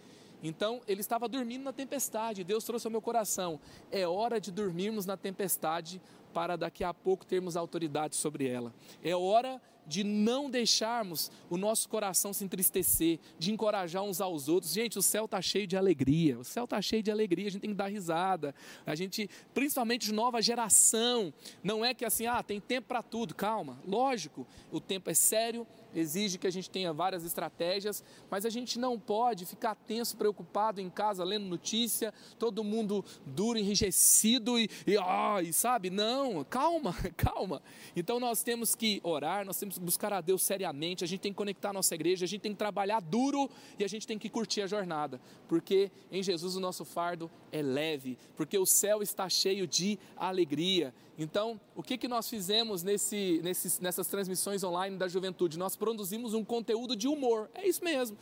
Então 0.43 0.81
ele 0.87 1.01
estava 1.01 1.29
dormindo 1.29 1.63
na 1.63 1.73
tempestade. 1.73 2.45
Deus 2.45 2.65
trouxe 2.65 2.87
ao 2.87 2.91
meu 2.91 3.03
coração: 3.03 3.61
é 3.91 4.07
hora 4.07 4.41
de 4.41 4.51
dormirmos 4.51 5.07
na 5.07 5.17
tempestade 5.17 6.01
para 6.33 6.57
daqui 6.57 6.85
a 6.85 6.93
pouco 6.95 7.27
termos 7.27 7.57
autoridade 7.57 8.17
sobre 8.17 8.47
ela. 8.49 8.75
É 9.03 9.15
hora 9.17 9.61
de 9.89 10.05
não 10.05 10.51
deixarmos 10.51 11.33
o 11.49 11.57
nosso 11.57 11.89
coração 11.89 12.33
se 12.33 12.45
entristecer, 12.45 13.19
de 13.39 13.51
encorajar 13.51 14.03
uns 14.03 14.21
aos 14.21 14.47
outros. 14.47 14.73
Gente, 14.73 14.99
o 14.99 15.03
céu 15.03 15.25
está 15.25 15.41
cheio 15.41 15.67
de 15.67 15.77
alegria, 15.77 16.39
o 16.39 16.45
céu 16.45 16.65
está 16.65 16.81
cheio 16.83 17.03
de 17.03 17.11
alegria, 17.11 17.47
a 17.47 17.51
gente 17.51 17.63
tem 17.63 17.71
que 17.71 17.77
dar 17.77 17.89
risada. 17.89 18.55
A 18.85 18.95
gente, 18.95 19.29
principalmente 19.55 20.07
de 20.07 20.13
nova 20.13 20.43
geração, 20.43 21.33
não 21.65 21.83
é 21.83 21.95
que 21.95 22.05
assim, 22.05 22.27
ah, 22.27 22.43
tem 22.43 22.61
tempo 22.61 22.89
para 22.89 23.03
tudo, 23.03 23.35
calma. 23.35 23.79
Lógico, 23.87 24.47
o 24.71 24.79
tempo 24.79 25.09
é 25.09 25.15
sério, 25.15 25.67
exige 25.99 26.39
que 26.39 26.47
a 26.47 26.51
gente 26.51 26.71
tenha 26.71 26.93
várias 26.93 27.25
estratégias, 27.25 28.03
mas 28.31 28.45
a 28.45 28.51
gente 28.51 28.79
não 28.79 28.99
pode 28.99 29.45
ficar 29.47 29.75
tenso, 29.75 30.17
preocupado 30.17 30.81
em 30.81 30.89
casa, 30.89 31.25
lendo 31.25 31.47
notícia, 31.47 32.13
todo 32.39 32.65
mundo 32.65 33.05
duro, 33.27 33.59
enrijecido 33.59 34.59
e, 34.59 34.69
e, 34.87 34.97
oh, 34.99 35.41
e 35.41 35.53
sabe? 35.53 35.91
Não, 35.91 36.45
calma, 36.45 36.95
calma. 37.17 37.63
Então 37.97 38.19
nós 38.21 38.43
temos 38.43 38.75
que 38.75 39.01
orar, 39.03 39.45
nós 39.45 39.59
temos 39.59 39.79
que 39.79 39.85
buscar 39.85 40.13
a 40.13 40.21
Deus 40.21 40.43
seriamente, 40.43 41.05
a 41.05 41.07
gente 41.07 41.21
tem 41.21 41.33
que 41.33 41.37
conectar 41.37 41.71
a 41.71 41.73
nossa 41.73 41.95
igreja, 41.95 42.25
a 42.25 42.29
gente 42.29 42.41
tem 42.41 42.53
que 42.53 42.59
trabalhar 42.59 43.01
duro 43.01 43.51
e 43.79 43.85
a 43.85 43.89
gente 43.89 44.07
tem 44.07 44.19
que 44.19 44.29
curtir 44.29 44.63
a 44.63 44.67
jornada, 44.67 45.21
porque 45.49 45.91
em 46.11 46.23
Jesus 46.23 46.57
o 46.57 46.61
nosso 46.61 46.85
fardo 46.85 47.31
é 47.53 47.63
leve, 47.63 48.19
porque 48.37 48.59
o 48.59 48.67
céu 48.67 49.03
está 49.03 49.29
cheio 49.29 49.67
de 49.67 49.99
alegria. 50.17 50.95
Então, 51.19 51.61
o 51.75 51.83
que, 51.83 51.99
que 51.99 52.07
nós 52.07 52.29
fizemos 52.29 52.85
nesse, 52.85 53.41
nesses, 53.43 53.81
nessas 53.81 54.07
transmissões 54.07 54.63
online 54.63 54.97
da 54.97 55.09
juventude? 55.09 55.59
Nós 55.59 55.75
produzimos 55.89 56.35
um 56.35 56.45
conteúdo 56.45 56.95
de 56.95 57.09
humor. 57.09 57.51
É 57.55 57.67
isso 57.67 57.83
mesmo. 57.83 58.17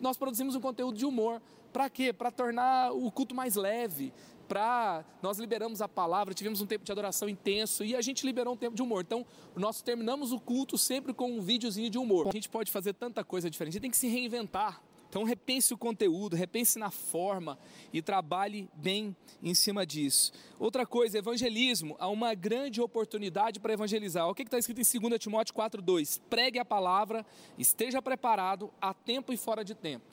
Nós 0.00 0.16
produzimos 0.16 0.54
um 0.54 0.60
conteúdo 0.60 0.96
de 0.96 1.06
humor. 1.06 1.40
Para 1.72 1.88
quê? 1.88 2.12
Para 2.12 2.30
tornar 2.30 2.92
o 2.92 3.10
culto 3.10 3.34
mais 3.34 3.56
leve. 3.56 4.12
Para 4.46 5.04
nós 5.22 5.38
liberamos 5.38 5.82
a 5.82 5.88
palavra, 5.88 6.32
tivemos 6.32 6.60
um 6.60 6.66
tempo 6.66 6.84
de 6.84 6.92
adoração 6.92 7.28
intenso 7.28 7.84
e 7.84 7.96
a 7.96 8.00
gente 8.00 8.24
liberou 8.24 8.54
um 8.54 8.56
tempo 8.56 8.76
de 8.76 8.82
humor. 8.82 9.02
Então, 9.02 9.26
nós 9.56 9.82
terminamos 9.82 10.30
o 10.30 10.38
culto 10.38 10.78
sempre 10.78 11.12
com 11.12 11.32
um 11.32 11.40
videozinho 11.40 11.90
de 11.90 11.98
humor. 11.98 12.28
A 12.28 12.32
gente 12.32 12.48
pode 12.48 12.70
fazer 12.70 12.92
tanta 12.92 13.24
coisa 13.24 13.50
diferente, 13.50 13.72
a 13.72 13.74
gente 13.74 13.82
tem 13.82 13.90
que 13.90 13.96
se 13.96 14.06
reinventar. 14.06 14.80
Então 15.16 15.24
repense 15.24 15.72
o 15.72 15.78
conteúdo, 15.78 16.36
repense 16.36 16.78
na 16.78 16.90
forma 16.90 17.58
e 17.90 18.02
trabalhe 18.02 18.68
bem 18.74 19.16
em 19.42 19.54
cima 19.54 19.86
disso. 19.86 20.30
Outra 20.58 20.84
coisa, 20.84 21.16
evangelismo. 21.16 21.96
Há 21.98 22.06
uma 22.08 22.34
grande 22.34 22.82
oportunidade 22.82 23.58
para 23.58 23.72
evangelizar. 23.72 24.28
O 24.28 24.34
que 24.34 24.42
está 24.42 24.58
escrito 24.58 24.82
em 24.82 25.08
2 25.08 25.18
Timóteo 25.18 25.54
4,2? 25.54 26.20
Pregue 26.28 26.58
a 26.58 26.66
palavra, 26.66 27.24
esteja 27.56 28.02
preparado 28.02 28.70
a 28.78 28.92
tempo 28.92 29.32
e 29.32 29.38
fora 29.38 29.64
de 29.64 29.74
tempo. 29.74 30.04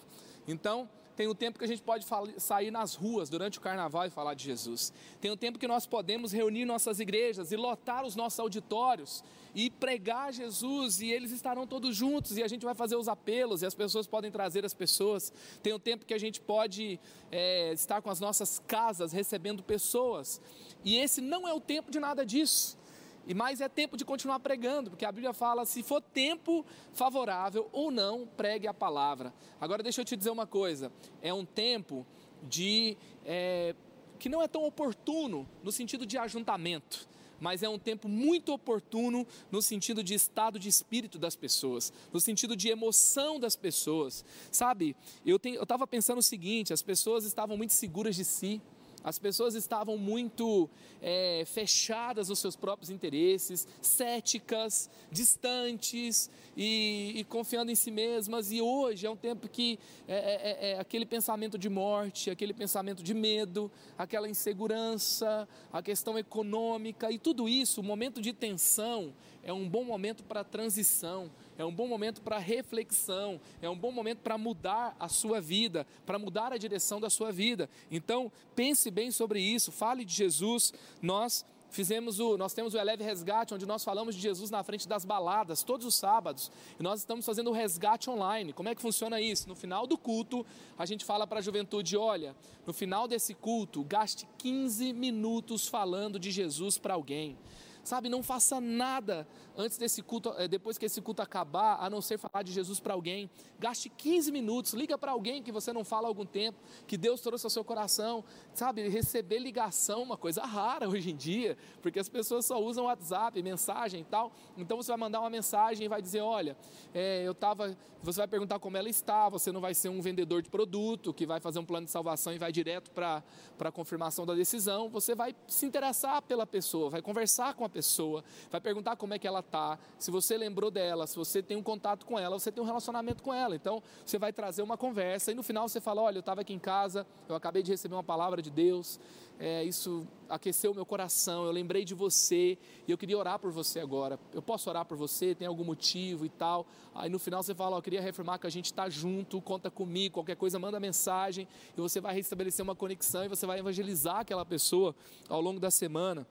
Então, 0.48 0.88
tem 1.15 1.28
o 1.28 1.36
tempo 1.36 1.60
que 1.60 1.65
a 1.65 1.67
gente 1.67 1.82
pode 1.82 2.06
sair 2.38 2.71
nas 2.71 2.95
ruas 2.95 3.30
durante 3.30 3.58
o 3.58 3.62
carnaval 3.62 4.06
e 4.06 4.10
falar 4.10 4.34
de 4.34 4.43
Jesus. 4.43 4.91
Tem 5.21 5.30
o 5.30 5.38
tempo 5.38 5.60
que 5.60 5.67
nós 5.67 5.86
podemos 5.86 6.32
reunir 6.32 6.65
nossas 6.65 6.99
igrejas 6.99 7.52
e 7.52 7.56
lotar 7.56 8.04
os 8.06 8.15
nossos 8.15 8.39
auditórios 8.39 9.23
e 9.56 9.69
pregar 9.69 10.34
Jesus 10.34 10.99
e 10.99 11.12
eles 11.12 11.32
estarão 11.32 11.67
todos 11.67 11.95
juntos 11.95 12.38
e 12.38 12.43
a 12.43 12.47
gente 12.47 12.65
vai 12.65 12.73
fazer 12.73 12.95
os 12.95 13.08
apelos 13.08 13.62
e 13.62 13.65
as 13.65 13.76
pessoas 13.76 14.08
podem 14.08 14.32
trazer 14.32 14.65
as 14.65 14.73
pessoas. 14.73 15.32
Tem 15.62 15.73
o 15.73 15.80
tempo 15.80 16.06
que 16.06 16.13
a 16.13 16.19
gente 16.19 16.41
pode 16.41 16.99
é, 17.32 17.71
estar 17.73 18.02
com 18.02 18.10
as 18.10 18.19
nossas 18.19 18.60
casas 18.67 19.12
recebendo 19.12 19.62
pessoas. 19.63 20.41
E 20.84 20.97
esse 20.97 21.21
não 21.21 21.47
é 21.47 21.54
o 21.54 21.60
tempo 21.60 21.91
de 21.91 21.99
nada 21.99 22.26
disso. 22.26 22.78
E 23.25 23.33
mais 23.33 23.62
é 23.62 23.69
tempo 23.69 23.95
de 23.95 24.03
continuar 24.03 24.39
pregando, 24.39 24.89
porque 24.89 25.05
a 25.05 25.12
Bíblia 25.12 25.33
fala: 25.33 25.65
se 25.65 25.81
for 25.81 26.01
tempo 26.01 26.65
favorável 26.93 27.69
ou 27.71 27.89
não, 27.89 28.27
pregue 28.27 28.67
a 28.67 28.73
palavra. 28.73 29.33
Agora, 29.59 29.81
deixa 29.81 30.01
eu 30.01 30.05
te 30.05 30.17
dizer 30.17 30.29
uma 30.29 30.45
coisa: 30.45 30.91
é 31.21 31.33
um 31.33 31.45
tempo 31.45 32.05
de. 32.43 32.97
É, 33.25 33.75
que 34.19 34.29
não 34.29 34.41
é 34.41 34.47
tão 34.47 34.63
oportuno 34.63 35.47
no 35.62 35.71
sentido 35.71 36.05
de 36.05 36.17
ajuntamento, 36.17 37.07
mas 37.41 37.62
é 37.62 37.67
um 37.67 37.77
tempo 37.77 38.07
muito 38.07 38.53
oportuno 38.53 39.27
no 39.51 39.62
sentido 39.62 40.01
de 40.01 40.13
estado 40.13 40.57
de 40.57 40.69
espírito 40.69 41.19
das 41.19 41.36
pessoas, 41.36 41.91
no 42.12 42.21
sentido 42.21 42.55
de 42.55 42.69
emoção 42.69 43.38
das 43.38 43.55
pessoas. 43.55 44.23
Sabe, 44.49 44.95
eu 45.25 45.38
estava 45.38 45.86
pensando 45.86 46.19
o 46.19 46.23
seguinte: 46.23 46.71
as 46.71 46.81
pessoas 46.81 47.25
estavam 47.25 47.57
muito 47.57 47.73
seguras 47.73 48.15
de 48.15 48.23
si 48.23 48.62
as 49.04 49.20
pessoas 49.20 49.54
estavam 49.56 49.98
muito 49.98 50.70
é, 51.02 51.44
fechadas 51.46 52.30
nos 52.30 52.39
seus 52.39 52.56
próprios 52.56 52.89
interesses, 52.89 53.68
céticas, 53.82 54.89
distantes 55.12 56.30
e, 56.56 57.13
e, 57.16 57.24
confiando 57.26 57.72
em 57.72 57.76
si 57.76 57.92
mesmas. 57.92 58.52
E 58.52 58.62
hoje 58.62 59.06
é 59.06 59.10
um 59.10 59.16
tempo 59.16 59.50
que 59.50 59.78
é, 60.08 60.16
é, 60.16 60.70
é, 60.70 60.72
é 60.72 60.80
aquele 60.80 61.06
pensamento 61.06 61.58
de 61.58 61.70
morte, 61.70 62.30
aquele 62.30 62.54
pensamento 62.54 63.04
de 63.04 63.13
medo, 63.13 63.70
aquela 63.98 64.30
insegurança, 64.30 65.48
a 65.72 65.82
questão 65.82 66.18
econômica 66.18 67.12
e 67.12 67.20
tudo 67.20 67.50
isso, 67.50 67.82
o 67.82 67.84
momento 67.84 68.22
de 68.22 68.32
tensão, 68.32 69.13
é 69.44 69.52
um 69.52 69.68
bom 69.68 69.84
momento 69.84 70.24
para 70.24 70.44
transição, 70.44 71.30
é 71.63 71.65
um 71.65 71.73
bom 71.73 71.88
momento 71.88 72.21
para 72.21 72.38
reflexão, 72.38 73.39
é 73.62 73.69
um 73.69 73.78
bom 73.78 73.91
momento 73.91 74.19
para 74.19 74.38
mudar 74.38 74.95
a 74.99 75.08
sua 75.08 75.41
vida, 75.41 75.88
para 76.06 76.19
mudar 76.19 76.54
a 76.54 76.58
direção 76.58 76.99
da 76.99 77.10
sua 77.10 77.32
vida. 77.32 77.69
Então, 77.89 78.32
pense 78.56 78.91
bem 78.91 79.12
sobre 79.12 79.39
isso, 79.39 79.71
fale 79.71 80.06
de 80.06 80.13
Jesus. 80.13 80.73
Nós 81.02 81.45
fizemos 81.73 82.19
o, 82.19 82.38
nós 82.38 82.54
temos 82.54 82.73
o 82.73 82.78
Eleve 82.78 83.04
Resgate, 83.04 83.54
onde 83.54 83.65
nós 83.65 83.84
falamos 83.84 84.15
de 84.15 84.21
Jesus 84.21 84.52
na 84.52 84.63
frente 84.63 84.88
das 84.88 85.04
baladas, 85.04 85.63
todos 85.63 85.86
os 85.86 85.95
sábados. 85.95 86.52
E 86.80 86.84
nós 86.84 86.99
estamos 86.99 87.26
fazendo 87.26 87.49
o 87.49 87.54
resgate 87.54 88.10
online. 88.10 88.54
Como 88.54 88.69
é 88.69 88.76
que 88.76 88.82
funciona 88.82 89.19
isso? 89.19 89.49
No 89.49 89.56
final 89.56 89.88
do 89.88 89.97
culto, 89.97 90.45
a 90.78 90.86
gente 90.86 91.04
fala 91.04 91.26
para 91.26 91.39
a 91.39 91.41
juventude: 91.41 91.97
olha, 91.97 92.36
no 92.65 92.73
final 92.73 93.08
desse 93.08 93.34
culto, 93.34 93.84
gaste 93.84 94.28
15 94.38 94.93
minutos 94.93 95.67
falando 95.67 96.19
de 96.19 96.30
Jesus 96.30 96.78
para 96.78 96.93
alguém. 96.93 97.36
Sabe, 97.84 98.08
não 98.08 98.24
faça 98.24 98.62
nada 98.62 99.28
antes 99.58 99.78
desse 99.78 100.02
culto, 100.02 100.34
eh, 100.38 100.48
depois 100.48 100.78
que 100.78 100.86
esse 100.86 101.02
culto 101.02 101.22
acabar, 101.22 101.78
a 101.80 101.89
não 101.89 102.02
ser 102.02 102.17
falar 102.17 102.41
de 102.43 102.52
Jesus 102.52 102.80
para 102.80 102.93
alguém. 102.93 103.30
Gaste 103.60 103.89
15 103.89 104.32
minutos, 104.32 104.74
liga 104.74 104.98
para 104.98 105.12
alguém 105.12 105.43
que 105.43 105.52
você 105.52 105.72
não 105.74 105.84
fala 105.84 106.08
há 106.08 106.10
algum 106.10 106.26
tempo, 106.26 106.58
que 106.88 106.98
Deus 106.98 107.22
trouxe 107.22 107.46
ao 107.46 107.50
seu 107.50 107.63
coração. 107.63 108.24
Sabe, 108.54 108.88
receber 108.88 109.39
ligação 109.39 110.02
é 110.02 110.04
uma 110.04 110.17
coisa 110.17 110.43
rara 110.46 110.88
hoje 110.88 111.12
em 111.12 111.15
dia, 111.15 111.58
porque 111.82 112.00
as 112.00 112.10
pessoas 112.10 112.46
só 112.46 112.62
usam 112.62 112.86
WhatsApp, 112.86 113.41
mensagem 113.43 114.02
e 114.02 114.06
tal. 114.06 114.32
Então 114.58 114.78
você 114.78 114.91
vai 114.91 114.98
mandar 114.98 115.19
uma 115.19 115.30
mensagem 115.30 115.86
e 115.86 115.89
vai 115.89 116.02
dizer: 116.02 116.22
Olha, 116.22 116.58
é, 116.93 117.24
eu 117.26 117.32
estava. 117.34 117.76
Você 118.02 118.19
vai 118.19 118.28
perguntar 118.28 118.60
como 118.60 118.76
ela 118.76 118.89
está, 118.89 119.30
você 119.30 119.50
não 119.50 119.62
vai 119.62 119.74
ser 119.74 119.88
um 119.88 120.02
vendedor 120.02 120.41
de 120.41 120.50
produto 120.50 121.13
que 121.13 121.26
vai 121.26 121.39
fazer 121.39 121.60
um 121.60 121.65
plano 121.65 121.86
de 121.86 121.91
salvação 121.91 122.34
e 122.34 122.38
vai 122.38 122.52
direto 122.52 122.91
para 122.91 123.24
a 123.58 123.72
confirmação 123.72 124.26
da 124.26 124.34
decisão. 124.34 124.89
Você 124.89 125.15
vai 125.15 125.34
se 125.48 125.65
interessar 125.65 126.22
pela 126.22 126.46
pessoa, 126.46 126.89
vai 126.89 127.02
conversar 127.02 127.54
com 127.54 127.63
a 127.63 127.69
pessoa, 127.73 128.23
vai 128.51 128.62
perguntar 128.62 128.95
como 128.95 129.13
é 129.13 129.19
que 129.19 129.27
ela 129.27 129.39
está, 129.39 129.79
se 129.97 130.12
você 130.12 130.38
lembrou 130.38 130.69
dela, 130.69 131.07
se 131.07 131.15
você 131.15 131.41
tem 131.41 131.57
um 131.57 131.63
contato 131.63 132.05
com 132.05 132.19
ela, 132.19 132.38
você 132.38 132.51
tem 132.51 132.63
um 132.63 132.65
relacionamento 132.65 133.23
com 133.23 133.33
ela. 133.33 133.55
Então, 133.55 133.81
você 134.05 134.19
vai 134.19 134.31
trazer 134.31 134.62
uma 134.62 134.77
conversa 134.77 135.31
e 135.31 135.36
no 135.36 135.43
final 135.43 135.67
você 135.67 135.81
fala: 135.81 136.01
Olha, 136.01 136.17
eu 136.17 136.21
estava 136.21 136.41
aqui 136.41 136.53
em 136.53 136.59
casa, 136.59 137.05
eu 137.27 137.36
acabei 137.36 137.63
de 137.63 137.71
receber 137.71 137.95
uma 137.95 138.03
palavra 138.03 138.41
de 138.41 138.51
Deus, 138.51 138.99
é, 139.39 139.63
isso 139.63 140.07
aqueceu 140.29 140.71
o 140.71 140.75
meu 140.75 140.86
coração, 140.86 141.45
eu 141.45 141.51
lembrei 141.51 141.83
de 141.83 141.93
você 141.93 142.57
e 142.88 142.91
eu 142.91 142.97
queria 142.97 143.17
orar 143.17 143.39
por 143.39 143.51
você 143.51 143.79
agora. 143.79 144.19
Eu 144.31 144.41
posso 144.41 144.69
orar 144.69 144.86
por 144.86 144.95
você? 144.95 145.33
Tem 145.33 145.47
algum 145.47 145.63
motivo 145.63 146.25
e 146.25 146.29
tal? 146.29 146.65
Aí 146.93 147.09
no 147.09 147.19
final 147.19 147.41
você 147.41 147.55
fala: 147.55 147.77
Eu 147.77 147.81
queria 147.81 148.01
reafirmar 148.01 148.39
que 148.39 148.47
a 148.47 148.49
gente 148.49 148.65
está 148.65 148.88
junto, 148.89 149.41
conta 149.41 149.71
comigo, 149.71 150.13
qualquer 150.15 150.36
coisa, 150.36 150.59
manda 150.59 150.79
mensagem 150.79 151.47
e 151.75 151.81
você 151.81 151.99
vai 151.99 152.13
restabelecer 152.13 152.63
uma 152.63 152.75
conexão 152.75 153.25
e 153.25 153.27
você 153.27 153.45
vai 153.45 153.59
evangelizar 153.59 154.19
aquela 154.19 154.45
pessoa 154.45 154.95
ao 155.27 155.41
longo 155.41 155.59
da 155.59 155.71
semana. 155.71 156.27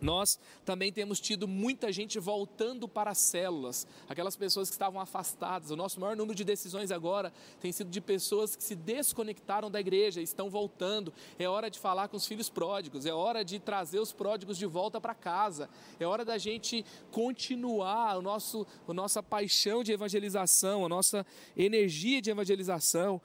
Nós 0.00 0.38
também 0.64 0.92
temos 0.92 1.20
tido 1.20 1.48
muita 1.48 1.90
gente 1.92 2.18
voltando 2.18 2.86
para 2.86 3.10
as 3.10 3.18
células, 3.18 3.86
aquelas 4.08 4.36
pessoas 4.36 4.68
que 4.68 4.74
estavam 4.74 5.00
afastadas. 5.00 5.70
O 5.70 5.76
nosso 5.76 6.00
maior 6.00 6.16
número 6.16 6.34
de 6.34 6.44
decisões 6.44 6.90
agora 6.90 7.32
tem 7.60 7.72
sido 7.72 7.90
de 7.90 8.00
pessoas 8.00 8.54
que 8.54 8.62
se 8.62 8.74
desconectaram 8.74 9.70
da 9.70 9.80
igreja, 9.80 10.20
estão 10.20 10.50
voltando. 10.50 11.12
É 11.38 11.48
hora 11.48 11.70
de 11.70 11.78
falar 11.78 12.08
com 12.08 12.16
os 12.16 12.26
filhos 12.26 12.48
pródigos, 12.48 13.06
é 13.06 13.12
hora 13.12 13.44
de 13.44 13.58
trazer 13.58 13.98
os 13.98 14.12
pródigos 14.12 14.58
de 14.58 14.66
volta 14.66 15.00
para 15.00 15.14
casa, 15.14 15.68
é 15.98 16.06
hora 16.06 16.24
da 16.24 16.38
gente 16.38 16.84
continuar 17.10 18.18
o 18.18 18.22
nosso, 18.22 18.66
a 18.86 18.92
nossa 18.92 19.22
paixão 19.22 19.82
de 19.82 19.92
evangelização, 19.92 20.84
a 20.84 20.88
nossa 20.88 21.26
energia 21.56 22.20
de 22.20 22.30
evangelização. 22.30 23.20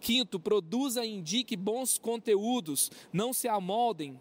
Quinto, 0.00 0.40
produza 0.40 1.04
e 1.04 1.14
indique 1.14 1.56
bons 1.56 1.98
conteúdos, 1.98 2.90
não 3.12 3.32
se 3.32 3.48
amoldem 3.48 4.20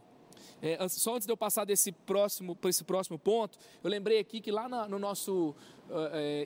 é, 0.65 0.89
só 0.89 1.15
antes 1.15 1.27
de 1.27 1.31
eu 1.31 1.37
passar 1.37 1.65
desse 1.65 1.91
próximo, 1.91 2.55
para 2.55 2.69
esse 2.69 2.83
próximo 2.83 3.19
ponto, 3.19 3.57
eu 3.83 3.89
lembrei 3.89 4.19
aqui 4.19 4.41
que 4.41 4.51
lá 4.51 4.67
na, 4.67 4.87
no 4.87 4.97
nosso 4.97 5.55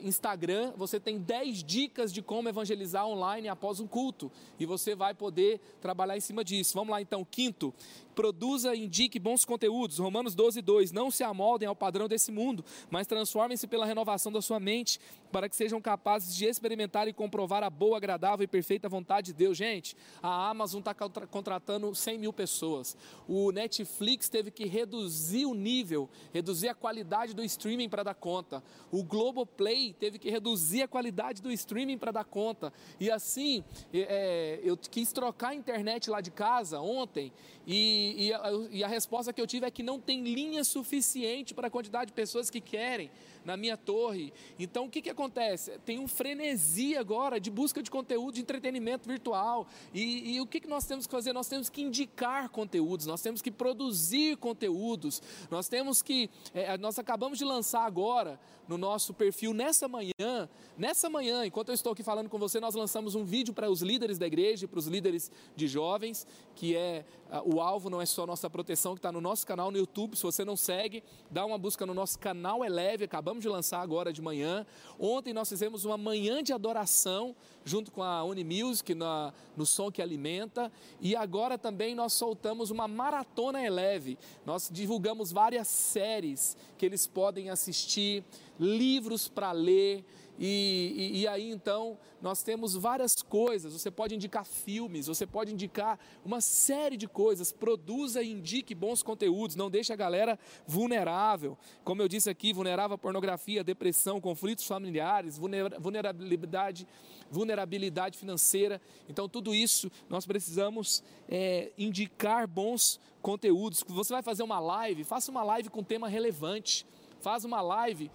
Instagram 0.02 0.72
você 0.76 1.00
tem 1.00 1.18
10 1.18 1.64
dicas 1.64 2.12
de 2.12 2.22
como 2.22 2.48
evangelizar 2.48 3.06
online 3.06 3.48
após 3.48 3.80
um 3.80 3.86
culto. 3.86 4.30
E 4.58 4.66
você 4.66 4.94
vai 4.94 5.14
poder 5.14 5.60
trabalhar 5.80 6.16
em 6.16 6.20
cima 6.20 6.44
disso. 6.44 6.74
Vamos 6.74 6.90
lá 6.90 7.00
então. 7.00 7.24
Quinto, 7.24 7.74
produza 8.14 8.74
e 8.74 8.84
indique 8.84 9.18
bons 9.18 9.44
conteúdos. 9.44 9.98
Romanos 9.98 10.34
12, 10.34 10.60
2. 10.60 10.92
Não 10.92 11.10
se 11.10 11.24
amoldem 11.24 11.66
ao 11.66 11.74
padrão 11.74 12.06
desse 12.06 12.30
mundo, 12.30 12.64
mas 12.90 13.06
transformem-se 13.06 13.66
pela 13.66 13.86
renovação 13.86 14.30
da 14.30 14.42
sua 14.42 14.60
mente, 14.60 15.00
para 15.32 15.48
que 15.48 15.56
sejam 15.56 15.80
capazes 15.80 16.34
de 16.36 16.44
experimentar 16.44 17.08
e 17.08 17.12
comprovar 17.12 17.62
a 17.62 17.70
boa, 17.70 17.96
agradável 17.96 18.44
e 18.44 18.46
perfeita 18.46 18.88
vontade 18.88 19.28
de 19.28 19.32
Deus. 19.32 19.56
Gente, 19.56 19.96
a 20.22 20.50
Amazon 20.50 20.80
está 20.80 20.94
contratando 20.94 21.94
100 21.94 22.18
mil 22.18 22.32
pessoas. 22.32 22.96
O 23.26 23.50
Netflix 23.52 24.28
teve 24.28 24.50
que 24.50 24.66
reduzir 24.66 25.46
o 25.46 25.54
nível, 25.54 26.08
reduzir 26.32 26.68
a 26.68 26.74
qualidade 26.74 27.32
do 27.32 27.42
streaming 27.42 27.88
para 27.88 28.02
dar 28.02 28.14
conta. 28.14 28.62
O 28.90 29.02
Globoplay 29.30 29.92
teve 29.92 30.18
que 30.18 30.28
reduzir 30.28 30.82
a 30.82 30.88
qualidade 30.88 31.40
do 31.40 31.50
streaming 31.52 31.96
para 31.96 32.10
dar 32.10 32.24
conta. 32.24 32.72
E 32.98 33.10
assim, 33.10 33.64
é, 33.92 34.60
eu 34.62 34.76
quis 34.76 35.12
trocar 35.12 35.50
a 35.50 35.54
internet 35.54 36.10
lá 36.10 36.20
de 36.20 36.30
casa 36.30 36.80
ontem 36.80 37.32
e, 37.66 38.26
e, 38.26 38.32
a, 38.32 38.42
e 38.70 38.84
a 38.84 38.88
resposta 38.88 39.32
que 39.32 39.40
eu 39.40 39.46
tive 39.46 39.66
é 39.66 39.70
que 39.70 39.82
não 39.82 40.00
tem 40.00 40.22
linha 40.22 40.64
suficiente 40.64 41.54
para 41.54 41.68
a 41.68 41.70
quantidade 41.70 42.06
de 42.06 42.12
pessoas 42.12 42.50
que 42.50 42.60
querem 42.60 43.10
na 43.50 43.56
minha 43.56 43.76
torre. 43.76 44.32
Então 44.58 44.84
o 44.86 44.90
que, 44.90 45.02
que 45.02 45.10
acontece? 45.10 45.76
Tem 45.84 45.98
um 45.98 46.06
frenesi 46.06 46.96
agora 46.96 47.40
de 47.40 47.50
busca 47.50 47.82
de 47.82 47.90
conteúdo 47.90 48.34
de 48.34 48.42
entretenimento 48.42 49.08
virtual. 49.08 49.66
E, 49.92 50.36
e 50.36 50.40
o 50.40 50.46
que, 50.46 50.60
que 50.60 50.68
nós 50.68 50.84
temos 50.84 51.04
que 51.04 51.10
fazer? 51.10 51.32
Nós 51.32 51.48
temos 51.48 51.68
que 51.68 51.82
indicar 51.82 52.48
conteúdos, 52.48 53.06
nós 53.06 53.20
temos 53.20 53.42
que 53.42 53.50
produzir 53.50 54.36
conteúdos, 54.36 55.20
nós 55.50 55.68
temos 55.68 56.00
que. 56.00 56.30
É, 56.54 56.78
nós 56.78 56.96
acabamos 56.98 57.38
de 57.38 57.44
lançar 57.44 57.84
agora 57.84 58.38
no 58.68 58.78
nosso 58.78 59.12
perfil 59.12 59.52
nessa 59.52 59.88
manhã, 59.88 60.48
nessa 60.78 61.10
manhã, 61.10 61.44
enquanto 61.44 61.70
eu 61.70 61.74
estou 61.74 61.92
aqui 61.92 62.04
falando 62.04 62.28
com 62.28 62.38
você, 62.38 62.60
nós 62.60 62.76
lançamos 62.76 63.16
um 63.16 63.24
vídeo 63.24 63.52
para 63.52 63.68
os 63.68 63.82
líderes 63.82 64.16
da 64.16 64.28
igreja, 64.28 64.68
para 64.68 64.78
os 64.78 64.86
líderes 64.86 65.28
de 65.56 65.66
jovens, 65.66 66.24
que 66.54 66.76
é 66.76 67.04
o 67.44 67.60
alvo, 67.60 67.90
não 67.90 68.00
é 68.00 68.06
só 68.06 68.24
nossa 68.24 68.48
proteção, 68.48 68.94
que 68.94 69.00
está 69.00 69.10
no 69.10 69.20
nosso 69.20 69.44
canal 69.44 69.72
no 69.72 69.78
YouTube. 69.78 70.16
Se 70.16 70.22
você 70.22 70.44
não 70.44 70.56
segue, 70.56 71.02
dá 71.28 71.44
uma 71.44 71.58
busca 71.58 71.84
no 71.84 71.92
nosso 71.92 72.16
canal 72.18 72.64
Eleve, 72.64 73.04
acabamos 73.04 73.39
acabamos 73.40 73.42
de 73.42 73.48
lançar 73.48 73.80
agora 73.80 74.12
de 74.12 74.20
manhã. 74.20 74.66
Ontem 74.98 75.32
nós 75.32 75.48
fizemos 75.48 75.84
uma 75.84 75.96
manhã 75.96 76.42
de 76.42 76.52
adoração 76.52 77.34
junto 77.64 77.90
com 77.90 78.02
a 78.02 78.22
Unimusic 78.22 78.94
na, 78.94 79.32
no 79.56 79.64
Som 79.64 79.90
que 79.90 80.02
Alimenta. 80.02 80.70
E 81.00 81.16
agora 81.16 81.56
também 81.56 81.94
nós 81.94 82.12
soltamos 82.12 82.70
uma 82.70 82.86
maratona 82.86 83.64
Eleve. 83.64 84.18
Nós 84.44 84.68
divulgamos 84.70 85.32
várias 85.32 85.68
séries 85.68 86.56
que 86.76 86.84
eles 86.84 87.06
podem 87.06 87.50
assistir, 87.50 88.22
livros 88.58 89.28
para 89.28 89.52
ler. 89.52 90.04
E, 90.42 90.94
e, 90.96 91.20
e, 91.20 91.28
aí 91.28 91.50
então 91.50 91.98
nós 92.22 92.42
temos 92.42 92.74
várias 92.74 93.22
coisas. 93.22 93.74
Você 93.74 93.90
pode 93.90 94.14
indicar 94.14 94.46
filmes, 94.46 95.06
você 95.06 95.26
pode 95.26 95.52
indicar 95.52 95.98
uma 96.24 96.40
série 96.40 96.96
de 96.96 97.06
coisas. 97.06 97.52
Produza 97.52 98.22
e 98.22 98.32
indique 98.32 98.74
bons 98.74 99.02
conteúdos. 99.02 99.54
Não 99.54 99.68
deixe 99.68 99.92
a 99.92 99.96
galera 99.96 100.38
vulnerável. 100.66 101.58
Como 101.84 102.00
eu 102.00 102.08
disse 102.08 102.30
aqui, 102.30 102.54
vulnerável 102.54 102.94
à 102.94 102.98
pornografia, 102.98 103.62
depressão, 103.62 104.18
conflitos 104.18 104.64
familiares, 104.64 105.36
vulnerabilidade, 105.36 106.88
vulnerabilidade 107.30 108.16
financeira. 108.16 108.80
Então 109.10 109.28
tudo 109.28 109.54
isso 109.54 109.90
nós 110.08 110.24
precisamos 110.24 111.04
é, 111.28 111.70
indicar 111.76 112.48
bons 112.48 112.98
conteúdos. 113.20 113.84
Você 113.86 114.14
vai 114.14 114.22
fazer 114.22 114.42
uma 114.42 114.58
live, 114.58 115.04
faça 115.04 115.30
uma 115.30 115.42
live 115.42 115.68
com 115.68 115.84
tema 115.84 116.08
relevante 116.08 116.86
faz 117.20 117.44
uma 117.44 117.60
live, 117.60 118.10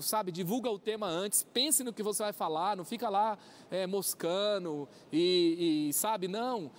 sabe, 0.00 0.32
divulga 0.32 0.70
o 0.70 0.78
tema 0.78 1.06
antes, 1.06 1.42
pense 1.42 1.84
no 1.84 1.92
que 1.92 2.02
você 2.02 2.22
vai 2.22 2.32
falar, 2.32 2.76
não 2.76 2.84
fica 2.84 3.08
lá 3.08 3.38
é, 3.70 3.86
moscando 3.86 4.88
e, 5.12 5.88
e, 5.88 5.92
sabe, 5.92 6.26
não, 6.26 6.70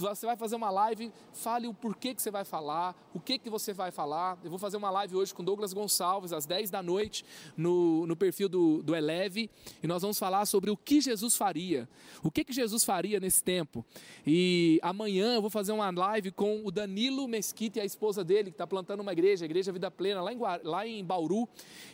você 0.00 0.26
vai 0.26 0.36
fazer 0.36 0.56
uma 0.56 0.70
live, 0.70 1.12
fale 1.32 1.66
o 1.66 1.74
porquê 1.74 2.14
que 2.14 2.22
você 2.22 2.30
vai 2.30 2.44
falar, 2.44 2.94
o 3.14 3.20
que 3.20 3.38
que 3.38 3.50
você 3.50 3.72
vai 3.72 3.90
falar. 3.90 4.38
Eu 4.42 4.50
vou 4.50 4.58
fazer 4.58 4.76
uma 4.76 4.90
live 4.90 5.16
hoje 5.16 5.34
com 5.34 5.44
Douglas 5.44 5.72
Gonçalves, 5.72 6.32
às 6.32 6.46
10 6.46 6.70
da 6.70 6.82
noite, 6.82 7.24
no, 7.56 8.06
no 8.06 8.16
perfil 8.16 8.48
do, 8.48 8.82
do 8.82 8.94
Eleve, 8.94 9.50
e 9.82 9.86
nós 9.86 10.02
vamos 10.02 10.18
falar 10.18 10.46
sobre 10.46 10.70
o 10.70 10.76
que 10.76 11.00
Jesus 11.00 11.36
faria. 11.36 11.88
O 12.22 12.30
que 12.30 12.44
que 12.44 12.52
Jesus 12.52 12.84
faria 12.84 13.20
nesse 13.20 13.42
tempo. 13.42 13.84
E 14.26 14.78
amanhã 14.82 15.34
eu 15.34 15.40
vou 15.40 15.50
fazer 15.50 15.72
uma 15.72 15.90
live 15.90 16.30
com 16.30 16.62
o 16.64 16.70
Danilo 16.70 17.26
Mesquita 17.28 17.78
e 17.78 17.82
a 17.82 17.84
esposa 17.84 18.24
dele, 18.24 18.50
que 18.50 18.54
está 18.54 18.66
plantando 18.66 19.00
uma 19.00 19.12
igreja, 19.12 19.44
a 19.44 19.46
Igreja 19.46 19.72
Vida 19.72 19.90
Plena, 19.90 20.22
lá 20.22 20.32
em, 20.32 20.38
lá 20.64 20.86
em 20.86 21.04
Bauru. 21.04 21.48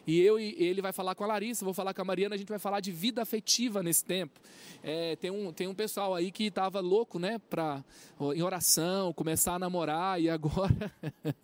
E 0.06 0.20
eu 0.20 0.38
e 0.38 0.54
ele 0.58 0.80
vai 0.80 0.92
falar 0.92 1.14
com 1.14 1.24
a 1.24 1.26
Larissa, 1.26 1.64
vou 1.64 1.74
falar 1.74 1.92
com 1.94 2.02
a 2.02 2.04
Mariana, 2.04 2.34
a 2.34 2.38
gente 2.38 2.48
vai 2.48 2.58
falar 2.58 2.80
de 2.80 2.92
vida 2.92 3.22
afetiva 3.22 3.82
nesse 3.82 4.04
tempo. 4.04 4.40
É, 4.82 5.16
tem, 5.16 5.30
um, 5.30 5.52
tem 5.52 5.66
um 5.66 5.74
pessoal 5.74 6.14
aí 6.14 6.30
que 6.30 6.44
estava 6.44 6.80
louco, 6.80 7.18
né, 7.18 7.38
para 7.50 7.84
em 8.34 8.42
oração, 8.42 9.12
começar 9.12 9.54
a 9.54 9.58
namorar 9.58 10.20
e 10.20 10.30
agora 10.30 10.90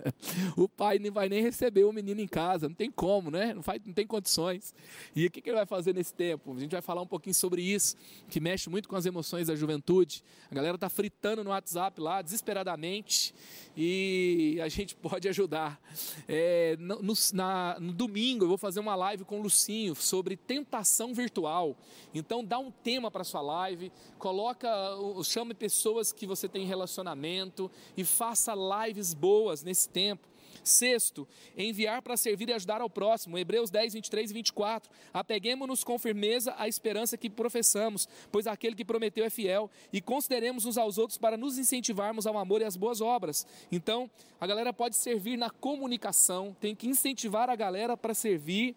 o 0.56 0.66
pai 0.66 0.98
não 0.98 1.12
vai 1.12 1.28
nem 1.28 1.42
receber 1.42 1.84
o 1.84 1.92
menino 1.92 2.20
em 2.20 2.26
casa, 2.26 2.66
não 2.66 2.74
tem 2.74 2.90
como, 2.90 3.30
né? 3.30 3.52
Não, 3.52 3.62
faz, 3.62 3.80
não 3.84 3.92
tem 3.92 4.06
condições. 4.06 4.74
E 5.14 5.26
o 5.26 5.30
que, 5.30 5.42
que 5.42 5.50
ele 5.50 5.56
vai 5.56 5.66
fazer 5.66 5.94
nesse 5.94 6.14
tempo? 6.14 6.54
A 6.56 6.60
gente 6.60 6.70
vai 6.70 6.80
falar 6.80 7.02
um 7.02 7.06
pouquinho 7.06 7.34
sobre 7.34 7.62
isso, 7.62 7.96
que 8.28 8.40
mexe 8.40 8.70
muito 8.70 8.88
com 8.88 8.96
as 8.96 9.04
emoções 9.04 9.48
da 9.48 9.54
juventude. 9.54 10.24
A 10.50 10.54
galera 10.54 10.76
está 10.76 10.88
fritando 10.88 11.44
no 11.44 11.50
WhatsApp 11.50 12.00
lá, 12.00 12.22
desesperadamente, 12.22 13.34
e 13.76 14.58
a 14.62 14.68
gente 14.68 14.96
pode 14.96 15.28
ajudar. 15.28 15.78
É, 16.26 16.76
no, 16.78 17.02
no, 17.02 17.12
na, 17.34 17.76
no 17.80 17.92
domingo 17.92 18.44
eu 18.44 18.48
vou 18.48 18.58
fazer 18.58 18.80
uma 18.80 18.94
live 18.94 19.24
com 19.24 19.40
o 19.40 19.42
Lucinho 19.42 19.94
sobre 19.94 20.36
tentação 20.36 21.12
virtual. 21.12 21.76
Então 22.14 22.42
dá 22.42 22.58
um 22.58 22.70
tema 22.70 23.10
para 23.10 23.24
sua 23.24 23.42
live, 23.42 23.92
coloca, 24.18 24.68
chame 25.22 25.52
pessoas 25.52 26.12
que 26.12 26.26
você 26.34 26.48
tem 26.48 26.66
relacionamento 26.66 27.70
e 27.96 28.04
faça 28.04 28.54
lives 28.54 29.14
boas 29.14 29.62
nesse 29.62 29.88
tempo. 29.88 30.32
Sexto, 30.64 31.26
enviar 31.56 32.02
para 32.02 32.16
servir 32.16 32.48
e 32.48 32.52
ajudar 32.52 32.80
ao 32.80 32.88
próximo. 32.88 33.36
Hebreus 33.36 33.70
10, 33.70 33.94
23 33.94 34.30
e 34.30 34.34
24. 34.34 34.90
Apeguemos-nos 35.12 35.82
com 35.82 35.98
firmeza 35.98 36.54
à 36.56 36.68
esperança 36.68 37.16
que 37.16 37.28
professamos, 37.28 38.08
pois 38.30 38.46
aquele 38.46 38.76
que 38.76 38.84
prometeu 38.84 39.24
é 39.24 39.30
fiel, 39.30 39.70
e 39.92 40.00
consideremos 40.00 40.64
uns 40.64 40.78
aos 40.78 40.98
outros 40.98 41.18
para 41.18 41.36
nos 41.36 41.58
incentivarmos 41.58 42.26
ao 42.26 42.38
amor 42.38 42.60
e 42.60 42.64
às 42.64 42.76
boas 42.76 43.00
obras. 43.00 43.46
Então, 43.70 44.10
a 44.40 44.46
galera 44.46 44.72
pode 44.72 44.96
servir 44.96 45.36
na 45.36 45.50
comunicação, 45.50 46.56
tem 46.60 46.74
que 46.74 46.86
incentivar 46.86 47.50
a 47.50 47.56
galera 47.56 47.96
para 47.96 48.14
servir 48.14 48.76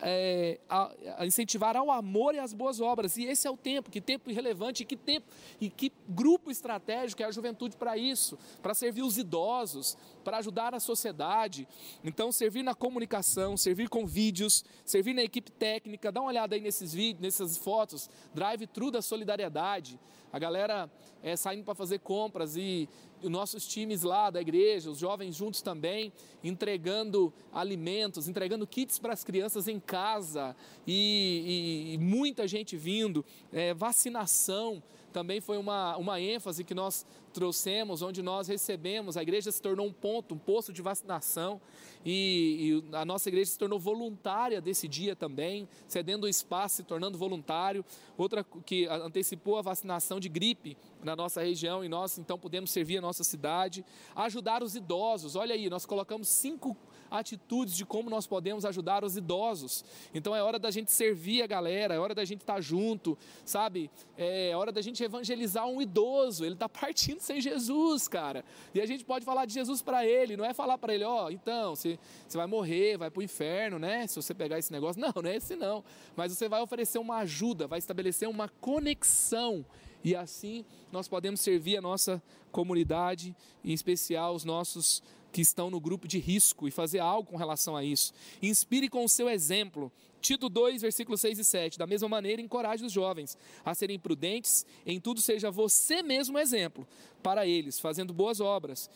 é, 0.00 0.58
a, 0.68 0.92
a 1.18 1.26
incentivar 1.26 1.76
ao 1.76 1.90
amor 1.90 2.34
e 2.34 2.38
às 2.38 2.52
boas 2.52 2.80
obras. 2.80 3.16
E 3.16 3.24
esse 3.24 3.46
é 3.46 3.50
o 3.50 3.56
tempo, 3.56 3.90
que 3.90 4.00
tempo 4.00 4.30
irrelevante, 4.30 4.82
e 4.82 4.86
que 4.86 4.96
tempo 4.96 5.26
e 5.60 5.70
que 5.70 5.92
grupo 6.08 6.50
estratégico 6.50 7.22
é 7.22 7.26
a 7.26 7.30
juventude 7.30 7.76
para 7.76 7.96
isso, 7.96 8.38
para 8.62 8.74
servir 8.74 9.02
os 9.02 9.18
idosos, 9.18 9.96
para 10.22 10.38
ajudar 10.38 10.74
a 10.74 10.80
sociedade. 10.80 11.66
Então, 12.02 12.32
servir 12.32 12.62
na 12.62 12.74
comunicação, 12.74 13.56
servir 13.56 13.88
com 13.88 14.06
vídeos, 14.06 14.64
servir 14.84 15.14
na 15.14 15.22
equipe 15.22 15.50
técnica. 15.50 16.10
Dá 16.10 16.20
uma 16.20 16.28
olhada 16.28 16.54
aí 16.54 16.60
nesses 16.60 16.92
vídeos, 16.92 17.22
nessas 17.22 17.56
fotos, 17.56 18.08
drive-thru 18.34 18.90
da 18.90 19.02
solidariedade. 19.02 19.98
A 20.32 20.38
galera 20.38 20.90
é, 21.22 21.36
saindo 21.36 21.64
para 21.64 21.74
fazer 21.74 22.00
compras 22.00 22.56
e 22.56 22.88
nossos 23.28 23.66
times 23.66 24.02
lá 24.02 24.30
da 24.30 24.40
igreja, 24.40 24.90
os 24.90 24.98
jovens 24.98 25.36
juntos 25.36 25.62
também, 25.62 26.12
entregando 26.42 27.32
alimentos, 27.52 28.28
entregando 28.28 28.66
kits 28.66 28.98
para 28.98 29.12
as 29.12 29.24
crianças 29.24 29.68
em 29.68 29.80
casa 29.80 30.56
e, 30.86 31.90
e, 31.90 31.94
e 31.94 31.98
muita 31.98 32.46
gente 32.46 32.76
vindo, 32.76 33.24
é, 33.52 33.74
vacinação 33.74 34.82
também 35.14 35.40
foi 35.40 35.56
uma, 35.56 35.96
uma 35.96 36.20
ênfase 36.20 36.64
que 36.64 36.74
nós 36.74 37.06
trouxemos, 37.32 38.02
onde 38.02 38.20
nós 38.20 38.48
recebemos, 38.48 39.16
a 39.16 39.22
igreja 39.22 39.52
se 39.52 39.62
tornou 39.62 39.86
um 39.86 39.92
ponto, 39.92 40.34
um 40.34 40.38
posto 40.38 40.72
de 40.72 40.82
vacinação, 40.82 41.60
e, 42.04 42.82
e 42.90 42.96
a 42.96 43.04
nossa 43.04 43.28
igreja 43.28 43.52
se 43.52 43.58
tornou 43.58 43.78
voluntária 43.78 44.60
desse 44.60 44.88
dia 44.88 45.14
também, 45.14 45.68
cedendo 45.86 46.24
o 46.24 46.28
espaço, 46.28 46.76
se 46.76 46.82
tornando 46.82 47.16
voluntário. 47.16 47.84
Outra 48.18 48.44
que 48.66 48.86
antecipou 48.86 49.56
a 49.56 49.62
vacinação 49.62 50.18
de 50.18 50.28
gripe, 50.28 50.76
na 51.04 51.14
nossa 51.14 51.42
região 51.42 51.84
e 51.84 51.88
nós 51.88 52.18
então 52.18 52.38
podemos 52.38 52.70
servir 52.70 52.98
a 52.98 53.00
nossa 53.00 53.22
cidade. 53.22 53.84
Ajudar 54.16 54.62
os 54.62 54.74
idosos. 54.74 55.36
Olha 55.36 55.54
aí, 55.54 55.70
nós 55.70 55.86
colocamos 55.86 56.28
cinco 56.28 56.76
atitudes 57.18 57.76
de 57.76 57.84
como 57.84 58.10
nós 58.10 58.26
podemos 58.26 58.64
ajudar 58.64 59.04
os 59.04 59.16
idosos. 59.16 59.84
Então 60.14 60.34
é 60.34 60.42
hora 60.42 60.58
da 60.58 60.70
gente 60.70 60.92
servir 60.92 61.42
a 61.42 61.46
galera, 61.46 61.94
é 61.94 61.98
hora 61.98 62.14
da 62.14 62.24
gente 62.24 62.40
estar 62.40 62.60
junto, 62.60 63.16
sabe? 63.44 63.90
É 64.16 64.52
hora 64.56 64.70
da 64.70 64.80
gente 64.80 65.02
evangelizar 65.02 65.66
um 65.66 65.80
idoso. 65.80 66.44
Ele 66.44 66.54
está 66.54 66.68
partindo 66.70 67.20
sem 67.20 67.40
Jesus, 67.40 68.08
cara. 68.08 68.44
E 68.74 68.80
a 68.80 68.86
gente 68.86 69.04
pode 69.04 69.24
falar 69.24 69.46
de 69.46 69.54
Jesus 69.54 69.82
para 69.82 70.06
ele, 70.06 70.36
não 70.36 70.44
é 70.44 70.52
falar 70.52 70.78
para 70.78 70.94
ele, 70.94 71.04
ó, 71.04 71.26
oh, 71.26 71.30
então, 71.30 71.74
você, 71.74 71.98
você 72.26 72.36
vai 72.36 72.46
morrer, 72.46 72.96
vai 72.96 73.10
para 73.10 73.20
o 73.20 73.22
inferno, 73.22 73.78
né? 73.78 74.06
Se 74.06 74.16
você 74.16 74.34
pegar 74.34 74.58
esse 74.58 74.72
negócio. 74.72 74.94
Não, 75.04 75.12
não 75.22 75.28
é 75.28 75.36
esse 75.36 75.54
não. 75.56 75.84
Mas 76.16 76.32
você 76.32 76.48
vai 76.48 76.62
oferecer 76.62 76.98
uma 76.98 77.18
ajuda, 77.18 77.66
vai 77.66 77.78
estabelecer 77.78 78.28
uma 78.28 78.48
conexão 78.48 79.64
e 80.04 80.14
assim 80.14 80.66
nós 80.92 81.08
podemos 81.08 81.40
servir 81.40 81.78
a 81.78 81.80
nossa 81.80 82.22
comunidade, 82.52 83.34
em 83.64 83.72
especial 83.72 84.34
os 84.34 84.44
nossos 84.44 85.02
que 85.34 85.40
estão 85.40 85.68
no 85.68 85.80
grupo 85.80 86.06
de 86.06 86.20
risco 86.20 86.68
e 86.68 86.70
fazer 86.70 87.00
algo 87.00 87.28
com 87.28 87.36
relação 87.36 87.76
a 87.76 87.82
isso. 87.82 88.12
Inspire 88.40 88.88
com 88.88 89.04
o 89.04 89.08
seu 89.08 89.28
exemplo. 89.28 89.90
Tito 90.20 90.48
2, 90.48 90.80
versículos 90.80 91.20
6 91.20 91.40
e 91.40 91.44
7. 91.44 91.76
Da 91.76 91.88
mesma 91.88 92.08
maneira, 92.08 92.40
encoraje 92.40 92.84
os 92.84 92.92
jovens 92.92 93.36
a 93.64 93.74
serem 93.74 93.98
prudentes, 93.98 94.64
em 94.86 95.00
tudo 95.00 95.20
seja 95.20 95.50
você 95.50 96.04
mesmo 96.04 96.38
exemplo 96.38 96.86
para 97.20 97.44
eles, 97.48 97.80
fazendo 97.80 98.14
boas 98.14 98.40
obras. 98.40 98.88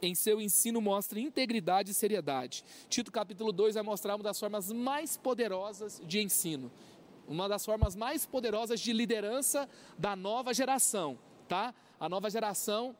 Em 0.00 0.14
seu 0.14 0.40
ensino 0.40 0.80
mostre 0.80 1.20
integridade 1.20 1.90
e 1.90 1.94
seriedade. 1.94 2.64
Tito 2.88 3.12
capítulo 3.12 3.52
2 3.52 3.74
vai 3.74 3.82
mostrar 3.82 4.14
uma 4.14 4.24
das 4.24 4.40
formas 4.40 4.72
mais 4.72 5.18
poderosas 5.18 6.00
de 6.06 6.22
ensino 6.22 6.72
uma 7.28 7.48
das 7.48 7.64
formas 7.64 7.94
mais 7.94 8.26
poderosas 8.26 8.80
de 8.80 8.92
liderança 8.92 9.68
da 9.96 10.16
nova 10.16 10.52
geração, 10.52 11.16
tá? 11.48 11.72
A 11.98 12.08
nova 12.08 12.28
geração, 12.28 12.96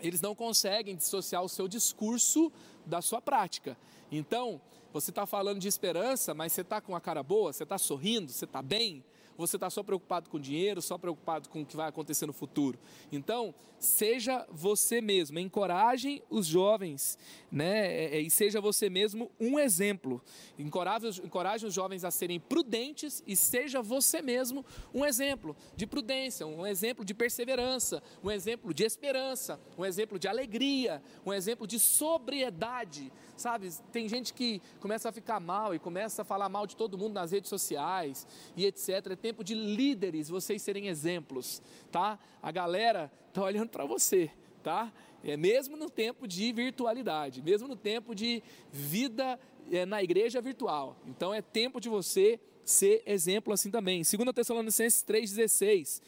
eles 0.00 0.20
não 0.20 0.34
conseguem 0.34 0.96
dissociar 0.96 1.42
o 1.42 1.48
seu 1.48 1.66
discurso 1.68 2.52
da 2.84 3.00
sua 3.02 3.20
prática. 3.20 3.76
Então, 4.10 4.60
você 4.92 5.10
está 5.10 5.26
falando 5.26 5.58
de 5.58 5.68
esperança, 5.68 6.32
mas 6.32 6.52
você 6.52 6.62
está 6.62 6.80
com 6.80 6.94
a 6.94 7.00
cara 7.00 7.22
boa, 7.22 7.52
você 7.52 7.64
está 7.64 7.76
sorrindo, 7.76 8.30
você 8.30 8.44
está 8.44 8.62
bem, 8.62 9.04
você 9.36 9.56
está 9.56 9.70
só 9.70 9.82
preocupado 9.82 10.30
com 10.30 10.38
dinheiro, 10.38 10.80
só 10.80 10.96
preocupado 10.98 11.48
com 11.48 11.62
o 11.62 11.66
que 11.66 11.76
vai 11.76 11.88
acontecer 11.88 12.26
no 12.26 12.32
futuro. 12.32 12.78
Então, 13.10 13.54
seja 13.78 14.46
você 14.50 15.00
mesmo, 15.00 15.38
encorajem 15.38 16.22
os 16.30 16.46
jovens, 16.46 17.18
né? 17.50 17.86
É, 17.86 18.16
é, 18.16 18.20
e 18.20 18.30
seja 18.30 18.60
você 18.60 18.88
mesmo 18.88 19.30
um 19.38 19.58
exemplo. 19.58 20.22
Encoraje, 20.58 21.20
encoraje 21.22 21.66
os 21.66 21.74
jovens 21.74 22.04
a 22.04 22.10
serem 22.10 22.40
prudentes 22.40 23.22
e 23.26 23.36
seja 23.36 23.82
você 23.82 24.22
mesmo 24.22 24.64
um 24.94 25.04
exemplo 25.04 25.56
de 25.76 25.86
prudência, 25.86 26.46
um 26.46 26.66
exemplo 26.66 27.04
de 27.04 27.14
perseverança, 27.14 28.02
um 28.22 28.30
exemplo 28.30 28.72
de 28.72 28.84
esperança, 28.84 29.60
um 29.76 29.84
exemplo 29.84 30.18
de 30.18 30.28
alegria, 30.28 31.02
um 31.24 31.32
exemplo 31.32 31.66
de 31.66 31.78
sobriedade. 31.78 33.12
Sabe, 33.36 33.70
tem 33.92 34.08
gente 34.08 34.32
que 34.32 34.62
começa 34.80 35.10
a 35.10 35.12
ficar 35.12 35.38
mal 35.38 35.74
e 35.74 35.78
começa 35.78 36.22
a 36.22 36.24
falar 36.24 36.48
mal 36.48 36.66
de 36.66 36.74
todo 36.74 36.96
mundo 36.96 37.12
nas 37.12 37.32
redes 37.32 37.50
sociais 37.50 38.26
e 38.56 38.64
etc. 38.64 39.14
Tempo 39.26 39.42
de 39.42 39.56
líderes, 39.56 40.28
vocês 40.28 40.62
serem 40.62 40.86
exemplos, 40.86 41.60
tá? 41.90 42.16
A 42.40 42.52
galera 42.52 43.10
está 43.26 43.42
olhando 43.42 43.70
para 43.70 43.84
você, 43.84 44.30
tá? 44.62 44.92
É 45.24 45.36
mesmo 45.36 45.76
no 45.76 45.90
tempo 45.90 46.28
de 46.28 46.52
virtualidade, 46.52 47.42
mesmo 47.42 47.66
no 47.66 47.74
tempo 47.74 48.14
de 48.14 48.40
vida 48.70 49.36
é, 49.72 49.84
na 49.84 50.00
igreja 50.00 50.40
virtual. 50.40 50.96
Então 51.04 51.34
é 51.34 51.42
tempo 51.42 51.80
de 51.80 51.88
você 51.88 52.38
ser 52.64 53.02
exemplo 53.04 53.52
assim 53.52 53.68
também. 53.68 54.02
2 54.02 54.32
Tessalonicenses 54.32 55.02
3,16. 55.02 56.00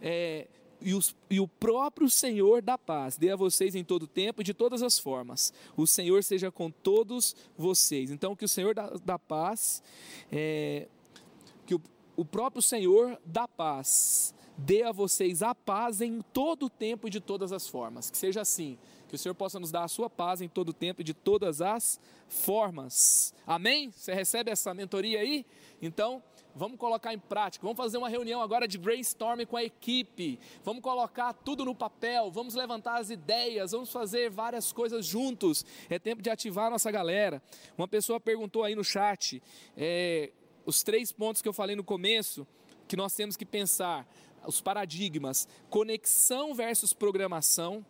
É, 0.00 0.48
e, 0.80 0.94
os, 0.94 1.14
e, 1.28 1.38
o 1.38 1.46
próprio 1.46 2.08
Senhor 2.08 2.62
da 2.62 2.78
paz 2.78 3.18
dê 3.18 3.28
a 3.32 3.36
vocês 3.36 3.74
em 3.74 3.84
todo 3.84 4.06
tempo 4.06 4.40
e 4.40 4.44
de 4.44 4.54
todas 4.54 4.82
as 4.82 4.98
formas. 4.98 5.52
O 5.76 5.86
Senhor 5.86 6.24
seja 6.24 6.50
com 6.50 6.70
todos 6.70 7.36
vocês. 7.54 8.10
Então, 8.10 8.34
que 8.34 8.46
o 8.46 8.48
Senhor 8.48 8.74
da, 8.74 8.88
da 9.04 9.18
paz, 9.18 9.82
é, 10.32 10.88
que 11.66 11.74
o, 11.74 11.82
o 12.16 12.24
próprio 12.24 12.62
Senhor 12.62 13.20
da 13.24 13.46
paz 13.46 14.34
dê 14.56 14.82
a 14.82 14.92
vocês 14.92 15.42
a 15.42 15.54
paz 15.54 16.00
em 16.00 16.20
todo 16.32 16.66
o 16.66 16.70
tempo 16.70 17.06
e 17.06 17.10
de 17.10 17.20
todas 17.20 17.52
as 17.52 17.68
formas. 17.68 18.10
Que 18.10 18.16
seja 18.16 18.40
assim. 18.40 18.78
Que 19.08 19.14
o 19.14 19.18
Senhor 19.18 19.34
possa 19.34 19.60
nos 19.60 19.70
dar 19.70 19.84
a 19.84 19.88
sua 19.88 20.10
paz 20.10 20.40
em 20.40 20.48
todo 20.48 20.70
o 20.70 20.72
tempo 20.72 21.00
e 21.00 21.04
de 21.04 21.14
todas 21.14 21.60
as 21.60 22.00
formas. 22.28 23.34
Amém? 23.46 23.90
Você 23.90 24.12
recebe 24.12 24.50
essa 24.50 24.74
mentoria 24.74 25.20
aí? 25.20 25.46
Então, 25.80 26.22
vamos 26.56 26.78
colocar 26.78 27.12
em 27.12 27.18
prática. 27.18 27.62
Vamos 27.62 27.76
fazer 27.76 27.98
uma 27.98 28.08
reunião 28.08 28.40
agora 28.40 28.66
de 28.66 28.78
brainstorming 28.78 29.46
com 29.46 29.56
a 29.56 29.62
equipe. 29.62 30.40
Vamos 30.64 30.82
colocar 30.82 31.32
tudo 31.34 31.64
no 31.64 31.74
papel. 31.74 32.30
Vamos 32.32 32.54
levantar 32.54 32.98
as 32.98 33.10
ideias. 33.10 33.70
Vamos 33.70 33.92
fazer 33.92 34.28
várias 34.30 34.72
coisas 34.72 35.06
juntos. 35.06 35.64
É 35.88 35.98
tempo 35.98 36.20
de 36.20 36.30
ativar 36.30 36.66
a 36.66 36.70
nossa 36.70 36.90
galera. 36.90 37.40
Uma 37.78 37.86
pessoa 37.86 38.18
perguntou 38.18 38.64
aí 38.64 38.74
no 38.74 38.82
chat 38.82 39.40
é, 39.76 40.32
os 40.66 40.82
três 40.82 41.12
pontos 41.12 41.40
que 41.40 41.48
eu 41.48 41.52
falei 41.52 41.76
no 41.76 41.84
começo 41.84 42.46
que 42.86 42.96
nós 42.96 43.14
temos 43.14 43.36
que 43.36 43.46
pensar. 43.46 44.06
Os 44.46 44.60
paradigmas: 44.60 45.48
conexão 45.70 46.54
versus 46.54 46.92
programação, 46.92 47.86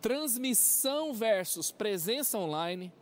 transmissão 0.00 1.12
versus 1.12 1.70
presença 1.70 2.38
online, 2.38 2.92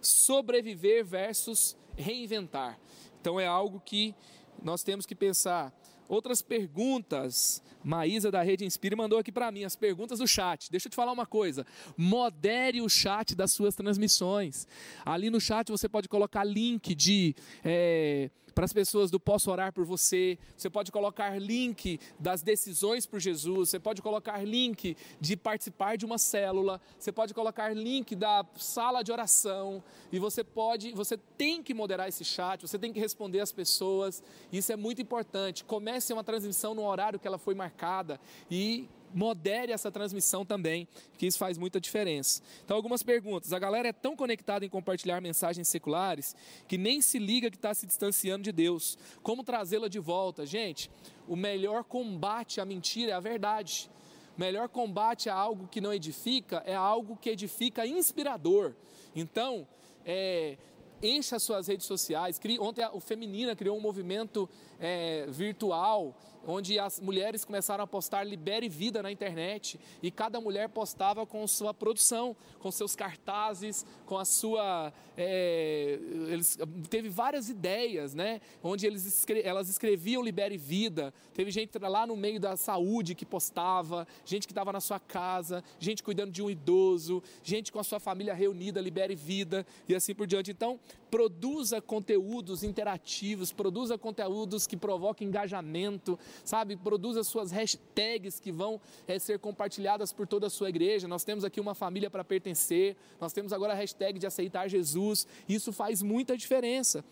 sobreviver 0.00 1.04
versus 1.04 1.76
reinventar. 1.96 2.78
Então 3.20 3.38
é 3.38 3.46
algo 3.46 3.80
que 3.84 4.14
nós 4.62 4.82
temos 4.82 5.06
que 5.06 5.14
pensar. 5.14 5.72
Outras 6.08 6.40
perguntas. 6.40 7.62
Maísa 7.84 8.30
da 8.30 8.42
Rede 8.42 8.64
Inspire 8.64 8.96
mandou 8.96 9.18
aqui 9.18 9.30
para 9.30 9.52
mim 9.52 9.64
as 9.64 9.76
perguntas 9.76 10.18
do 10.18 10.26
chat. 10.26 10.70
Deixa 10.70 10.88
eu 10.88 10.90
te 10.90 10.96
falar 10.96 11.12
uma 11.12 11.26
coisa. 11.26 11.66
Modere 11.96 12.80
o 12.80 12.88
chat 12.88 13.34
das 13.34 13.52
suas 13.52 13.74
transmissões. 13.74 14.66
Ali 15.04 15.30
no 15.30 15.40
chat 15.40 15.70
você 15.70 15.88
pode 15.88 16.08
colocar 16.08 16.44
link 16.44 16.94
de. 16.94 17.36
É, 17.64 18.30
para 18.54 18.64
as 18.64 18.72
pessoas 18.72 19.10
do 19.10 19.20
Posso 19.20 19.50
Orar 19.50 19.72
por 19.72 19.84
Você. 19.84 20.38
Você 20.56 20.68
pode 20.68 20.90
colocar 20.90 21.40
link 21.40 22.00
das 22.18 22.42
decisões 22.42 23.06
por 23.06 23.20
Jesus. 23.20 23.70
Você 23.70 23.78
pode 23.78 24.02
colocar 24.02 24.42
link 24.44 24.96
de 25.20 25.36
participar 25.36 25.96
de 25.96 26.04
uma 26.04 26.18
célula. 26.18 26.80
Você 26.98 27.12
pode 27.12 27.34
colocar 27.34 27.74
link 27.74 28.14
da 28.14 28.44
sala 28.56 29.02
de 29.02 29.12
oração. 29.12 29.82
E 30.10 30.18
você 30.18 30.42
pode, 30.42 30.92
você 30.92 31.16
tem 31.36 31.62
que 31.62 31.74
moderar 31.74 32.08
esse 32.08 32.24
chat. 32.24 32.62
Você 32.62 32.78
tem 32.78 32.92
que 32.92 33.00
responder 33.00 33.40
as 33.40 33.52
pessoas. 33.52 34.22
Isso 34.52 34.72
é 34.72 34.76
muito 34.76 35.00
importante. 35.00 35.64
Comece 35.64 36.12
uma 36.12 36.24
transmissão 36.24 36.74
no 36.74 36.84
horário 36.84 37.18
que 37.18 37.26
ela 37.26 37.38
foi 37.38 37.54
marcada 37.54 38.20
e 38.50 38.88
modere 39.14 39.72
essa 39.72 39.90
transmissão 39.90 40.44
também, 40.44 40.86
que 41.16 41.26
isso 41.26 41.38
faz 41.38 41.58
muita 41.58 41.80
diferença. 41.80 42.42
Então, 42.64 42.76
algumas 42.76 43.02
perguntas. 43.02 43.52
A 43.52 43.58
galera 43.58 43.88
é 43.88 43.92
tão 43.92 44.16
conectada 44.16 44.64
em 44.64 44.68
compartilhar 44.68 45.20
mensagens 45.20 45.68
seculares 45.68 46.34
que 46.66 46.78
nem 46.78 47.00
se 47.00 47.18
liga 47.18 47.50
que 47.50 47.56
está 47.56 47.74
se 47.74 47.86
distanciando 47.86 48.44
de 48.44 48.52
Deus. 48.52 48.98
Como 49.22 49.44
trazê-la 49.44 49.88
de 49.88 49.98
volta? 49.98 50.46
Gente, 50.46 50.90
o 51.26 51.36
melhor 51.36 51.84
combate 51.84 52.60
à 52.60 52.64
mentira 52.64 53.12
é 53.12 53.14
a 53.14 53.20
verdade. 53.20 53.90
O 54.36 54.40
melhor 54.40 54.68
combate 54.68 55.28
a 55.28 55.34
algo 55.34 55.66
que 55.66 55.80
não 55.80 55.92
edifica 55.92 56.62
é 56.64 56.74
algo 56.74 57.16
que 57.16 57.30
edifica 57.30 57.86
inspirador. 57.86 58.74
Então, 59.14 59.66
é, 60.04 60.56
encha 61.02 61.38
suas 61.38 61.66
redes 61.66 61.86
sociais. 61.86 62.40
Ontem 62.60 62.86
o 62.92 63.00
Feminina 63.00 63.54
criou 63.54 63.76
um 63.76 63.80
movimento 63.80 64.48
é, 64.80 65.26
virtual 65.28 66.14
onde 66.48 66.78
as 66.78 66.98
mulheres 66.98 67.44
começaram 67.44 67.84
a 67.84 67.86
postar 67.86 68.24
Libere 68.24 68.70
Vida 68.70 69.02
na 69.02 69.12
internet 69.12 69.78
e 70.02 70.10
cada 70.10 70.40
mulher 70.40 70.70
postava 70.70 71.26
com 71.26 71.46
sua 71.46 71.74
produção, 71.74 72.34
com 72.58 72.70
seus 72.70 72.96
cartazes, 72.96 73.84
com 74.06 74.16
a 74.16 74.24
sua. 74.24 74.90
É, 75.14 75.98
eles, 76.30 76.58
teve 76.88 77.10
várias 77.10 77.50
ideias, 77.50 78.14
né? 78.14 78.40
Onde 78.62 78.86
eles, 78.86 79.26
elas 79.44 79.68
escreviam 79.68 80.22
Libere 80.22 80.56
Vida. 80.56 81.12
Teve 81.34 81.50
gente 81.50 81.78
lá 81.78 82.06
no 82.06 82.16
meio 82.16 82.40
da 82.40 82.56
saúde 82.56 83.14
que 83.14 83.26
postava, 83.26 84.08
gente 84.24 84.46
que 84.46 84.52
estava 84.52 84.72
na 84.72 84.80
sua 84.80 84.98
casa, 84.98 85.62
gente 85.78 86.02
cuidando 86.02 86.32
de 86.32 86.42
um 86.42 86.48
idoso, 86.48 87.22
gente 87.42 87.70
com 87.70 87.78
a 87.78 87.84
sua 87.84 88.00
família 88.00 88.32
reunida, 88.32 88.80
Libere 88.80 89.14
Vida 89.14 89.66
e 89.86 89.94
assim 89.94 90.14
por 90.14 90.26
diante. 90.26 90.50
Então, 90.50 90.80
produza 91.10 91.80
conteúdos 91.80 92.62
interativos, 92.62 93.52
produza 93.52 93.96
conteúdos 93.98 94.66
que 94.66 94.76
provoquem 94.76 95.28
engajamento, 95.28 96.18
sabe? 96.44 96.76
Produza 96.76 97.22
suas 97.24 97.50
hashtags 97.50 98.38
que 98.40 98.52
vão 98.52 98.80
é, 99.06 99.18
ser 99.18 99.38
compartilhadas 99.38 100.12
por 100.12 100.26
toda 100.26 100.46
a 100.46 100.50
sua 100.50 100.68
igreja. 100.68 101.08
Nós 101.08 101.24
temos 101.24 101.44
aqui 101.44 101.60
uma 101.60 101.74
família 101.74 102.10
para 102.10 102.24
pertencer, 102.24 102.96
nós 103.20 103.32
temos 103.32 103.52
agora 103.52 103.72
a 103.72 103.76
hashtag 103.76 104.18
de 104.18 104.26
aceitar 104.26 104.68
Jesus. 104.68 105.26
Isso 105.48 105.72
faz 105.72 106.02
muita 106.02 106.36
diferença. 106.36 107.04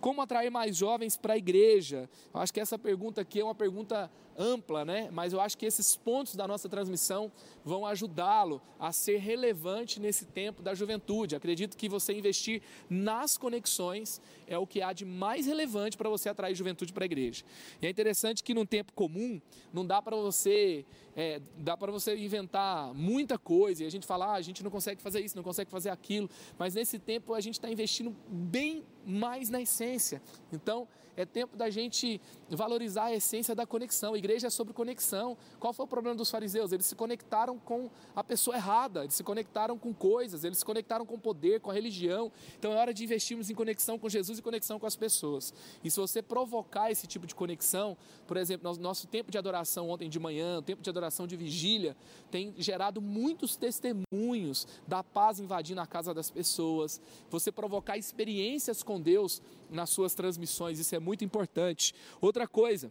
Como 0.00 0.20
atrair 0.20 0.50
mais 0.50 0.76
jovens 0.76 1.16
para 1.16 1.34
a 1.34 1.38
igreja? 1.38 2.08
Eu 2.32 2.40
acho 2.40 2.52
que 2.52 2.60
essa 2.60 2.78
pergunta 2.78 3.20
aqui 3.20 3.40
é 3.40 3.44
uma 3.44 3.54
pergunta 3.54 4.10
ampla, 4.38 4.84
né? 4.84 5.08
Mas 5.12 5.32
eu 5.32 5.40
acho 5.40 5.56
que 5.56 5.66
esses 5.66 5.96
pontos 5.96 6.34
da 6.36 6.46
nossa 6.46 6.68
transmissão 6.68 7.30
vão 7.64 7.86
ajudá-lo 7.86 8.60
a 8.78 8.92
ser 8.92 9.18
relevante 9.18 10.00
nesse 10.00 10.26
tempo 10.26 10.62
da 10.62 10.74
juventude. 10.74 11.36
Acredito 11.36 11.76
que 11.76 11.88
você 11.88 12.12
investir 12.12 12.62
nas 12.88 13.36
conexões 13.38 14.20
é 14.46 14.58
o 14.58 14.66
que 14.66 14.82
há 14.82 14.92
de 14.92 15.04
mais 15.04 15.46
relevante 15.46 15.96
para 15.96 16.08
você 16.08 16.28
atrair 16.28 16.54
juventude 16.54 16.92
para 16.92 17.04
a 17.04 17.06
igreja. 17.06 17.44
E 17.80 17.86
é 17.86 17.90
interessante 17.90 18.42
que 18.42 18.54
num 18.54 18.66
tempo 18.66 18.92
comum 18.92 19.40
não 19.72 19.86
dá 19.86 20.02
para 20.02 20.16
você 20.16 20.84
é, 21.16 21.40
dá 21.56 21.76
para 21.76 21.92
você 21.92 22.16
inventar 22.16 22.92
muita 22.92 23.38
coisa 23.38 23.84
e 23.84 23.86
a 23.86 23.90
gente 23.90 24.06
falar, 24.06 24.32
ah, 24.32 24.34
a 24.34 24.42
gente 24.42 24.64
não 24.64 24.70
consegue 24.70 25.00
fazer 25.00 25.20
isso, 25.20 25.36
não 25.36 25.44
consegue 25.44 25.70
fazer 25.70 25.90
aquilo, 25.90 26.28
mas 26.58 26.74
nesse 26.74 26.98
tempo 26.98 27.34
a 27.34 27.40
gente 27.40 27.54
está 27.54 27.70
investindo 27.70 28.14
bem 28.28 28.84
mais 29.06 29.48
na 29.48 29.60
essência. 29.60 30.20
Então 30.52 30.88
é 31.16 31.24
tempo 31.24 31.56
da 31.56 31.70
gente 31.70 32.20
valorizar 32.50 33.04
a 33.04 33.14
essência 33.14 33.54
da 33.54 33.66
conexão. 33.66 34.14
A 34.14 34.18
igreja 34.18 34.46
é 34.46 34.50
sobre 34.50 34.72
conexão. 34.72 35.36
Qual 35.58 35.72
foi 35.72 35.84
o 35.84 35.88
problema 35.88 36.16
dos 36.16 36.30
fariseus? 36.30 36.72
Eles 36.72 36.86
se 36.86 36.94
conectaram 36.94 37.58
com 37.58 37.90
a 38.14 38.22
pessoa 38.22 38.56
errada, 38.56 39.02
eles 39.02 39.14
se 39.14 39.24
conectaram 39.24 39.78
com 39.78 39.92
coisas, 39.92 40.44
eles 40.44 40.58
se 40.58 40.64
conectaram 40.64 41.06
com 41.06 41.14
o 41.14 41.18
poder, 41.18 41.60
com 41.60 41.70
a 41.70 41.74
religião. 41.74 42.30
Então 42.58 42.72
é 42.72 42.76
hora 42.76 42.92
de 42.92 43.04
investirmos 43.04 43.50
em 43.50 43.54
conexão 43.54 43.98
com 43.98 44.08
Jesus 44.08 44.38
e 44.38 44.42
conexão 44.42 44.78
com 44.78 44.86
as 44.86 44.96
pessoas. 44.96 45.52
E 45.82 45.90
se 45.90 45.98
você 45.98 46.22
provocar 46.22 46.90
esse 46.90 47.06
tipo 47.06 47.26
de 47.26 47.34
conexão, 47.34 47.96
por 48.26 48.36
exemplo, 48.36 48.74
nosso 48.78 49.06
tempo 49.06 49.30
de 49.30 49.38
adoração 49.38 49.88
ontem 49.90 50.08
de 50.08 50.18
manhã, 50.18 50.58
o 50.58 50.62
tempo 50.62 50.82
de 50.82 50.90
adoração 50.90 51.26
de 51.26 51.36
vigília, 51.36 51.96
tem 52.30 52.54
gerado 52.58 53.00
muitos 53.00 53.56
testemunhos 53.56 54.66
da 54.86 55.02
paz 55.02 55.40
invadindo 55.40 55.80
a 55.80 55.86
casa 55.86 56.12
das 56.12 56.30
pessoas. 56.30 57.00
Você 57.30 57.52
provocar 57.52 57.96
experiências 57.96 58.82
com 58.82 59.00
Deus 59.00 59.42
nas 59.70 59.90
suas 59.90 60.14
transmissões, 60.14 60.78
isso 60.78 60.94
é 60.94 60.98
muito 60.98 61.24
importante. 61.24 61.94
Outra 62.20 62.43
coisa, 62.46 62.90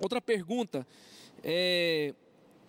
outra 0.00 0.20
pergunta, 0.20 0.86
é, 1.42 2.14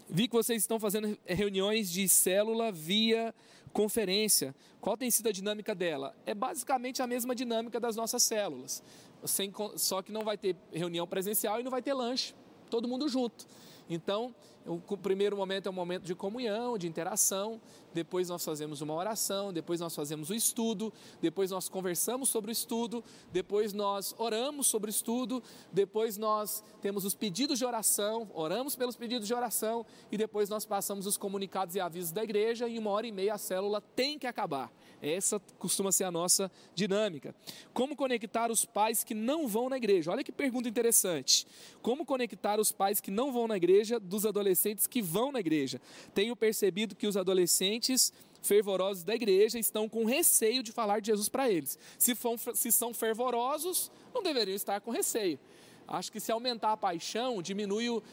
vi 0.10 0.28
que 0.28 0.34
vocês 0.34 0.62
estão 0.62 0.80
fazendo 0.80 1.18
reuniões 1.26 1.92
de 1.92 2.08
célula 2.08 2.72
via 2.72 3.34
conferência. 3.72 4.56
Qual 4.80 4.96
tem 4.96 5.10
sido 5.10 5.30
a 5.30 5.32
dinâmica 5.32 5.74
dela? 5.74 6.16
É 6.26 6.34
basicamente 6.34 7.02
a 7.02 7.08
mesma 7.08 7.34
dinâmica 7.34 7.80
das 7.80 7.96
nossas 7.96 8.24
células, 8.24 8.84
sem, 9.26 9.52
só 9.76 10.02
que 10.02 10.12
não 10.12 10.22
vai 10.22 10.38
ter 10.38 10.56
reunião 10.72 11.08
presencial 11.08 11.60
e 11.60 11.64
não 11.64 11.72
vai 11.72 11.82
ter 11.82 11.94
lanche, 11.94 12.36
todo 12.70 12.88
mundo 12.88 13.08
junto. 13.10 13.48
Então, 13.90 14.34
o 14.66 14.98
primeiro 14.98 15.36
momento 15.36 15.68
é 15.68 15.70
um 15.70 15.74
momento 15.74 16.04
de 16.04 16.16
comunhão, 16.16 16.78
de 16.78 16.88
interação, 16.88 17.60
depois 17.94 18.30
nós 18.30 18.44
fazemos 18.44 18.82
uma 18.82 18.94
oração, 18.94 19.52
depois 19.52 19.80
nós 19.80 19.94
fazemos 19.94 20.30
o 20.30 20.34
estudo, 20.34 20.92
depois 21.22 21.52
nós 21.52 21.68
conversamos 21.68 22.30
sobre 22.30 22.50
o 22.50 22.54
estudo, 22.54 23.04
depois 23.32 23.74
nós 23.74 24.16
oramos 24.18 24.68
sobre 24.68 24.90
o 24.90 24.92
estudo, 24.92 25.44
depois 25.72 26.18
nós 26.18 26.64
temos 26.82 27.04
os 27.04 27.14
pedidos 27.14 27.60
de 27.60 27.66
oração, 27.66 28.30
oramos 28.34 28.76
pelos 28.76 28.96
pedidos 28.96 29.28
de 29.28 29.34
oração 29.34 29.86
e 30.12 30.18
depois 30.18 30.50
nós 30.50 30.66
passamos 30.66 31.06
os 31.06 31.18
comunicados 31.18 31.76
e 31.76 31.80
avisos 31.80 32.12
da 32.12 32.24
igreja 32.24 32.68
e 32.68 32.76
em 32.76 32.80
uma 32.80 32.92
hora 32.92 33.06
e 33.06 33.12
meia 33.12 33.34
a 33.34 33.38
célula 33.38 33.82
tem 33.82 34.18
que 34.18 34.26
acabar. 34.26 34.72
Essa 35.02 35.42
costuma 35.60 35.92
ser 35.92 36.06
a 36.06 36.12
nossa 36.12 36.50
dinâmica. 36.74 37.36
Como 37.74 37.96
conectar 37.96 38.50
os 38.50 38.64
pais 38.64 39.04
que 39.04 39.14
não 39.14 39.48
vão 39.48 39.68
na 39.68 39.76
igreja? 39.76 40.10
Olha 40.10 40.24
que 40.24 40.32
pergunta 40.32 40.70
interessante. 40.70 41.46
Como 41.82 42.06
conectar 42.06 42.60
os 42.60 42.72
pais 42.72 43.02
que 43.02 43.12
não 43.12 43.34
vão 43.34 43.46
na 43.46 43.58
igreja 43.58 44.00
dos 44.00 44.26
adolescentes 44.26 44.53
que 44.88 45.02
vão 45.02 45.32
na 45.32 45.40
igreja? 45.40 45.82
Tenho 46.14 46.36
percebido 46.36 46.96
que 46.96 47.08
os 47.08 47.18
adolescentes 47.18 48.14
fervorosos 48.42 49.04
da 49.04 49.16
igreja 49.16 49.58
estão 49.58 49.88
com 49.88 50.06
receio 50.06 50.62
de 50.62 50.72
falar 50.72 51.00
de 51.00 51.08
Jesus 51.08 51.30
para 51.30 51.50
eles. 51.50 51.80
Se, 51.98 52.14
for, 52.14 52.38
se 52.54 52.72
são 52.72 52.94
fervorosos, 52.94 53.92
não 54.14 54.22
deveriam 54.22 54.56
estar 54.56 54.80
com 54.82 54.92
receio. 54.92 55.40
Acho 55.88 56.12
que 56.12 56.20
se 56.20 56.32
aumentar 56.32 56.72
a 56.72 56.78
paixão, 56.78 57.42
diminui 57.42 57.90
o, 57.90 58.04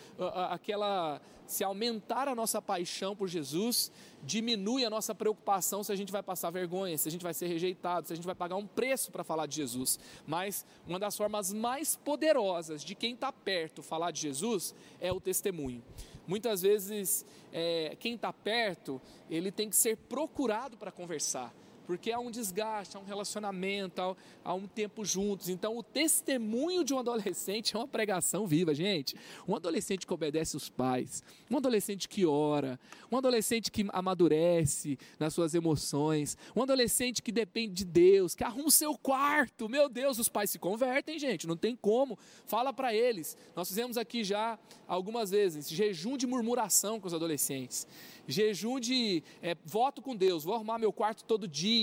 aquela. 0.51 1.21
Se 1.47 1.65
aumentar 1.65 2.29
a 2.29 2.35
nossa 2.35 2.63
paixão 2.63 3.17
por 3.17 3.27
Jesus, 3.27 3.91
diminui 4.23 4.85
a 4.85 4.91
nossa 4.91 5.13
preocupação 5.13 5.83
se 5.83 5.91
a 5.91 5.97
gente 5.97 6.13
vai 6.13 6.23
passar 6.23 6.49
vergonha, 6.51 6.97
se 6.97 7.09
a 7.09 7.11
gente 7.11 7.25
vai 7.25 7.35
ser 7.35 7.49
rejeitado, 7.49 8.07
se 8.07 8.13
a 8.13 8.17
gente 8.17 8.25
vai 8.25 8.37
pagar 8.37 8.55
um 8.55 8.67
preço 8.69 9.11
para 9.11 9.25
falar 9.25 9.47
de 9.47 9.57
Jesus. 9.57 9.99
Mas 10.25 10.65
uma 10.87 10.97
das 10.97 11.17
formas 11.17 11.53
mais 11.53 11.97
poderosas 11.97 12.85
de 12.85 12.95
quem 12.95 13.15
está 13.15 13.33
perto 13.33 13.83
falar 13.83 14.13
de 14.13 14.21
Jesus 14.21 14.73
é 15.01 15.13
o 15.13 15.21
testemunho. 15.21 15.83
Muitas 16.31 16.63
vezes, 16.63 17.27
é, 17.53 17.97
quem 17.99 18.15
está 18.15 18.33
perto, 18.33 19.03
ele 19.29 19.51
tem 19.51 19.69
que 19.69 19.75
ser 19.75 19.97
procurado 19.97 20.77
para 20.77 20.93
conversar 20.93 21.53
porque 21.91 22.13
há 22.13 22.21
um 22.21 22.31
desgaste, 22.31 22.97
há 22.97 23.01
um 23.01 23.05
relacionamento, 23.05 24.17
há, 24.45 24.55
um 24.55 24.69
tempo 24.69 25.05
juntos. 25.05 25.49
Então, 25.49 25.77
o 25.77 25.83
testemunho 25.83 26.85
de 26.85 26.95
um 26.95 27.01
adolescente 27.01 27.75
é 27.75 27.79
uma 27.81 27.89
pregação 27.89 28.47
viva, 28.47 28.73
gente. 28.73 29.17
Um 29.49 29.57
adolescente 29.57 30.07
que 30.07 30.15
obedece 30.15 30.57
os 30.57 30.69
pais, 30.69 31.21
um 31.51 31.57
adolescente 31.57 32.09
que 32.09 32.25
ora, 32.25 32.79
um 33.11 33.17
adolescente 33.17 33.73
que 33.73 33.85
amadurece 33.89 34.97
nas 35.19 35.35
suas 35.35 35.53
emoções, 35.53 36.39
um 36.55 36.63
adolescente 36.63 37.21
que 37.21 37.33
depende 37.33 37.75
de 37.75 37.85
Deus, 37.85 38.37
que 38.37 38.45
arruma 38.45 38.69
o 38.69 38.71
seu 38.71 38.97
quarto. 38.97 39.69
Meu 39.69 39.89
Deus, 39.89 40.17
os 40.21 40.29
pais 40.29 40.49
se 40.49 40.61
convertem, 40.61 41.19
gente, 41.19 41.45
não 41.45 41.57
tem 41.57 41.75
como. 41.75 42.17
Fala 42.47 42.73
para 42.73 42.95
eles. 42.95 43.37
Nós 43.57 43.67
fizemos 43.67 43.97
aqui 43.97 44.23
já 44.23 44.57
algumas 44.87 45.33
vezes 45.33 45.69
jejum 45.69 46.17
de 46.17 46.25
murmuração 46.25 47.01
com 47.01 47.09
os 47.09 47.15
adolescentes 47.15 47.85
jejum 48.31 48.79
de 48.79 49.23
é, 49.43 49.57
voto 49.65 50.01
com 50.01 50.15
Deus, 50.15 50.45
vou 50.45 50.55
arrumar 50.55 50.79
meu 50.79 50.93
quarto 50.93 51.25
todo 51.25 51.49
dia, 51.49 51.80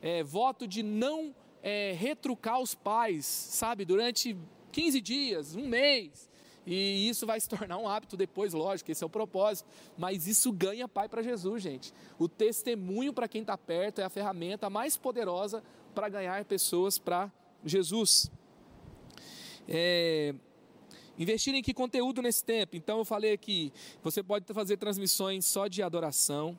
é, 0.00 0.22
voto 0.22 0.66
de 0.66 0.82
não 0.82 1.34
é, 1.62 1.92
retrucar 1.92 2.60
os 2.60 2.74
pais, 2.74 3.24
sabe, 3.24 3.84
durante 3.84 4.36
15 4.72 5.00
dias, 5.00 5.56
um 5.56 5.66
mês. 5.66 6.28
E 6.66 7.08
isso 7.08 7.26
vai 7.26 7.38
se 7.38 7.48
tornar 7.48 7.76
um 7.78 7.88
hábito 7.88 8.16
depois, 8.16 8.54
lógico, 8.54 8.90
esse 8.90 9.02
é 9.02 9.06
o 9.06 9.10
propósito. 9.10 9.68
Mas 9.96 10.26
isso 10.26 10.50
ganha 10.52 10.88
pai 10.88 11.08
para 11.08 11.22
Jesus, 11.22 11.62
gente. 11.62 11.92
O 12.18 12.28
testemunho 12.28 13.12
para 13.12 13.28
quem 13.28 13.42
está 13.42 13.56
perto 13.56 14.00
é 14.00 14.04
a 14.04 14.08
ferramenta 14.08 14.70
mais 14.70 14.96
poderosa 14.96 15.62
para 15.94 16.08
ganhar 16.08 16.44
pessoas 16.44 16.98
para 16.98 17.30
Jesus. 17.64 18.30
É, 19.68 20.34
Investir 21.16 21.54
em 21.54 21.62
que 21.62 21.72
conteúdo 21.72 22.20
nesse 22.20 22.42
tempo? 22.44 22.74
Então 22.74 22.98
eu 22.98 23.04
falei 23.04 23.32
aqui, 23.32 23.72
você 24.02 24.20
pode 24.22 24.52
fazer 24.52 24.76
transmissões 24.76 25.44
só 25.44 25.68
de 25.68 25.80
adoração, 25.80 26.58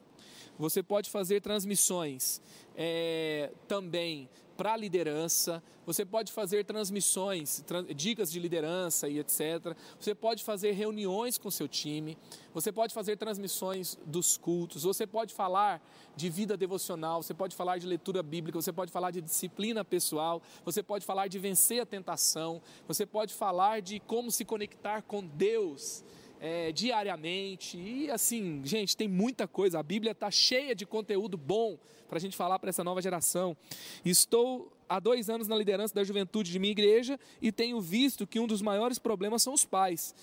você 0.58 0.82
pode 0.82 1.10
fazer 1.10 1.42
transmissões 1.42 2.42
é, 2.76 3.52
também 3.68 4.30
para 4.56 4.76
liderança, 4.78 5.62
você 5.86 6.06
pode 6.06 6.32
fazer 6.32 6.64
transmissões, 6.66 7.64
dicas 7.96 8.32
de 8.32 8.40
liderança 8.40 9.08
e 9.08 9.20
etc. 9.20 9.76
Você 10.00 10.16
pode 10.16 10.44
fazer 10.44 10.72
reuniões 10.72 11.38
com 11.38 11.52
seu 11.52 11.68
time, 11.68 12.18
você 12.54 12.72
pode 12.72 12.94
fazer 12.94 13.18
transmissões 13.18 13.98
dos 14.06 14.38
cultos, 14.38 14.84
você 14.84 15.06
pode 15.06 15.34
falar 15.34 15.82
de 16.16 16.30
vida 16.30 16.56
devocional, 16.58 17.22
você 17.22 17.34
pode 17.34 17.56
falar 17.56 17.78
de 17.78 17.86
leitura 17.86 18.24
bíblica, 18.24 18.60
você 18.60 18.72
pode 18.72 18.92
falar 18.92 19.12
de 19.12 19.22
disciplina 19.22 19.84
pessoal, 19.84 20.42
você 20.64 20.82
pode 20.82 21.06
falar 21.06 21.28
de 21.28 21.38
vencer 21.38 21.82
a 21.82 21.86
tentação, 21.86 22.62
você 22.88 23.06
pode 23.06 23.34
falar 23.34 23.82
de 23.82 24.00
como 24.00 24.32
se 24.32 24.46
conectar 24.46 25.02
com 25.02 25.24
Deus 25.26 26.04
é, 26.46 26.72
diariamente. 26.72 27.76
E 27.76 28.12
assim, 28.12 28.62
gente, 28.64 28.96
tem 28.96 29.08
muita 29.08 29.48
coisa. 29.48 29.80
A 29.80 29.84
Bíblia 29.84 30.12
está 30.12 30.30
cheia 30.30 30.76
de 30.76 30.86
conteúdo 30.86 31.36
bom 31.36 31.76
para 32.08 32.20
a 32.20 32.22
gente 32.22 32.38
falar 32.38 32.60
para 32.60 32.70
essa 32.70 32.84
nova 32.84 33.02
geração. 33.02 33.58
Estou 34.06 34.72
há 34.88 35.00
dois 35.00 35.28
anos 35.28 35.48
na 35.48 35.56
liderança 35.56 35.96
da 35.96 36.04
juventude 36.04 36.52
de 36.52 36.60
minha 36.60 36.72
igreja 36.72 37.20
e 37.42 37.52
tenho 37.52 37.82
visto 37.82 38.28
que 38.28 38.40
um 38.40 38.46
dos 38.46 38.62
maiores 38.62 39.00
problemas 39.00 39.42
são 39.42 39.54
os 39.54 39.66
pais 39.66 40.14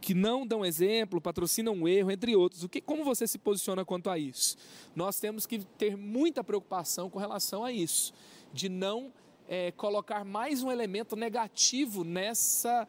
que 0.00 0.14
não 0.14 0.44
dão 0.44 0.64
exemplo, 0.64 1.20
patrocinam 1.20 1.74
um 1.74 1.86
erro, 1.86 2.10
entre 2.10 2.34
outros. 2.34 2.64
O 2.64 2.68
que, 2.68 2.80
como 2.80 3.04
você 3.04 3.24
se 3.24 3.38
posiciona 3.38 3.84
quanto 3.84 4.10
a 4.10 4.18
isso? 4.18 4.56
Nós 4.96 5.20
temos 5.20 5.46
que 5.46 5.60
ter 5.78 5.96
muita 5.96 6.42
preocupação 6.42 7.08
com 7.08 7.20
relação 7.20 7.64
a 7.64 7.70
isso, 7.70 8.12
de 8.52 8.68
não 8.68 9.12
é, 9.46 9.70
colocar 9.70 10.24
mais 10.24 10.60
um 10.60 10.72
elemento 10.72 11.14
negativo 11.14 12.02
nessa, 12.02 12.88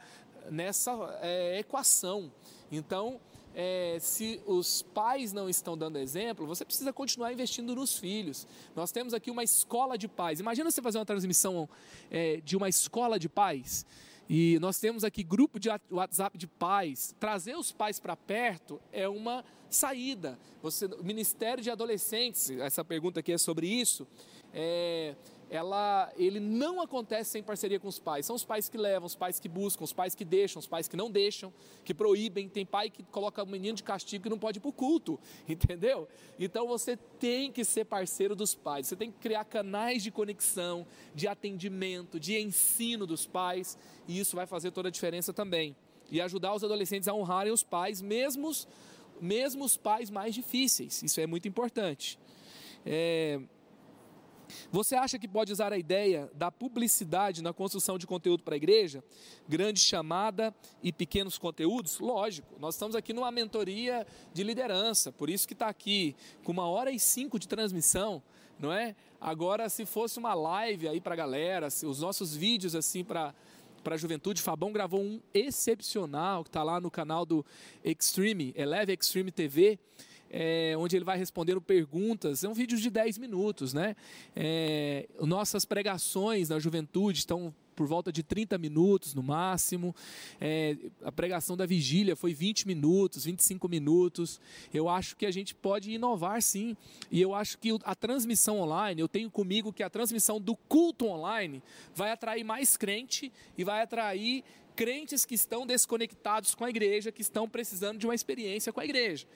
nessa 0.50 0.92
é, 1.22 1.60
equação. 1.60 2.32
Então, 2.76 3.20
é, 3.56 3.98
se 4.00 4.42
os 4.48 4.82
pais 4.82 5.32
não 5.32 5.48
estão 5.48 5.78
dando 5.78 6.00
exemplo, 6.00 6.46
você 6.48 6.66
precisa 6.66 6.92
continuar 6.92 7.32
investindo 7.32 7.76
nos 7.76 7.98
filhos. 7.98 8.48
Nós 8.76 8.92
temos 8.92 9.14
aqui 9.14 9.30
uma 9.30 9.44
escola 9.44 9.98
de 9.98 10.08
pais. 10.08 10.40
Imagina 10.40 10.72
você 10.72 10.82
fazer 10.82 10.98
uma 10.98 11.06
transmissão 11.06 11.70
é, 12.10 12.42
de 12.44 12.58
uma 12.58 12.68
escola 12.68 13.20
de 13.20 13.30
pais. 13.30 13.86
E 14.30 14.58
nós 14.60 14.80
temos 14.80 15.04
aqui 15.04 15.22
grupo 15.22 15.60
de 15.60 15.70
WhatsApp 15.92 16.38
de 16.38 16.48
pais. 16.48 17.14
Trazer 17.20 17.56
os 17.56 17.72
pais 17.72 18.00
para 18.00 18.16
perto 18.16 18.82
é 18.92 19.08
uma 19.08 19.44
saída. 19.70 20.40
Você, 20.62 20.88
Ministério 21.04 21.64
de 21.64 21.70
Adolescentes, 21.70 22.50
essa 22.50 22.84
pergunta 22.84 23.20
aqui 23.20 23.34
é 23.34 23.38
sobre 23.38 23.68
isso. 23.68 24.08
É, 24.54 25.16
ela, 25.54 26.12
ele 26.18 26.40
não 26.40 26.82
acontece 26.82 27.30
sem 27.30 27.44
parceria 27.44 27.80
com 27.80 27.88
os 27.88 28.00
pais. 28.00 28.26
São 28.26 28.36
os 28.36 28.44
pais 28.44 28.68
que 28.68 28.76
levam, 28.76 29.06
os 29.06 29.14
pais 29.14 29.40
que 29.40 29.48
buscam, 29.48 29.84
os 29.84 29.94
pais 29.94 30.16
que 30.16 30.26
deixam, 30.26 30.60
os 30.60 30.66
pais 30.66 30.88
que 30.88 30.98
não 30.98 31.12
deixam, 31.12 31.54
que 31.86 31.94
proíbem. 31.94 32.50
Tem 32.50 32.66
pai 32.66 32.90
que 32.90 33.04
coloca 33.04 33.44
o 33.44 33.46
menino 33.46 33.76
de 33.76 33.84
castigo 33.84 34.24
que 34.24 34.30
não 34.32 34.40
pode 34.40 34.58
ir 34.58 34.62
para 34.62 34.70
o 34.70 34.74
culto, 34.74 35.20
entendeu? 35.48 36.08
Então 36.40 36.68
você 36.68 36.98
tem 36.98 37.52
que 37.52 37.64
ser 37.64 37.86
parceiro 37.86 38.36
dos 38.36 38.56
pais. 38.56 38.88
Você 38.88 38.96
tem 38.96 39.12
que 39.12 39.20
criar 39.20 39.46
canais 39.46 40.02
de 40.02 40.10
conexão, 40.10 40.88
de 41.14 41.28
atendimento, 41.28 42.20
de 42.20 42.36
ensino 42.36 43.06
dos 43.06 43.28
pais, 43.28 43.78
e 44.08 44.20
isso 44.20 44.36
vai 44.36 44.48
fazer 44.48 44.72
toda 44.72 44.88
a 44.88 44.92
diferença 44.92 45.32
também. 45.32 45.76
e 46.12 46.20
ajudar 46.20 46.56
os 46.56 46.64
adolescentes 46.64 47.08
a 47.08 47.14
honrarem 47.14 47.54
os 47.54 47.64
pais, 47.64 48.02
mesmo, 48.02 48.52
mesmo 49.22 49.64
os 49.64 49.78
pais 49.78 50.10
mais 50.10 50.34
difíceis. 50.34 51.04
Isso 51.04 51.22
é 51.22 51.28
muito 51.28 51.48
importante. 51.48 52.20
É, 52.86 53.40
você 54.72 54.96
acha 54.96 55.20
que 55.20 55.28
pode 55.28 55.52
usar 55.52 55.72
a 55.72 55.78
ideia 55.78 56.30
da 56.34 56.52
publicidade 56.52 57.42
na 57.42 57.54
construção 57.54 57.98
de 57.98 58.08
conteúdo 58.08 58.44
para 58.44 58.56
a 58.56 58.58
igreja? 58.58 59.04
Grande 59.48 59.80
chamada 59.80 60.54
e 60.82 60.92
pequenos 60.92 61.38
conteúdos? 61.38 62.00
Lógico, 62.00 62.56
nós 62.60 62.76
estamos 62.76 62.96
aqui 62.96 63.14
numa 63.14 63.32
mentoria 63.32 64.06
de 64.34 64.44
liderança, 64.44 65.12
por 65.12 65.30
isso 65.30 65.48
que 65.48 65.54
está 65.54 65.68
aqui 65.68 66.16
com 66.44 66.52
uma 66.52 66.68
hora 66.68 66.92
e 66.92 67.00
cinco 67.00 67.40
de 67.40 67.48
transmissão, 67.48 68.22
não 68.60 68.72
é? 68.72 68.96
Agora, 69.20 69.70
se 69.70 69.86
fosse 69.86 70.20
uma 70.20 70.34
live 70.34 70.88
aí 70.88 71.02
para 71.02 71.14
a 71.14 71.18
galera, 71.18 71.68
os 71.68 72.00
nossos 72.00 72.36
vídeos 72.36 72.76
assim 72.76 73.04
para 73.04 73.34
para 73.84 73.96
a 73.96 73.98
juventude, 73.98 74.42
Fabão 74.42 74.72
gravou 74.72 75.02
um 75.02 75.20
excepcional 75.34 76.44
que 76.44 76.50
está 76.50 76.64
lá 76.64 76.80
no 76.80 76.90
canal 76.90 77.26
do 77.26 77.46
Extreme, 77.84 78.54
Eleve 78.56 78.94
Extreme 78.94 79.30
TV 79.30 79.78
é, 80.34 80.74
onde 80.78 80.96
ele 80.96 81.06
vai 81.06 81.16
respondendo 81.16 81.62
perguntas. 81.62 82.44
É 82.44 82.50
um 82.50 82.54
vídeo 82.54 82.78
de 82.78 82.90
10 82.90 83.20
minutos, 83.20 83.72
né? 83.72 83.96
É, 84.36 85.08
nossas 85.22 85.64
pregações 85.64 86.50
na 86.50 86.58
juventude 86.58 87.20
estão 87.20 87.54
por 87.76 87.88
volta 87.88 88.12
de 88.12 88.24
30 88.24 88.58
minutos 88.58 89.14
no 89.14 89.22
máximo. 89.22 89.96
É, 90.42 90.76
a 91.04 91.12
pregação 91.12 91.56
da 91.56 91.66
vigília 91.66 92.16
foi 92.16 92.34
20 92.34 92.66
minutos, 92.68 93.26
25 93.26 93.70
minutos. 93.70 94.42
Eu 94.74 94.90
acho 94.90 95.16
que 95.16 95.26
a 95.26 95.32
gente 95.32 95.54
pode 95.54 95.92
inovar 95.92 96.42
sim. 96.42 96.76
E 97.12 97.22
eu 97.22 97.36
acho 97.36 97.58
que 97.60 97.70
a 97.84 97.94
transmissão 97.94 98.60
online, 98.60 99.02
eu 99.02 99.08
tenho 99.08 99.30
comigo 99.30 99.72
que 99.72 99.84
a 99.84 99.90
transmissão 99.90 100.42
do 100.42 100.56
culto 100.56 101.06
online 101.06 101.62
vai 101.94 102.12
atrair 102.12 102.44
mais 102.44 102.76
crente 102.76 103.32
e 103.56 103.64
vai 103.64 103.82
atrair 103.82 104.44
crentes 104.76 105.26
que 105.26 105.36
estão 105.36 105.68
desconectados 105.68 106.56
com 106.56 106.66
a 106.66 106.70
igreja, 106.70 107.12
que 107.12 107.22
estão 107.22 107.48
precisando 107.48 108.00
de 108.00 108.08
uma 108.08 108.16
experiência 108.16 108.74
com 108.74 108.80
a 108.80 108.86
igreja. 108.86 109.28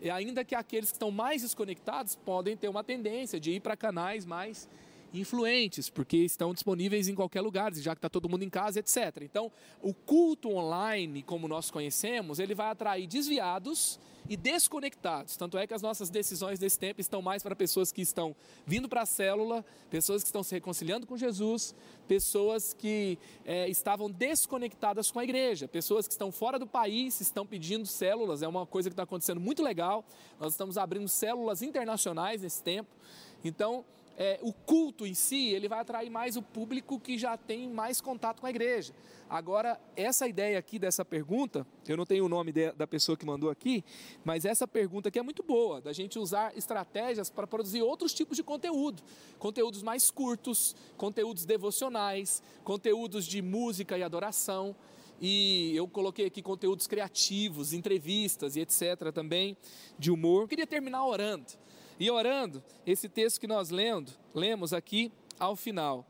E 0.00 0.10
ainda 0.10 0.44
que 0.44 0.54
aqueles 0.54 0.90
que 0.90 0.96
estão 0.96 1.10
mais 1.10 1.42
desconectados 1.42 2.16
podem 2.16 2.56
ter 2.56 2.68
uma 2.68 2.82
tendência 2.82 3.38
de 3.38 3.52
ir 3.52 3.60
para 3.60 3.76
canais 3.76 4.24
mais 4.24 4.68
influentes, 5.12 5.90
porque 5.90 6.18
estão 6.18 6.52
disponíveis 6.52 7.08
em 7.08 7.14
qualquer 7.14 7.40
lugar, 7.40 7.74
já 7.74 7.94
que 7.94 7.98
está 7.98 8.08
todo 8.08 8.28
mundo 8.28 8.42
em 8.42 8.50
casa, 8.50 8.80
etc. 8.80 9.22
Então, 9.22 9.50
o 9.82 9.92
culto 9.92 10.50
online, 10.50 11.22
como 11.22 11.48
nós 11.48 11.70
conhecemos, 11.70 12.38
ele 12.38 12.54
vai 12.54 12.70
atrair 12.70 13.06
desviados 13.06 13.98
e 14.28 14.36
desconectados. 14.36 15.36
Tanto 15.36 15.58
é 15.58 15.66
que 15.66 15.74
as 15.74 15.82
nossas 15.82 16.10
decisões 16.10 16.58
desse 16.58 16.78
tempo 16.78 17.00
estão 17.00 17.20
mais 17.20 17.42
para 17.42 17.56
pessoas 17.56 17.90
que 17.90 18.00
estão 18.00 18.36
vindo 18.64 18.88
para 18.88 19.02
a 19.02 19.06
célula, 19.06 19.64
pessoas 19.90 20.22
que 20.22 20.28
estão 20.28 20.42
se 20.42 20.54
reconciliando 20.54 21.06
com 21.06 21.16
Jesus, 21.16 21.74
pessoas 22.06 22.72
que 22.72 23.18
é, 23.44 23.68
estavam 23.68 24.10
desconectadas 24.10 25.10
com 25.10 25.18
a 25.18 25.24
igreja, 25.24 25.66
pessoas 25.66 26.06
que 26.06 26.12
estão 26.12 26.30
fora 26.30 26.58
do 26.58 26.66
país, 26.66 27.20
estão 27.20 27.44
pedindo 27.44 27.86
células. 27.86 28.42
É 28.42 28.48
uma 28.48 28.66
coisa 28.66 28.88
que 28.88 28.92
está 28.92 29.02
acontecendo 29.02 29.40
muito 29.40 29.62
legal. 29.62 30.04
Nós 30.38 30.52
estamos 30.52 30.78
abrindo 30.78 31.08
células 31.08 31.62
internacionais 31.62 32.42
nesse 32.42 32.62
tempo. 32.62 32.88
Então, 33.42 33.84
é, 34.22 34.38
o 34.42 34.52
culto 34.52 35.06
em 35.06 35.14
si, 35.14 35.48
ele 35.48 35.66
vai 35.66 35.80
atrair 35.80 36.10
mais 36.10 36.36
o 36.36 36.42
público 36.42 37.00
que 37.00 37.16
já 37.16 37.38
tem 37.38 37.66
mais 37.70 38.02
contato 38.02 38.38
com 38.40 38.46
a 38.46 38.50
igreja. 38.50 38.92
Agora, 39.30 39.80
essa 39.96 40.28
ideia 40.28 40.58
aqui 40.58 40.78
dessa 40.78 41.02
pergunta, 41.02 41.66
eu 41.88 41.96
não 41.96 42.04
tenho 42.04 42.26
o 42.26 42.28
nome 42.28 42.52
de, 42.52 42.70
da 42.72 42.86
pessoa 42.86 43.16
que 43.16 43.24
mandou 43.24 43.48
aqui, 43.48 43.82
mas 44.22 44.44
essa 44.44 44.68
pergunta 44.68 45.08
aqui 45.08 45.18
é 45.18 45.22
muito 45.22 45.42
boa, 45.42 45.80
da 45.80 45.90
gente 45.94 46.18
usar 46.18 46.54
estratégias 46.54 47.30
para 47.30 47.46
produzir 47.46 47.80
outros 47.80 48.12
tipos 48.12 48.36
de 48.36 48.42
conteúdo. 48.42 49.02
Conteúdos 49.38 49.82
mais 49.82 50.10
curtos, 50.10 50.76
conteúdos 50.98 51.46
devocionais, 51.46 52.42
conteúdos 52.62 53.24
de 53.24 53.40
música 53.40 53.96
e 53.96 54.02
adoração. 54.02 54.76
E 55.18 55.72
eu 55.74 55.88
coloquei 55.88 56.26
aqui 56.26 56.42
conteúdos 56.42 56.86
criativos, 56.86 57.72
entrevistas 57.72 58.54
e 58.54 58.60
etc. 58.60 59.12
também, 59.14 59.56
de 59.98 60.10
humor. 60.10 60.42
Eu 60.42 60.48
queria 60.48 60.66
terminar 60.66 61.06
orando. 61.06 61.59
E 62.00 62.10
orando, 62.10 62.64
esse 62.86 63.10
texto 63.10 63.38
que 63.38 63.46
nós 63.46 63.68
lendo, 63.68 64.10
lemos 64.34 64.72
aqui 64.72 65.12
ao 65.38 65.54
final. 65.54 66.06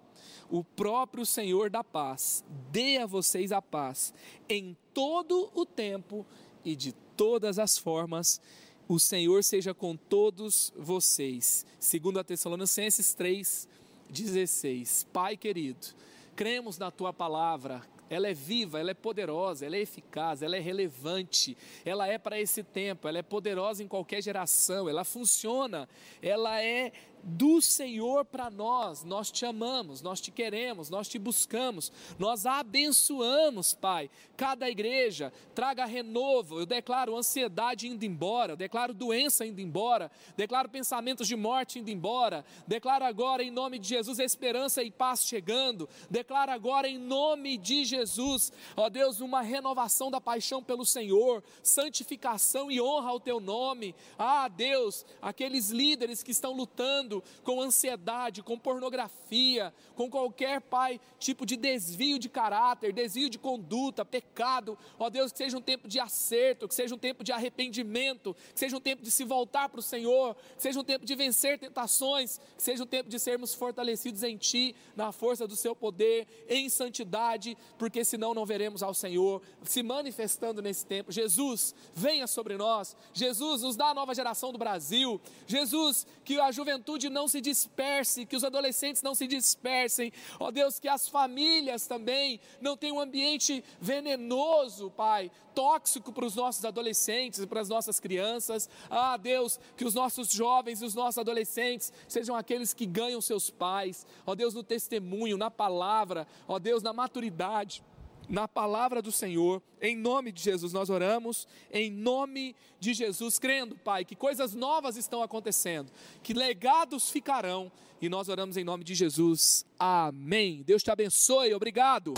O 0.49 0.62
próprio 0.62 1.26
Senhor 1.26 1.68
da 1.68 1.82
paz 1.82 2.45
dê 2.70 2.99
a 2.99 3.07
vocês 3.07 3.51
a 3.51 3.61
paz 3.61 4.14
em 4.49 4.76
todo 4.95 5.51
o 5.53 5.66
tempo 5.66 6.24
e 6.64 6.76
de 6.76 6.93
todas 7.16 7.59
as 7.59 7.76
formas. 7.76 8.41
O 8.86 9.01
Senhor 9.01 9.43
seja 9.43 9.74
com 9.74 9.97
todos 9.97 10.72
vocês. 10.76 11.66
Segundo 11.80 12.20
a 12.20 12.24
Tessalonicenses 12.24 13.12
3, 13.12 13.68
16. 14.09 15.09
Pai 15.12 15.36
querido, 15.36 15.88
cremos 16.36 16.78
na 16.78 16.93
tua 16.93 17.12
palavra, 17.12 17.82
ela 18.11 18.28
é 18.28 18.34
viva, 18.34 18.80
ela 18.80 18.90
é 18.90 18.94
poderosa, 18.94 19.64
ela 19.64 19.76
é 19.76 19.80
eficaz, 19.80 20.42
ela 20.42 20.56
é 20.56 20.61
relevante, 20.61 21.56
ela 21.84 22.08
é 22.08 22.18
para 22.18 22.40
esse 22.40 22.64
tempo, 22.64 23.06
ela 23.06 23.18
é 23.18 23.22
poderosa 23.22 23.84
em 23.84 23.88
qualquer 23.88 24.20
geração, 24.20 24.88
ela 24.88 25.04
funciona, 25.04 25.88
ela 26.20 26.61
é 26.61 26.92
do 27.22 27.60
Senhor 27.60 28.24
para 28.24 28.50
nós. 28.50 29.04
Nós 29.04 29.30
te 29.30 29.44
amamos, 29.44 30.02
nós 30.02 30.20
te 30.20 30.30
queremos, 30.30 30.90
nós 30.90 31.08
te 31.08 31.18
buscamos, 31.18 31.92
nós 32.18 32.46
abençoamos, 32.46 33.74
Pai. 33.74 34.10
Cada 34.36 34.68
igreja 34.70 35.32
traga 35.54 35.84
renovo. 35.84 36.60
Eu 36.60 36.66
declaro 36.66 37.16
ansiedade 37.16 37.88
indo 37.88 38.04
embora, 38.04 38.56
declaro 38.56 38.94
doença 38.94 39.44
indo 39.44 39.60
embora, 39.60 40.10
declaro 40.36 40.68
pensamentos 40.68 41.26
de 41.26 41.36
morte 41.36 41.78
indo 41.78 41.90
embora. 41.90 42.44
Declaro 42.66 43.04
agora 43.04 43.42
em 43.42 43.50
nome 43.50 43.78
de 43.78 43.88
Jesus 43.88 44.18
esperança 44.18 44.82
e 44.82 44.90
paz 44.90 45.24
chegando. 45.24 45.88
Declaro 46.10 46.52
agora 46.52 46.88
em 46.88 46.98
nome 46.98 47.56
de 47.56 47.84
Jesus, 47.84 48.52
ó 48.76 48.88
Deus, 48.88 49.20
uma 49.20 49.40
renovação 49.40 50.10
da 50.10 50.20
paixão 50.20 50.62
pelo 50.62 50.84
Senhor, 50.84 51.42
santificação 51.62 52.70
e 52.70 52.80
honra 52.80 53.10
ao 53.10 53.20
teu 53.20 53.40
nome. 53.40 53.94
Ah, 54.18 54.48
Deus, 54.48 55.04
aqueles 55.20 55.70
líderes 55.70 56.22
que 56.22 56.30
estão 56.30 56.52
lutando 56.52 57.09
com 57.42 57.61
ansiedade, 57.61 58.42
com 58.42 58.58
pornografia, 58.58 59.74
com 59.94 60.08
qualquer, 60.11 60.61
Pai, 60.61 61.00
tipo 61.18 61.44
de 61.44 61.56
desvio 61.56 62.18
de 62.18 62.28
caráter, 62.28 62.92
desvio 62.92 63.28
de 63.28 63.38
conduta, 63.38 64.04
pecado. 64.04 64.78
Ó 64.98 65.11
Deus, 65.11 65.32
que 65.32 65.38
seja 65.38 65.58
um 65.58 65.62
tempo 65.62 65.88
de 65.88 65.98
acerto, 65.98 66.68
que 66.68 66.74
seja 66.74 66.94
um 66.94 66.98
tempo 66.98 67.24
de 67.24 67.32
arrependimento, 67.32 68.36
que 68.54 68.61
seja 68.61 68.76
um 68.76 68.80
tempo 68.80 69.02
de 69.02 69.11
se 69.11 69.24
voltar 69.24 69.68
para 69.68 69.80
o 69.80 69.82
Senhor, 69.82 70.36
que 70.56 70.62
seja 70.62 70.78
um 70.78 70.84
tempo 70.84 71.04
de 71.04 71.14
vencer 71.14 71.58
tentações, 71.58 72.38
que 72.56 72.62
seja 72.62 72.82
um 72.84 72.86
tempo 72.86 73.08
de 73.08 73.18
sermos 73.18 73.54
fortalecidos 73.54 74.22
em 74.22 74.36
Ti, 74.36 74.74
na 74.94 75.12
força 75.12 75.46
do 75.46 75.56
Seu 75.56 75.74
poder, 75.74 76.26
em 76.48 76.68
santidade, 76.68 77.56
porque 77.78 78.04
senão 78.04 78.34
não 78.34 78.46
veremos 78.46 78.82
ao 78.82 78.94
Senhor 78.94 79.42
se 79.62 79.82
manifestando 79.82 80.62
nesse 80.62 80.84
tempo. 80.84 81.12
Jesus, 81.12 81.74
venha 81.94 82.26
sobre 82.26 82.56
nós. 82.56 82.96
Jesus, 83.12 83.62
nos 83.62 83.76
dá 83.76 83.86
a 83.86 83.94
nova 83.94 84.14
geração 84.14 84.52
do 84.52 84.58
Brasil. 84.58 85.20
Jesus, 85.46 86.06
que 86.24 86.38
a 86.38 86.50
juventude 86.50 86.99
juventude 87.01 87.09
não 87.09 87.26
se 87.26 87.40
disperse, 87.40 88.26
que 88.26 88.36
os 88.36 88.44
adolescentes 88.44 89.03
não 89.03 89.14
se 89.14 89.26
dispersem, 89.26 90.12
ó 90.38 90.48
oh 90.48 90.53
Deus, 90.53 90.78
que 90.78 90.88
as 90.88 91.09
famílias 91.09 91.86
também 91.86 92.38
não 92.61 92.76
tenham 92.76 92.96
um 92.96 93.01
ambiente 93.01 93.64
venenoso, 93.80 94.90
Pai, 94.90 95.30
tóxico 95.55 96.12
para 96.12 96.26
os 96.26 96.34
nossos 96.34 96.64
adolescentes 96.64 97.40
e 97.40 97.46
para 97.46 97.61
as 97.61 97.68
nossas 97.68 97.98
crianças. 97.98 98.68
Ah, 98.90 99.16
Deus, 99.16 99.59
que 99.76 99.84
os 99.84 99.94
nossos 99.94 100.30
jovens 100.30 100.82
e 100.82 100.84
os 100.84 100.94
nossos 100.94 101.18
adolescentes 101.18 101.92
sejam 102.07 102.36
aqueles 102.36 102.74
que 102.74 102.86
ganham 102.86 103.20
seus 103.20 103.51
pais, 103.51 104.07
ó 104.26 104.32
oh 104.32 104.34
Deus, 104.34 104.55
no 104.55 104.62
testemunho, 104.62 105.38
na 105.38 105.51
palavra, 105.51 106.26
ó 106.46 106.55
oh 106.55 106.59
Deus, 106.59 106.82
na 106.82 106.92
maturidade 106.92 107.82
na 108.31 108.47
palavra 108.47 109.03
do 109.03 109.11
Senhor. 109.11 109.61
Em 109.83 109.97
nome 109.97 110.31
de 110.31 110.41
Jesus 110.41 110.72
nós 110.72 110.89
oramos, 110.89 111.47
em 111.72 111.91
nome 111.91 112.55
de 112.78 112.95
Jesus, 112.95 113.39
crendo, 113.39 113.76
Pai, 113.76 114.05
que 114.05 114.14
coisas 114.14 114.55
novas 114.55 114.97
estão 114.97 115.22
acontecendo, 115.22 115.91
que 116.22 116.33
legados 116.33 117.11
ficarão, 117.11 117.70
e 118.01 118.09
nós 118.09 118.28
oramos 118.28 118.57
em 118.57 118.64
nome 118.64 118.85
de 118.85 118.95
Jesus. 118.95 119.66
Amém. 119.78 120.62
Deus 120.64 120.83
te 120.83 120.91
abençoe. 120.91 121.53
Obrigado. 121.53 122.14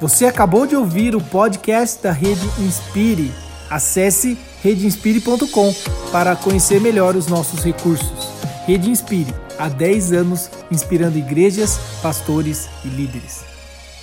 Você 0.00 0.26
acabou 0.26 0.66
de 0.66 0.76
ouvir 0.76 1.16
o 1.16 1.20
podcast 1.20 2.02
da 2.02 2.12
Rede 2.12 2.46
Inspire. 2.60 3.32
Acesse 3.70 4.38
redeinspire.com 4.62 5.72
para 6.12 6.36
conhecer 6.36 6.80
melhor 6.80 7.16
os 7.16 7.26
nossos 7.26 7.64
recursos. 7.64 8.28
Rede 8.66 8.90
Inspire, 8.90 9.34
há 9.58 9.68
10 9.68 10.12
anos 10.12 10.50
inspirando 10.70 11.18
igrejas, 11.18 11.78
pastores 12.02 12.68
e 12.84 12.88
líderes. 12.88 13.53